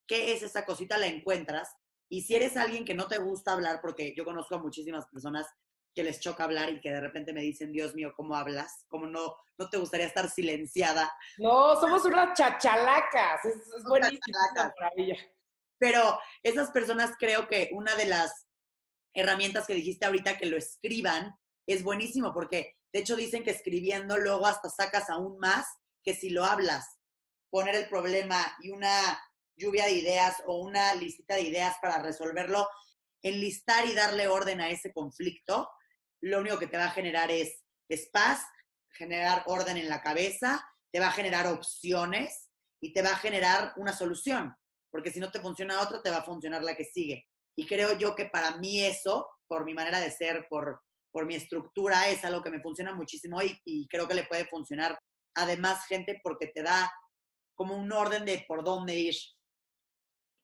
qué 0.06 0.34
es 0.34 0.44
esa 0.44 0.68
cosita, 0.68 1.00
la 1.00 1.08
encuentras, 1.08 1.76
y 2.14 2.22
si 2.22 2.36
eres 2.36 2.58
alguien 2.58 2.86
que 2.86 2.94
no 2.94 3.08
te 3.08 3.18
gusta 3.18 3.54
hablar, 3.54 3.82
porque 3.82 4.14
yo 4.16 4.24
conozco 4.24 4.54
a 4.54 4.62
muchísimas 4.62 5.08
personas 5.08 5.48
que 5.96 6.04
les 6.04 6.20
choca 6.20 6.44
hablar 6.44 6.70
y 6.70 6.80
que 6.80 6.92
de 6.92 7.02
repente 7.02 7.34
me 7.34 7.42
dicen, 7.42 7.72
Dios 7.72 7.96
mío, 7.96 8.14
¿cómo 8.16 8.36
hablas? 8.36 8.86
¿Cómo 8.88 9.08
no, 9.08 9.36
no 9.58 9.68
te 9.68 9.78
gustaría 9.78 10.06
estar 10.06 10.30
silenciada? 10.30 11.12
No, 11.40 11.76
somos 11.82 12.06
unas 12.06 12.38
chachalacas, 12.38 13.44
es, 13.46 13.56
es 13.56 13.84
buenísimo, 13.84 14.38
maravilla. 14.56 15.18
Pero 15.80 16.20
esas 16.44 16.70
personas 16.70 17.14
creo 17.18 17.48
que 17.48 17.72
una 17.74 17.96
de 17.96 18.06
las 18.06 18.46
herramientas 19.16 19.66
que 19.66 19.74
dijiste 19.74 20.06
ahorita 20.06 20.38
que 20.38 20.46
lo 20.46 20.56
escriban 20.56 21.36
es 21.66 21.82
buenísimo, 21.82 22.32
porque 22.32 22.78
de 22.92 23.00
hecho 23.00 23.16
dicen 23.16 23.44
que 23.44 23.50
escribiendo 23.50 24.20
luego 24.20 24.46
hasta 24.46 24.70
sacas 24.70 25.10
aún 25.10 25.40
más 25.40 25.66
que 26.04 26.14
si 26.14 26.30
lo 26.30 26.46
hablas. 26.46 27.00
Poner 27.50 27.74
el 27.74 27.90
problema 27.90 28.56
y 28.62 28.70
una 28.70 29.20
lluvia 29.56 29.86
de 29.86 29.94
ideas 29.94 30.42
o 30.48 30.58
una 30.58 30.94
listita 30.96 31.36
de 31.36 31.44
ideas 31.44 31.76
para 31.82 32.02
resolverlo, 32.02 32.68
enlistar 33.22 33.86
y 33.88 33.94
darle 33.94 34.28
orden 34.28 34.62
a 34.62 34.70
ese 34.70 34.92
conflicto, 34.92 35.70
lo 36.22 36.40
único 36.40 36.58
que 36.58 36.68
te 36.68 36.78
va 36.78 36.86
a 36.86 36.92
generar 36.92 37.32
es, 37.32 37.64
es 37.90 38.10
paz, 38.12 38.42
generar 38.92 39.44
orden 39.48 39.78
en 39.78 39.90
la 39.90 40.02
cabeza, 40.02 40.64
te 40.92 41.00
va 41.00 41.08
a 41.08 41.12
generar 41.12 41.48
opciones 41.48 42.50
y 42.82 42.94
te 42.94 43.02
va 43.02 43.12
a 43.12 43.18
generar 43.18 43.74
una 43.78 43.94
solución, 43.94 44.56
porque 44.92 45.12
si 45.12 45.20
no 45.20 45.32
te 45.32 45.42
funciona 45.42 45.82
otra, 45.82 46.02
te 46.02 46.10
va 46.10 46.18
a 46.18 46.24
funcionar 46.24 46.64
la 46.64 46.76
que 46.76 46.86
sigue. 46.86 47.28
Y 47.56 47.66
creo 47.66 47.98
yo 47.98 48.16
que 48.16 48.26
para 48.26 48.58
mí 48.58 48.84
eso, 48.84 49.28
por 49.48 49.66
mi 49.66 49.74
manera 49.74 50.00
de 50.00 50.12
ser, 50.12 50.48
por, 50.50 50.82
por 51.12 51.26
mi 51.26 51.36
estructura, 51.36 52.10
es 52.10 52.24
algo 52.26 52.42
que 52.42 52.50
me 52.50 52.62
funciona 52.62 52.94
muchísimo 52.94 53.42
y, 53.42 53.60
y 53.66 53.88
creo 53.88 54.08
que 54.08 54.16
le 54.16 54.26
puede 54.26 54.46
funcionar 54.46 54.98
además 55.36 55.86
gente 55.88 56.20
porque 56.24 56.48
te 56.48 56.64
da 56.64 56.92
como 57.56 57.76
un 57.76 57.92
orden 57.92 58.26
de 58.26 58.46
por 58.48 58.64
dónde 58.64 58.96
ir. 58.96 59.16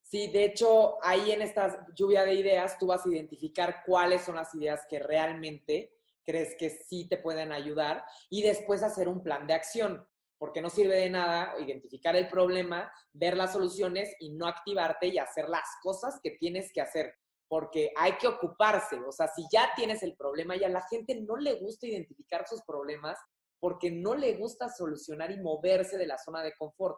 Sí, 0.09 0.27
de 0.31 0.43
hecho, 0.43 0.97
ahí 1.03 1.31
en 1.31 1.43
esta 1.43 1.85
lluvia 1.93 2.23
de 2.23 2.33
ideas 2.33 2.79
tú 2.79 2.87
vas 2.87 3.05
a 3.05 3.09
identificar 3.09 3.83
cuáles 3.85 4.23
son 4.23 4.37
las 4.37 4.55
ideas 4.55 4.87
que 4.89 4.97
realmente 4.97 5.93
crees 6.25 6.55
que 6.57 6.71
sí 6.71 7.07
te 7.07 7.17
pueden 7.17 7.51
ayudar 7.51 8.03
y 8.27 8.41
después 8.41 8.81
hacer 8.81 9.07
un 9.07 9.21
plan 9.21 9.45
de 9.45 9.53
acción, 9.53 10.03
porque 10.39 10.61
no 10.61 10.71
sirve 10.71 10.95
de 10.95 11.11
nada 11.11 11.53
identificar 11.59 12.15
el 12.15 12.27
problema, 12.27 12.91
ver 13.13 13.37
las 13.37 13.53
soluciones 13.53 14.15
y 14.19 14.31
no 14.31 14.47
activarte 14.47 15.09
y 15.09 15.19
hacer 15.19 15.47
las 15.47 15.67
cosas 15.83 16.19
que 16.23 16.31
tienes 16.31 16.73
que 16.73 16.81
hacer, 16.81 17.13
porque 17.47 17.91
hay 17.95 18.13
que 18.13 18.27
ocuparse, 18.27 18.95
o 19.07 19.11
sea, 19.11 19.27
si 19.27 19.45
ya 19.51 19.69
tienes 19.75 20.01
el 20.01 20.15
problema 20.15 20.55
y 20.55 20.63
a 20.63 20.69
la 20.69 20.81
gente 20.89 21.21
no 21.21 21.37
le 21.37 21.53
gusta 21.59 21.85
identificar 21.85 22.47
sus 22.47 22.63
problemas 22.63 23.19
porque 23.59 23.91
no 23.91 24.15
le 24.15 24.37
gusta 24.37 24.69
solucionar 24.69 25.29
y 25.29 25.39
moverse 25.39 25.99
de 25.99 26.07
la 26.07 26.17
zona 26.17 26.41
de 26.41 26.55
confort. 26.57 26.97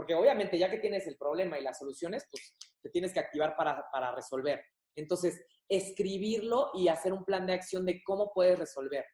Porque 0.00 0.14
obviamente 0.14 0.56
ya 0.56 0.70
que 0.70 0.78
tienes 0.78 1.06
el 1.08 1.18
problema 1.18 1.58
y 1.58 1.62
las 1.62 1.78
soluciones, 1.78 2.26
pues 2.30 2.56
te 2.80 2.88
tienes 2.88 3.12
que 3.12 3.20
activar 3.20 3.54
para, 3.54 3.84
para 3.92 4.14
resolver. 4.14 4.64
Entonces, 4.96 5.44
escribirlo 5.68 6.70
y 6.72 6.88
hacer 6.88 7.12
un 7.12 7.22
plan 7.22 7.46
de 7.46 7.52
acción 7.52 7.84
de 7.84 8.02
cómo 8.02 8.32
puedes 8.32 8.58
resolver. 8.58 9.04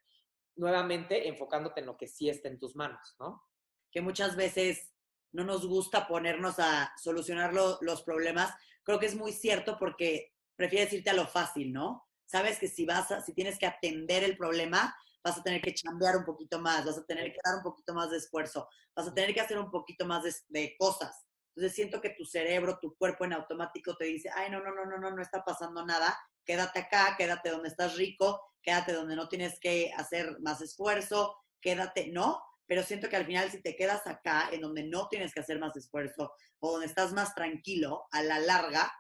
Nuevamente, 0.55 1.27
enfocándote 1.27 1.81
en 1.81 1.87
lo 1.87 1.97
que 1.97 2.07
sí 2.07 2.29
está 2.29 2.47
en 2.47 2.61
tus 2.61 2.77
manos, 2.77 3.17
¿no? 3.19 3.43
Que 3.91 4.01
muchas 4.01 4.37
veces 4.37 4.93
no 5.33 5.43
nos 5.43 5.67
gusta 5.67 6.07
ponernos 6.07 6.61
a 6.61 6.93
solucionar 7.03 7.53
los 7.53 8.03
problemas. 8.05 8.55
Creo 8.85 9.01
que 9.01 9.07
es 9.07 9.17
muy 9.17 9.33
cierto 9.33 9.79
porque 9.81 10.35
prefieres 10.55 10.93
irte 10.93 11.11
a 11.11 11.15
lo 11.15 11.27
fácil, 11.27 11.73
¿no? 11.73 12.07
Sabes 12.27 12.61
que 12.61 12.69
si 12.69 12.87
vas 12.87 13.11
a, 13.11 13.21
si 13.23 13.35
tienes 13.35 13.59
que 13.59 13.67
atender 13.67 14.23
el 14.23 14.37
problema, 14.37 14.97
vas 15.27 15.39
a 15.39 15.43
tener 15.43 15.61
que 15.61 15.75
chambear 15.75 16.17
un 16.17 16.25
poquito 16.25 16.61
más, 16.61 16.85
vas 16.85 16.99
a 16.99 17.05
tener 17.05 17.33
que 17.33 17.41
dar 17.45 17.57
un 17.57 17.63
poquito 17.65 17.93
más 17.93 18.11
de 18.11 18.19
esfuerzo, 18.19 18.69
vas 18.95 19.09
a 19.09 19.13
tener 19.13 19.35
que 19.35 19.41
hacer 19.41 19.59
un 19.59 19.73
poquito 19.73 20.07
más 20.07 20.23
de, 20.47 20.77
cosas. 20.79 21.27
Entonces 21.49 21.75
siento 21.75 22.01
que 22.01 22.11
tu 22.11 22.25
cerebro, 22.25 22.79
tu 22.81 22.95
cuerpo 22.97 23.25
en 23.25 23.33
automático 23.33 23.97
te 23.97 24.05
dice, 24.05 24.31
ay, 24.33 24.53
no, 24.53 24.61
no, 24.61 24.73
no, 24.73 24.87
no, 24.87 24.99
no, 24.99 25.11
no 25.11 25.21
está 25.21 25.45
pasando 25.45 25.85
nada, 25.85 26.17
quédate 26.45 26.79
acá, 26.79 27.17
quédate 27.19 27.51
donde 27.51 27.69
estás 27.69 27.97
rico, 27.97 28.41
quédate 28.63 28.93
donde 28.93 29.17
no 29.17 29.29
tienes 29.29 29.59
que 29.59 29.93
hacer 29.97 30.39
más 30.43 30.61
esfuerzo, 30.61 31.35
quédate, 31.61 32.13
¿no? 32.13 32.41
Pero 32.65 32.85
siento 32.85 33.09
que 33.09 33.17
al 33.17 33.27
final 33.27 33.51
si 33.51 33.61
te 33.61 33.75
quedas 33.75 34.07
acá, 34.07 34.49
en 34.53 34.61
donde 34.61 34.85
no 34.85 35.09
tienes 35.09 35.35
que 35.35 35.41
hacer 35.41 35.59
más 35.59 35.75
esfuerzo 35.75 36.33
o 36.61 36.71
donde 36.71 36.87
estás 36.87 37.13
más 37.13 37.35
tranquilo, 37.35 38.05
a 38.13 38.23
la 38.23 38.39
larga 38.39 38.93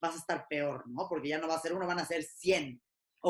vas 0.00 0.14
a 0.14 0.18
estar 0.18 0.46
peor, 0.48 0.88
¿no? 0.88 1.06
Porque 1.06 1.28
ya 1.28 1.38
no 1.38 1.48
va 1.48 1.56
a 1.56 1.60
ser 1.60 1.74
uno, 1.74 1.86
van 1.86 1.98
a 1.98 2.06
ser 2.06 2.22
100. 2.22 2.80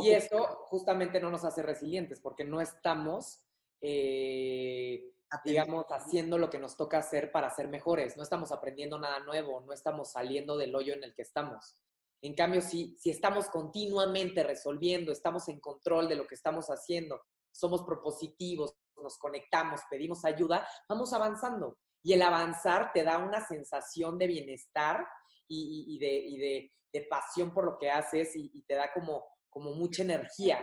Y 0.02 0.10
eso 0.10 0.44
justamente 0.66 1.20
no 1.20 1.30
nos 1.30 1.44
hace 1.44 1.62
resilientes 1.62 2.20
porque 2.20 2.44
no 2.44 2.60
estamos, 2.60 3.42
eh, 3.80 5.12
digamos, 5.44 5.86
haciendo 5.90 6.38
lo 6.38 6.50
que 6.50 6.58
nos 6.58 6.76
toca 6.76 6.98
hacer 6.98 7.32
para 7.32 7.50
ser 7.50 7.68
mejores. 7.68 8.16
No 8.16 8.22
estamos 8.22 8.52
aprendiendo 8.52 8.98
nada 8.98 9.20
nuevo, 9.20 9.60
no 9.60 9.72
estamos 9.72 10.12
saliendo 10.12 10.56
del 10.56 10.74
hoyo 10.74 10.94
en 10.94 11.04
el 11.04 11.14
que 11.14 11.22
estamos. 11.22 11.78
En 12.22 12.34
cambio, 12.34 12.60
si, 12.60 12.96
si 12.98 13.10
estamos 13.10 13.48
continuamente 13.48 14.42
resolviendo, 14.42 15.12
estamos 15.12 15.48
en 15.48 15.60
control 15.60 16.08
de 16.08 16.16
lo 16.16 16.26
que 16.26 16.34
estamos 16.34 16.68
haciendo, 16.68 17.22
somos 17.52 17.82
propositivos, 17.84 18.74
nos 18.96 19.18
conectamos, 19.18 19.80
pedimos 19.90 20.24
ayuda, 20.24 20.66
vamos 20.88 21.12
avanzando. 21.12 21.78
Y 22.02 22.12
el 22.12 22.22
avanzar 22.22 22.92
te 22.92 23.02
da 23.02 23.18
una 23.18 23.46
sensación 23.46 24.18
de 24.18 24.26
bienestar 24.28 25.06
y, 25.48 25.98
de, 25.98 26.70
de, 26.92 27.06
pasión 27.10 27.52
por 27.52 27.64
lo 27.66 27.76
que 27.78 27.90
haces 27.90 28.34
y 28.34 28.62
te 28.62 28.74
da 28.74 28.90
como 28.90 29.22
como 29.56 29.72
mucha 29.72 30.02
energía 30.02 30.58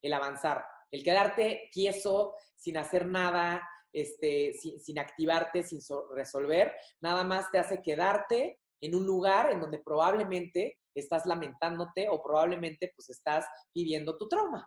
el 0.00 0.12
avanzar. 0.12 0.64
El 0.92 1.02
quedarte 1.02 1.68
quieso, 1.72 2.36
sin 2.54 2.76
hacer 2.76 3.04
nada, 3.06 3.68
este, 3.92 4.52
sin, 4.52 5.00
activarte, 5.00 5.64
sin 5.64 5.80
resolver, 6.14 6.72
nada 7.00 7.24
más 7.24 7.50
te 7.50 7.58
hace 7.58 7.82
quedarte 7.82 8.60
en 8.80 8.94
un 8.94 9.04
lugar 9.04 9.50
en 9.50 9.58
donde 9.58 9.80
probablemente 9.80 10.78
estás 10.94 11.26
lamentándote 11.26 12.08
o 12.08 12.22
probablemente 12.22 12.92
pues 12.94 13.10
estás 13.10 13.46
viviendo 13.74 14.16
tu 14.16 14.28
trauma. 14.28 14.64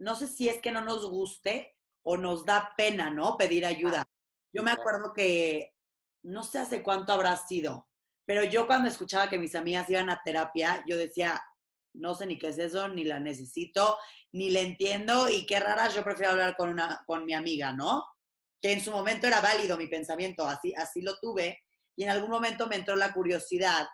No 0.00 0.16
sé 0.16 0.26
si 0.26 0.48
es 0.48 0.60
que 0.60 0.72
no 0.72 0.80
nos 0.80 1.08
guste 1.08 1.76
o 2.02 2.16
nos 2.16 2.44
da 2.44 2.72
pena, 2.76 3.08
¿no? 3.08 3.36
Pedir 3.36 3.64
ayuda. 3.64 4.04
Yo 4.52 4.64
me 4.64 4.72
acuerdo 4.72 5.12
que 5.12 5.74
no 6.24 6.42
sé 6.42 6.58
hace 6.58 6.82
cuánto 6.82 7.12
habrá 7.12 7.36
sido, 7.36 7.86
Pero 8.26 8.42
yo 8.42 8.66
cuando 8.66 8.88
escuchaba 8.88 9.30
que 9.30 9.38
mis 9.38 9.54
amigas 9.54 9.88
iban 9.90 10.10
a 10.10 10.20
terapia, 10.24 10.82
yo 10.88 10.96
decía, 10.96 11.40
no 11.94 12.14
sé 12.14 12.26
ni 12.26 12.38
qué 12.38 12.48
es 12.48 12.58
eso, 12.58 12.88
ni 12.88 13.04
la 13.04 13.20
necesito, 13.20 13.98
ni 14.32 14.50
la 14.50 14.60
entiendo 14.60 15.28
y 15.28 15.46
qué 15.46 15.60
rara, 15.60 15.88
yo 15.88 16.02
prefiero 16.02 16.32
hablar 16.32 16.56
con, 16.56 16.68
una, 16.68 17.02
con 17.06 17.24
mi 17.24 17.34
amiga, 17.34 17.72
¿no? 17.72 18.04
Que 18.60 18.72
en 18.72 18.80
su 18.80 18.90
momento 18.90 19.26
era 19.26 19.40
válido 19.40 19.76
mi 19.76 19.86
pensamiento, 19.86 20.46
así, 20.46 20.74
así 20.76 21.02
lo 21.02 21.18
tuve, 21.18 21.62
y 21.96 22.04
en 22.04 22.10
algún 22.10 22.30
momento 22.30 22.66
me 22.66 22.76
entró 22.76 22.96
la 22.96 23.12
curiosidad 23.12 23.86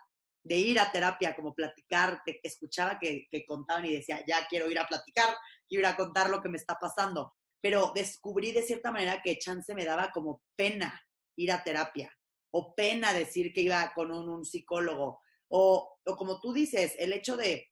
de 0.43 0.57
ir 0.57 0.79
a 0.79 0.91
terapia, 0.91 1.35
como 1.35 1.53
platicar, 1.53 2.23
te 2.25 2.39
escuchaba 2.43 2.97
que, 2.97 3.27
que 3.29 3.45
contaban 3.45 3.85
y 3.85 3.93
decía, 3.93 4.23
ya 4.27 4.47
quiero 4.47 4.69
ir 4.71 4.79
a 4.79 4.87
platicar, 4.87 5.29
quiero 5.67 5.81
ir 5.81 5.93
a 5.93 5.95
contar 5.95 6.29
lo 6.29 6.41
que 6.41 6.49
me 6.49 6.57
está 6.57 6.79
pasando, 6.79 7.35
pero 7.61 7.91
descubrí 7.93 8.51
de 8.51 8.63
cierta 8.63 8.91
manera 8.91 9.21
que 9.21 9.37
chance 9.37 9.75
me 9.75 9.85
daba 9.85 10.09
como 10.11 10.41
pena 10.55 10.99
ir 11.35 11.51
a 11.51 11.63
terapia, 11.63 12.11
o 12.51 12.73
pena 12.73 13.13
decir 13.13 13.53
que 13.53 13.61
iba 13.61 13.93
con 13.93 14.11
un, 14.11 14.27
un 14.27 14.43
psicólogo, 14.43 15.21
o, 15.49 15.97
o 16.03 16.15
como 16.15 16.41
tú 16.41 16.53
dices, 16.53 16.95
el 16.97 17.13
hecho 17.13 17.37
de 17.37 17.70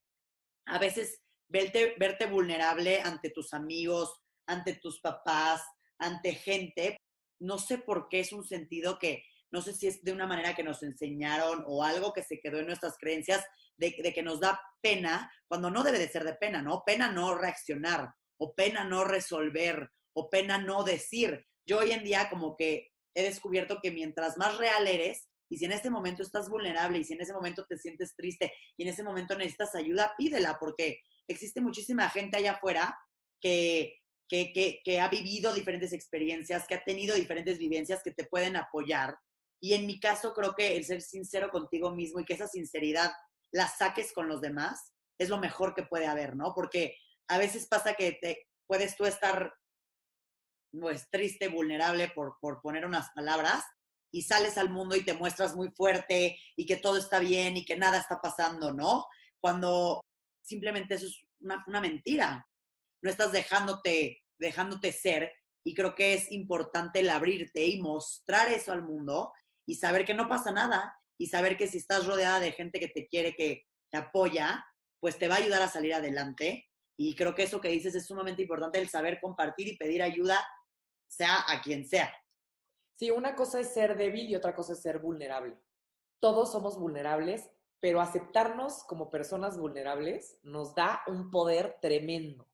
a 0.65 0.79
veces 0.79 1.21
verte, 1.47 1.95
verte 1.97 2.25
vulnerable 2.25 3.01
ante 3.01 3.29
tus 3.29 3.53
amigos, 3.53 4.21
ante 4.47 4.75
tus 4.75 4.99
papás, 4.99 5.63
ante 5.97 6.33
gente, 6.33 6.97
no 7.39 7.57
sé 7.57 7.77
por 7.77 8.09
qué 8.09 8.19
es 8.19 8.33
un 8.33 8.45
sentido 8.45 8.99
que, 8.99 9.23
no 9.51 9.61
sé 9.61 9.73
si 9.73 9.87
es 9.87 10.03
de 10.03 10.11
una 10.11 10.27
manera 10.27 10.55
que 10.55 10.63
nos 10.63 10.83
enseñaron 10.83 11.63
o 11.67 11.83
algo 11.83 12.13
que 12.13 12.23
se 12.23 12.39
quedó 12.39 12.59
en 12.59 12.67
nuestras 12.67 12.97
creencias 12.97 13.43
de, 13.77 13.95
de, 14.03 14.13
que 14.13 14.23
nos 14.23 14.39
da 14.39 14.59
pena, 14.81 15.31
cuando 15.47 15.71
no 15.71 15.83
debe 15.83 15.99
de 15.99 16.09
ser 16.09 16.23
de 16.23 16.33
pena, 16.33 16.61
¿no? 16.61 16.83
Pena 16.85 17.11
no 17.11 17.35
reaccionar, 17.35 18.13
o 18.37 18.53
pena 18.53 18.83
no 18.83 19.03
resolver, 19.03 19.89
o 20.13 20.29
pena 20.29 20.57
no 20.57 20.83
decir. 20.83 21.45
Yo 21.65 21.79
hoy 21.79 21.91
en 21.91 22.03
día 22.03 22.29
como 22.29 22.55
que 22.55 22.91
he 23.15 23.23
descubierto 23.23 23.79
que 23.81 23.91
mientras 23.91 24.37
más 24.37 24.57
real 24.57 24.87
eres, 24.87 25.28
y 25.49 25.57
si 25.57 25.65
en 25.65 25.71
este 25.71 25.89
momento 25.89 26.23
estás 26.23 26.49
vulnerable, 26.49 26.99
y 26.99 27.03
si 27.03 27.13
en 27.13 27.21
ese 27.21 27.33
momento 27.33 27.65
te 27.67 27.77
sientes 27.77 28.15
triste, 28.15 28.53
y 28.77 28.83
en 28.83 28.89
ese 28.89 29.03
momento 29.03 29.35
necesitas 29.35 29.75
ayuda, 29.75 30.13
pídela, 30.17 30.57
porque 30.59 31.01
existe 31.27 31.59
muchísima 31.59 32.09
gente 32.09 32.37
allá 32.37 32.53
afuera 32.53 32.97
que, 33.41 33.97
que, 34.27 34.81
que, 34.83 34.99
ha 34.99 35.09
vivido 35.09 35.53
diferentes 35.53 35.91
experiencias, 35.91 36.67
que 36.67 36.75
ha 36.75 36.83
tenido 36.83 37.15
diferentes 37.15 37.57
vivencias 37.57 38.03
que 38.03 38.11
te 38.11 38.25
pueden 38.25 38.55
apoyar. 38.55 39.17
Y 39.59 39.73
en 39.73 39.87
mi 39.87 39.99
caso 39.99 40.33
creo 40.33 40.53
que 40.55 40.77
el 40.77 40.85
ser 40.85 41.01
sincero 41.01 41.49
contigo 41.49 41.91
mismo 41.91 42.19
y 42.19 42.25
que 42.25 42.33
esa 42.33 42.47
sinceridad 42.47 43.11
la 43.51 43.67
saques 43.67 44.13
con 44.13 44.27
los 44.27 44.41
demás 44.41 44.93
es 45.17 45.29
lo 45.29 45.39
mejor 45.39 45.73
que 45.73 45.83
puede 45.83 46.05
haber, 46.05 46.35
¿no? 46.35 46.53
Porque 46.53 46.95
a 47.27 47.37
veces 47.37 47.67
pasa 47.67 47.95
que 47.95 48.13
te, 48.13 48.47
puedes 48.67 48.95
tú 48.95 49.05
estar 49.05 49.53
pues, 50.71 51.09
triste, 51.09 51.47
vulnerable, 51.47 52.09
por, 52.09 52.37
por 52.39 52.61
poner 52.61 52.85
unas 52.85 53.09
palabras, 53.11 53.63
y 54.11 54.23
sales 54.23 54.57
al 54.57 54.69
mundo 54.69 54.95
y 54.95 55.03
te 55.03 55.13
muestras 55.13 55.55
muy 55.55 55.69
fuerte 55.69 56.39
y 56.55 56.65
que 56.65 56.77
todo 56.77 56.97
está 56.97 57.19
bien 57.19 57.57
y 57.57 57.65
que 57.65 57.77
nada 57.77 57.99
está 57.99 58.19
pasando, 58.21 58.73
¿no? 58.73 59.05
Cuando 59.39 60.01
simplemente 60.41 60.95
eso 60.95 61.05
es 61.05 61.25
una, 61.39 61.81
mentira. 61.81 62.47
No 63.01 63.09
estás 63.09 63.31
dejándote, 63.31 64.23
dejándote 64.37 64.91
ser 64.91 65.31
y 65.63 65.73
creo 65.73 65.95
que 65.95 66.13
es 66.13 66.31
importante 66.31 66.99
el 66.99 67.09
abrirte 67.09 67.65
y 67.65 67.81
mostrar 67.81 68.51
eso 68.51 68.71
al 68.71 68.83
mundo 68.83 69.31
y 69.65 69.75
saber 69.75 70.05
que 70.05 70.13
no 70.13 70.27
pasa 70.27 70.51
nada 70.51 70.97
y 71.17 71.27
saber 71.27 71.57
que 71.57 71.67
si 71.67 71.77
estás 71.77 72.05
rodeada 72.05 72.39
de 72.39 72.51
gente 72.51 72.79
que 72.79 72.87
te 72.87 73.07
quiere, 73.07 73.35
que 73.35 73.65
te 73.91 73.97
apoya, 73.97 74.65
pues 74.99 75.17
te 75.17 75.27
va 75.27 75.35
a 75.35 75.39
ayudar 75.39 75.61
a 75.61 75.69
salir 75.69 75.93
adelante. 75.93 76.67
Y 76.97 77.15
creo 77.15 77.35
que 77.35 77.43
eso 77.43 77.61
que 77.61 77.69
dices 77.69 77.95
es 77.95 78.05
sumamente 78.05 78.41
importante, 78.41 78.79
el 78.79 78.89
saber 78.89 79.19
compartir 79.21 79.67
y 79.67 79.77
pedir 79.77 80.01
ayuda, 80.01 80.45
sea 81.07 81.45
a 81.47 81.61
quien 81.61 81.87
sea. 81.87 82.13
Sí, 82.99 83.11
una 83.11 83.33
cosa 83.33 83.61
es 83.61 83.69
ser 83.69 83.95
débil 83.95 84.29
y 84.29 84.35
otra 84.35 84.53
cosa 84.53 84.73
es 84.73 84.81
ser 84.81 84.99
vulnerable. 84.99 85.57
Todos 86.19 86.51
somos 86.51 86.77
vulnerables, 86.77 87.49
pero 87.79 88.01
aceptarnos 88.01 88.83
como 88.83 89.09
personas 89.09 89.57
vulnerables 89.57 90.37
nos 90.43 90.75
da 90.75 91.01
un 91.07 91.31
poder 91.31 91.77
tremendo. 91.79 92.45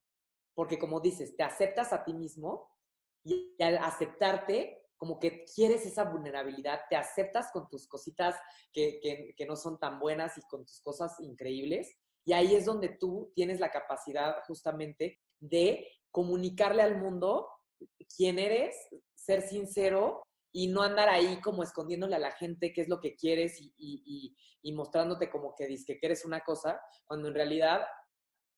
Porque 0.53 0.77
como 0.77 0.99
dices, 0.99 1.35
te 1.35 1.41
aceptas 1.41 1.93
a 1.93 2.03
ti 2.03 2.13
mismo 2.13 2.69
y 3.23 3.55
al 3.59 3.79
aceptarte, 3.79 4.85
como 4.97 5.19
que 5.19 5.45
quieres 5.45 5.83
esa 5.83 6.03
vulnerabilidad, 6.03 6.81
te 6.91 6.95
aceptas 6.95 7.51
con 7.51 7.67
tus 7.67 7.87
cositas 7.87 8.35
que, 8.71 8.99
que, 9.01 9.33
que 9.35 9.45
no 9.47 9.55
son 9.55 9.79
tan 9.79 9.99
buenas 9.99 10.37
y 10.37 10.41
con 10.41 10.63
tus 10.63 10.79
cosas 10.79 11.19
increíbles. 11.21 11.97
Y 12.23 12.33
ahí 12.33 12.53
es 12.53 12.65
donde 12.65 12.89
tú 12.89 13.31
tienes 13.33 13.59
la 13.59 13.71
capacidad 13.71 14.43
justamente 14.45 15.19
de 15.39 15.87
comunicarle 16.11 16.83
al 16.83 17.01
mundo 17.01 17.49
quién 18.15 18.37
eres, 18.37 18.75
ser 19.15 19.41
sincero 19.41 20.21
y 20.57 20.67
no 20.67 20.83
andar 20.83 21.09
ahí 21.09 21.41
como 21.41 21.63
escondiéndole 21.63 22.15
a 22.15 22.19
la 22.19 22.31
gente 22.31 22.71
qué 22.71 22.79
es 22.79 22.87
lo 22.87 23.01
que 23.01 23.13
quieres 23.13 23.59
y, 23.59 24.33
mostrándote 24.73 25.29
como 25.29 25.53
que 25.53 25.67
dices 25.67 25.97
que 25.99 26.05
eres 26.05 26.23
una 26.23 26.39
cosa, 26.39 26.79
cuando 27.05 27.27
en 27.27 27.33
realidad 27.33 27.81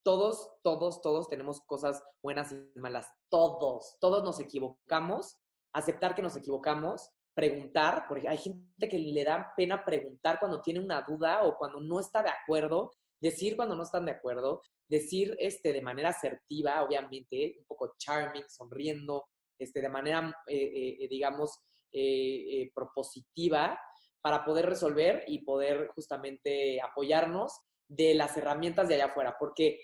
todos, 0.04 0.48
todos, 0.62 1.02
todos 1.02 1.28
tenemos 1.28 1.60
cosas 1.62 2.04
buenas 2.22 2.52
y 2.52 2.80
malas. 2.80 3.12
Todos, 3.30 3.98
todos 4.00 4.24
nos 4.24 4.39
equivocamos. 4.39 5.38
Aceptar 5.74 6.14
que 6.14 6.22
nos 6.22 6.36
equivocamos, 6.36 7.10
preguntar, 7.34 8.06
porque 8.08 8.30
hay 8.30 8.38
gente 8.38 8.88
que 8.88 9.00
le 9.00 9.24
da 9.24 9.52
pena 9.58 9.84
preguntar 9.84 10.39
cuando 10.39 10.62
tiene 10.62 10.80
una 10.80 11.02
duda 11.02 11.43
o 11.45 11.58
cuando 11.58 11.80
no 11.82 12.00
está 12.00 12.22
de 12.22 12.30
acuerdo, 12.30 12.91
decir 13.20 13.56
cuando 13.56 13.76
no 13.76 13.82
están 13.82 14.06
de 14.06 14.12
acuerdo, 14.12 14.62
decir 14.88 15.36
este, 15.39 15.74
de 15.74 15.82
manera 15.82 16.10
asertiva, 16.10 16.84
obviamente, 16.84 17.56
un 17.58 17.66
poco 17.66 17.95
charming, 17.98 18.48
sonriendo, 18.48 19.26
este, 19.58 19.82
de 19.82 19.89
manera, 19.89 20.32
eh, 20.45 20.98
eh, 21.00 21.08
digamos, 21.10 21.60
eh, 21.92 22.62
eh, 22.62 22.72
propositiva 22.74 23.80
para 24.22 24.44
poder 24.44 24.66
resolver 24.66 25.24
y 25.28 25.40
poder 25.40 25.88
justamente 25.96 26.82
apoyarnos 26.82 27.62
de 27.88 28.14
las 28.14 28.36
herramientas 28.36 28.88
de 28.88 28.96
allá 28.96 29.06
afuera, 29.06 29.38
porque 29.40 29.80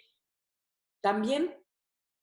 también 1.02 1.56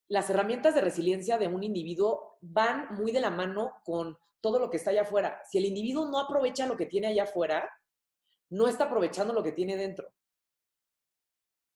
las 0.08 0.28
herramientas 0.28 0.74
de 0.74 0.80
resiliencia 0.80 1.38
de 1.38 1.46
un 1.46 1.62
individuo 1.62 2.36
van 2.40 2.94
muy 2.94 3.12
de 3.12 3.20
la 3.20 3.30
mano 3.30 3.74
con 3.84 4.18
todo 4.40 4.58
lo 4.58 4.70
que 4.70 4.76
está 4.76 4.90
allá 4.90 5.02
afuera. 5.02 5.40
Si 5.50 5.58
el 5.58 5.66
individuo 5.66 6.08
no 6.10 6.18
aprovecha 6.18 6.66
lo 6.66 6.76
que 6.76 6.86
tiene 6.86 7.08
allá 7.08 7.24
afuera, 7.24 7.70
no 8.50 8.66
está 8.66 8.84
aprovechando 8.84 9.32
lo 9.32 9.42
que 9.42 9.52
tiene 9.52 9.76
dentro. 9.76 10.12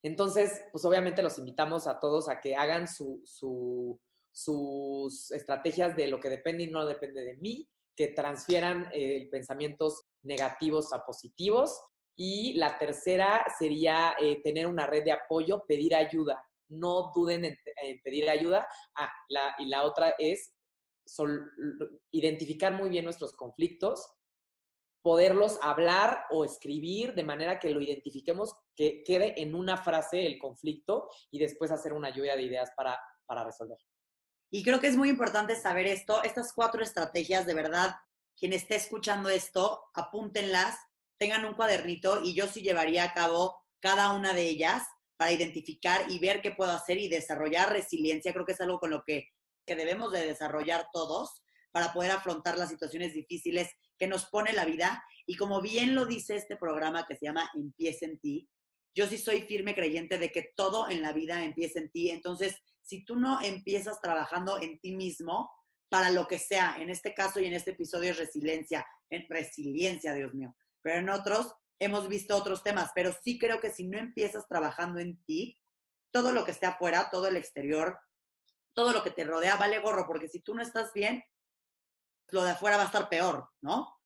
Entonces, 0.02 0.62
pues 0.72 0.84
obviamente 0.84 1.22
los 1.22 1.38
invitamos 1.38 1.86
a 1.86 1.98
todos 1.98 2.28
a 2.28 2.40
que 2.40 2.56
hagan 2.56 2.88
su, 2.88 3.22
su, 3.24 3.98
sus 4.30 5.30
estrategias 5.30 5.96
de 5.96 6.08
lo 6.08 6.20
que 6.20 6.28
depende 6.28 6.64
y 6.64 6.70
no 6.70 6.84
depende 6.84 7.24
de 7.24 7.36
mí, 7.36 7.68
que 7.96 8.08
transfieran 8.08 8.88
eh, 8.92 9.28
pensamientos 9.30 10.02
negativos 10.22 10.92
a 10.92 11.04
positivos. 11.04 11.80
Y 12.16 12.54
la 12.54 12.78
tercera 12.78 13.44
sería 13.58 14.14
eh, 14.20 14.40
tener 14.42 14.66
una 14.66 14.86
red 14.86 15.04
de 15.04 15.12
apoyo, 15.12 15.64
pedir 15.66 15.94
ayuda. 15.94 16.44
No 16.68 17.12
duden 17.14 17.44
en, 17.44 17.58
en 17.82 18.00
pedir 18.02 18.28
ayuda. 18.30 18.66
Ah, 18.96 19.10
la, 19.28 19.54
y 19.58 19.66
la 19.66 19.84
otra 19.84 20.14
es 20.18 20.54
sol, 21.06 21.50
identificar 22.10 22.72
muy 22.72 22.88
bien 22.88 23.04
nuestros 23.04 23.32
conflictos, 23.34 24.06
poderlos 25.02 25.58
hablar 25.60 26.24
o 26.30 26.44
escribir 26.44 27.14
de 27.14 27.24
manera 27.24 27.58
que 27.58 27.70
lo 27.70 27.80
identifiquemos, 27.80 28.54
que 28.74 29.02
quede 29.04 29.40
en 29.40 29.54
una 29.54 29.76
frase 29.76 30.24
el 30.26 30.38
conflicto 30.38 31.10
y 31.30 31.38
después 31.38 31.70
hacer 31.70 31.92
una 31.92 32.10
lluvia 32.10 32.36
de 32.36 32.42
ideas 32.42 32.70
para, 32.76 32.98
para 33.26 33.44
resolver. 33.44 33.78
Y 34.54 34.62
creo 34.62 34.78
que 34.78 34.86
es 34.86 34.96
muy 34.96 35.08
importante 35.08 35.56
saber 35.56 35.88
esto, 35.88 36.22
estas 36.22 36.52
cuatro 36.52 36.80
estrategias, 36.80 37.44
de 37.44 37.54
verdad, 37.54 37.96
quien 38.38 38.52
esté 38.52 38.76
escuchando 38.76 39.28
esto, 39.28 39.82
apúntenlas, 39.94 40.78
tengan 41.18 41.44
un 41.44 41.54
cuadernito 41.54 42.22
y 42.22 42.34
yo 42.34 42.46
sí 42.46 42.62
llevaría 42.62 43.02
a 43.02 43.12
cabo 43.12 43.56
cada 43.80 44.12
una 44.12 44.32
de 44.32 44.42
ellas 44.42 44.84
para 45.16 45.32
identificar 45.32 46.08
y 46.08 46.20
ver 46.20 46.40
qué 46.40 46.52
puedo 46.52 46.70
hacer 46.70 46.98
y 46.98 47.08
desarrollar 47.08 47.72
resiliencia. 47.72 48.32
Creo 48.32 48.46
que 48.46 48.52
es 48.52 48.60
algo 48.60 48.78
con 48.78 48.90
lo 48.90 49.02
que, 49.04 49.26
que 49.66 49.74
debemos 49.74 50.12
de 50.12 50.24
desarrollar 50.24 50.86
todos 50.92 51.42
para 51.72 51.92
poder 51.92 52.12
afrontar 52.12 52.56
las 52.56 52.68
situaciones 52.68 53.12
difíciles 53.12 53.72
que 53.98 54.06
nos 54.06 54.26
pone 54.26 54.52
la 54.52 54.66
vida. 54.66 55.02
Y 55.26 55.34
como 55.34 55.62
bien 55.62 55.96
lo 55.96 56.06
dice 56.06 56.36
este 56.36 56.56
programa 56.56 57.06
que 57.08 57.16
se 57.16 57.26
llama 57.26 57.50
Empieza 57.54 58.04
en 58.06 58.20
ti, 58.20 58.48
yo 58.94 59.08
sí 59.08 59.18
soy 59.18 59.42
firme 59.42 59.74
creyente 59.74 60.16
de 60.16 60.30
que 60.30 60.52
todo 60.54 60.88
en 60.88 61.02
la 61.02 61.12
vida 61.12 61.44
empieza 61.44 61.80
en 61.80 61.90
ti. 61.90 62.10
Entonces, 62.10 62.54
si 62.84 63.04
tú 63.04 63.16
no 63.16 63.40
empiezas 63.40 64.00
trabajando 64.00 64.60
en 64.60 64.78
ti 64.78 64.94
mismo, 64.94 65.50
para 65.88 66.10
lo 66.10 66.26
que 66.26 66.38
sea, 66.38 66.76
en 66.78 66.90
este 66.90 67.14
caso 67.14 67.40
y 67.40 67.46
en 67.46 67.54
este 67.54 67.70
episodio 67.70 68.10
es 68.10 68.18
resiliencia, 68.18 68.86
en 69.10 69.26
resiliencia, 69.28 70.12
Dios 70.12 70.34
mío, 70.34 70.54
pero 70.82 70.98
en 70.98 71.08
otros 71.08 71.54
hemos 71.78 72.08
visto 72.08 72.36
otros 72.36 72.62
temas, 72.62 72.90
pero 72.94 73.12
sí 73.22 73.38
creo 73.38 73.60
que 73.60 73.70
si 73.70 73.86
no 73.86 73.98
empiezas 73.98 74.46
trabajando 74.48 74.98
en 75.00 75.22
ti, 75.24 75.58
todo 76.10 76.32
lo 76.32 76.44
que 76.44 76.50
esté 76.50 76.66
afuera, 76.66 77.10
todo 77.10 77.28
el 77.28 77.36
exterior, 77.36 77.98
todo 78.72 78.92
lo 78.92 79.02
que 79.02 79.10
te 79.10 79.24
rodea 79.24 79.56
vale 79.56 79.78
gorro, 79.80 80.06
porque 80.06 80.28
si 80.28 80.40
tú 80.40 80.54
no 80.54 80.62
estás 80.62 80.92
bien, 80.92 81.24
lo 82.30 82.42
de 82.42 82.52
afuera 82.52 82.76
va 82.76 82.84
a 82.84 82.86
estar 82.86 83.08
peor, 83.08 83.48
¿no? 83.60 83.96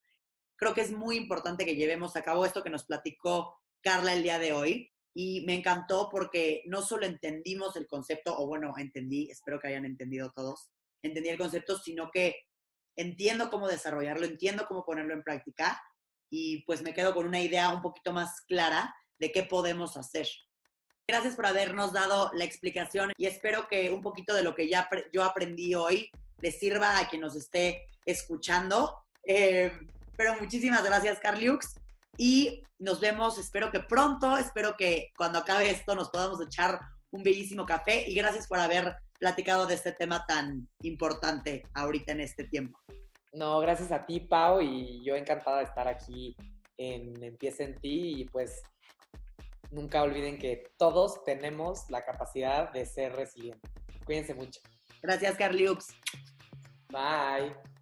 Creo 0.56 0.74
que 0.74 0.80
es 0.80 0.90
muy 0.90 1.16
importante 1.16 1.64
que 1.64 1.76
llevemos 1.76 2.16
a 2.16 2.22
cabo 2.22 2.44
esto 2.44 2.62
que 2.62 2.70
nos 2.70 2.84
platicó 2.84 3.58
Carla 3.80 4.12
el 4.12 4.22
día 4.22 4.38
de 4.38 4.52
hoy, 4.52 4.92
y 5.20 5.40
me 5.40 5.54
encantó 5.54 6.08
porque 6.08 6.62
no 6.66 6.80
solo 6.80 7.04
entendimos 7.04 7.74
el 7.74 7.88
concepto, 7.88 8.38
o 8.38 8.46
bueno, 8.46 8.72
entendí, 8.78 9.28
espero 9.28 9.58
que 9.58 9.66
hayan 9.66 9.84
entendido 9.84 10.30
todos, 10.30 10.70
entendí 11.02 11.28
el 11.28 11.36
concepto, 11.36 11.76
sino 11.76 12.12
que 12.12 12.36
entiendo 12.94 13.50
cómo 13.50 13.66
desarrollarlo, 13.66 14.26
entiendo 14.26 14.66
cómo 14.68 14.84
ponerlo 14.84 15.14
en 15.14 15.24
práctica 15.24 15.82
y 16.30 16.62
pues 16.66 16.82
me 16.82 16.94
quedo 16.94 17.14
con 17.14 17.26
una 17.26 17.40
idea 17.40 17.70
un 17.70 17.82
poquito 17.82 18.12
más 18.12 18.42
clara 18.42 18.94
de 19.18 19.32
qué 19.32 19.42
podemos 19.42 19.96
hacer. 19.96 20.28
Gracias 21.08 21.34
por 21.34 21.46
habernos 21.46 21.92
dado 21.92 22.30
la 22.34 22.44
explicación 22.44 23.10
y 23.16 23.26
espero 23.26 23.66
que 23.66 23.90
un 23.90 24.02
poquito 24.02 24.34
de 24.34 24.44
lo 24.44 24.54
que 24.54 24.68
ya 24.68 24.88
yo 25.12 25.24
aprendí 25.24 25.74
hoy 25.74 26.12
le 26.40 26.52
sirva 26.52 26.96
a 26.96 27.08
quien 27.08 27.22
nos 27.22 27.34
esté 27.34 27.88
escuchando. 28.06 28.94
Eh, 29.24 29.72
pero 30.16 30.40
muchísimas 30.40 30.84
gracias, 30.84 31.18
Carliux. 31.18 31.74
Y 32.18 32.64
nos 32.80 33.00
vemos, 33.00 33.38
espero 33.38 33.70
que 33.70 33.80
pronto, 33.80 34.36
espero 34.36 34.76
que 34.76 35.12
cuando 35.16 35.38
acabe 35.38 35.70
esto 35.70 35.94
nos 35.94 36.10
podamos 36.10 36.40
echar 36.40 36.80
un 37.10 37.22
bellísimo 37.22 37.64
café 37.64 38.04
y 38.08 38.14
gracias 38.14 38.48
por 38.48 38.58
haber 38.58 38.96
platicado 39.18 39.66
de 39.66 39.74
este 39.74 39.92
tema 39.92 40.26
tan 40.26 40.68
importante 40.82 41.62
ahorita 41.74 42.12
en 42.12 42.20
este 42.20 42.44
tiempo. 42.44 42.78
No, 43.32 43.60
gracias 43.60 43.92
a 43.92 44.04
ti, 44.04 44.20
Pau, 44.20 44.60
y 44.60 45.04
yo 45.04 45.14
encantada 45.14 45.58
de 45.58 45.64
estar 45.64 45.86
aquí 45.86 46.36
en 46.76 47.22
Empieza 47.22 47.62
en 47.62 47.76
ti 47.76 48.20
y 48.20 48.24
pues 48.24 48.62
nunca 49.70 50.02
olviden 50.02 50.38
que 50.38 50.64
todos 50.76 51.22
tenemos 51.24 51.88
la 51.88 52.04
capacidad 52.04 52.72
de 52.72 52.84
ser 52.84 53.12
resilientes. 53.14 53.70
Cuídense 54.04 54.34
mucho. 54.34 54.60
Gracias, 55.02 55.36
Carliux. 55.36 55.86
Bye. 56.90 57.77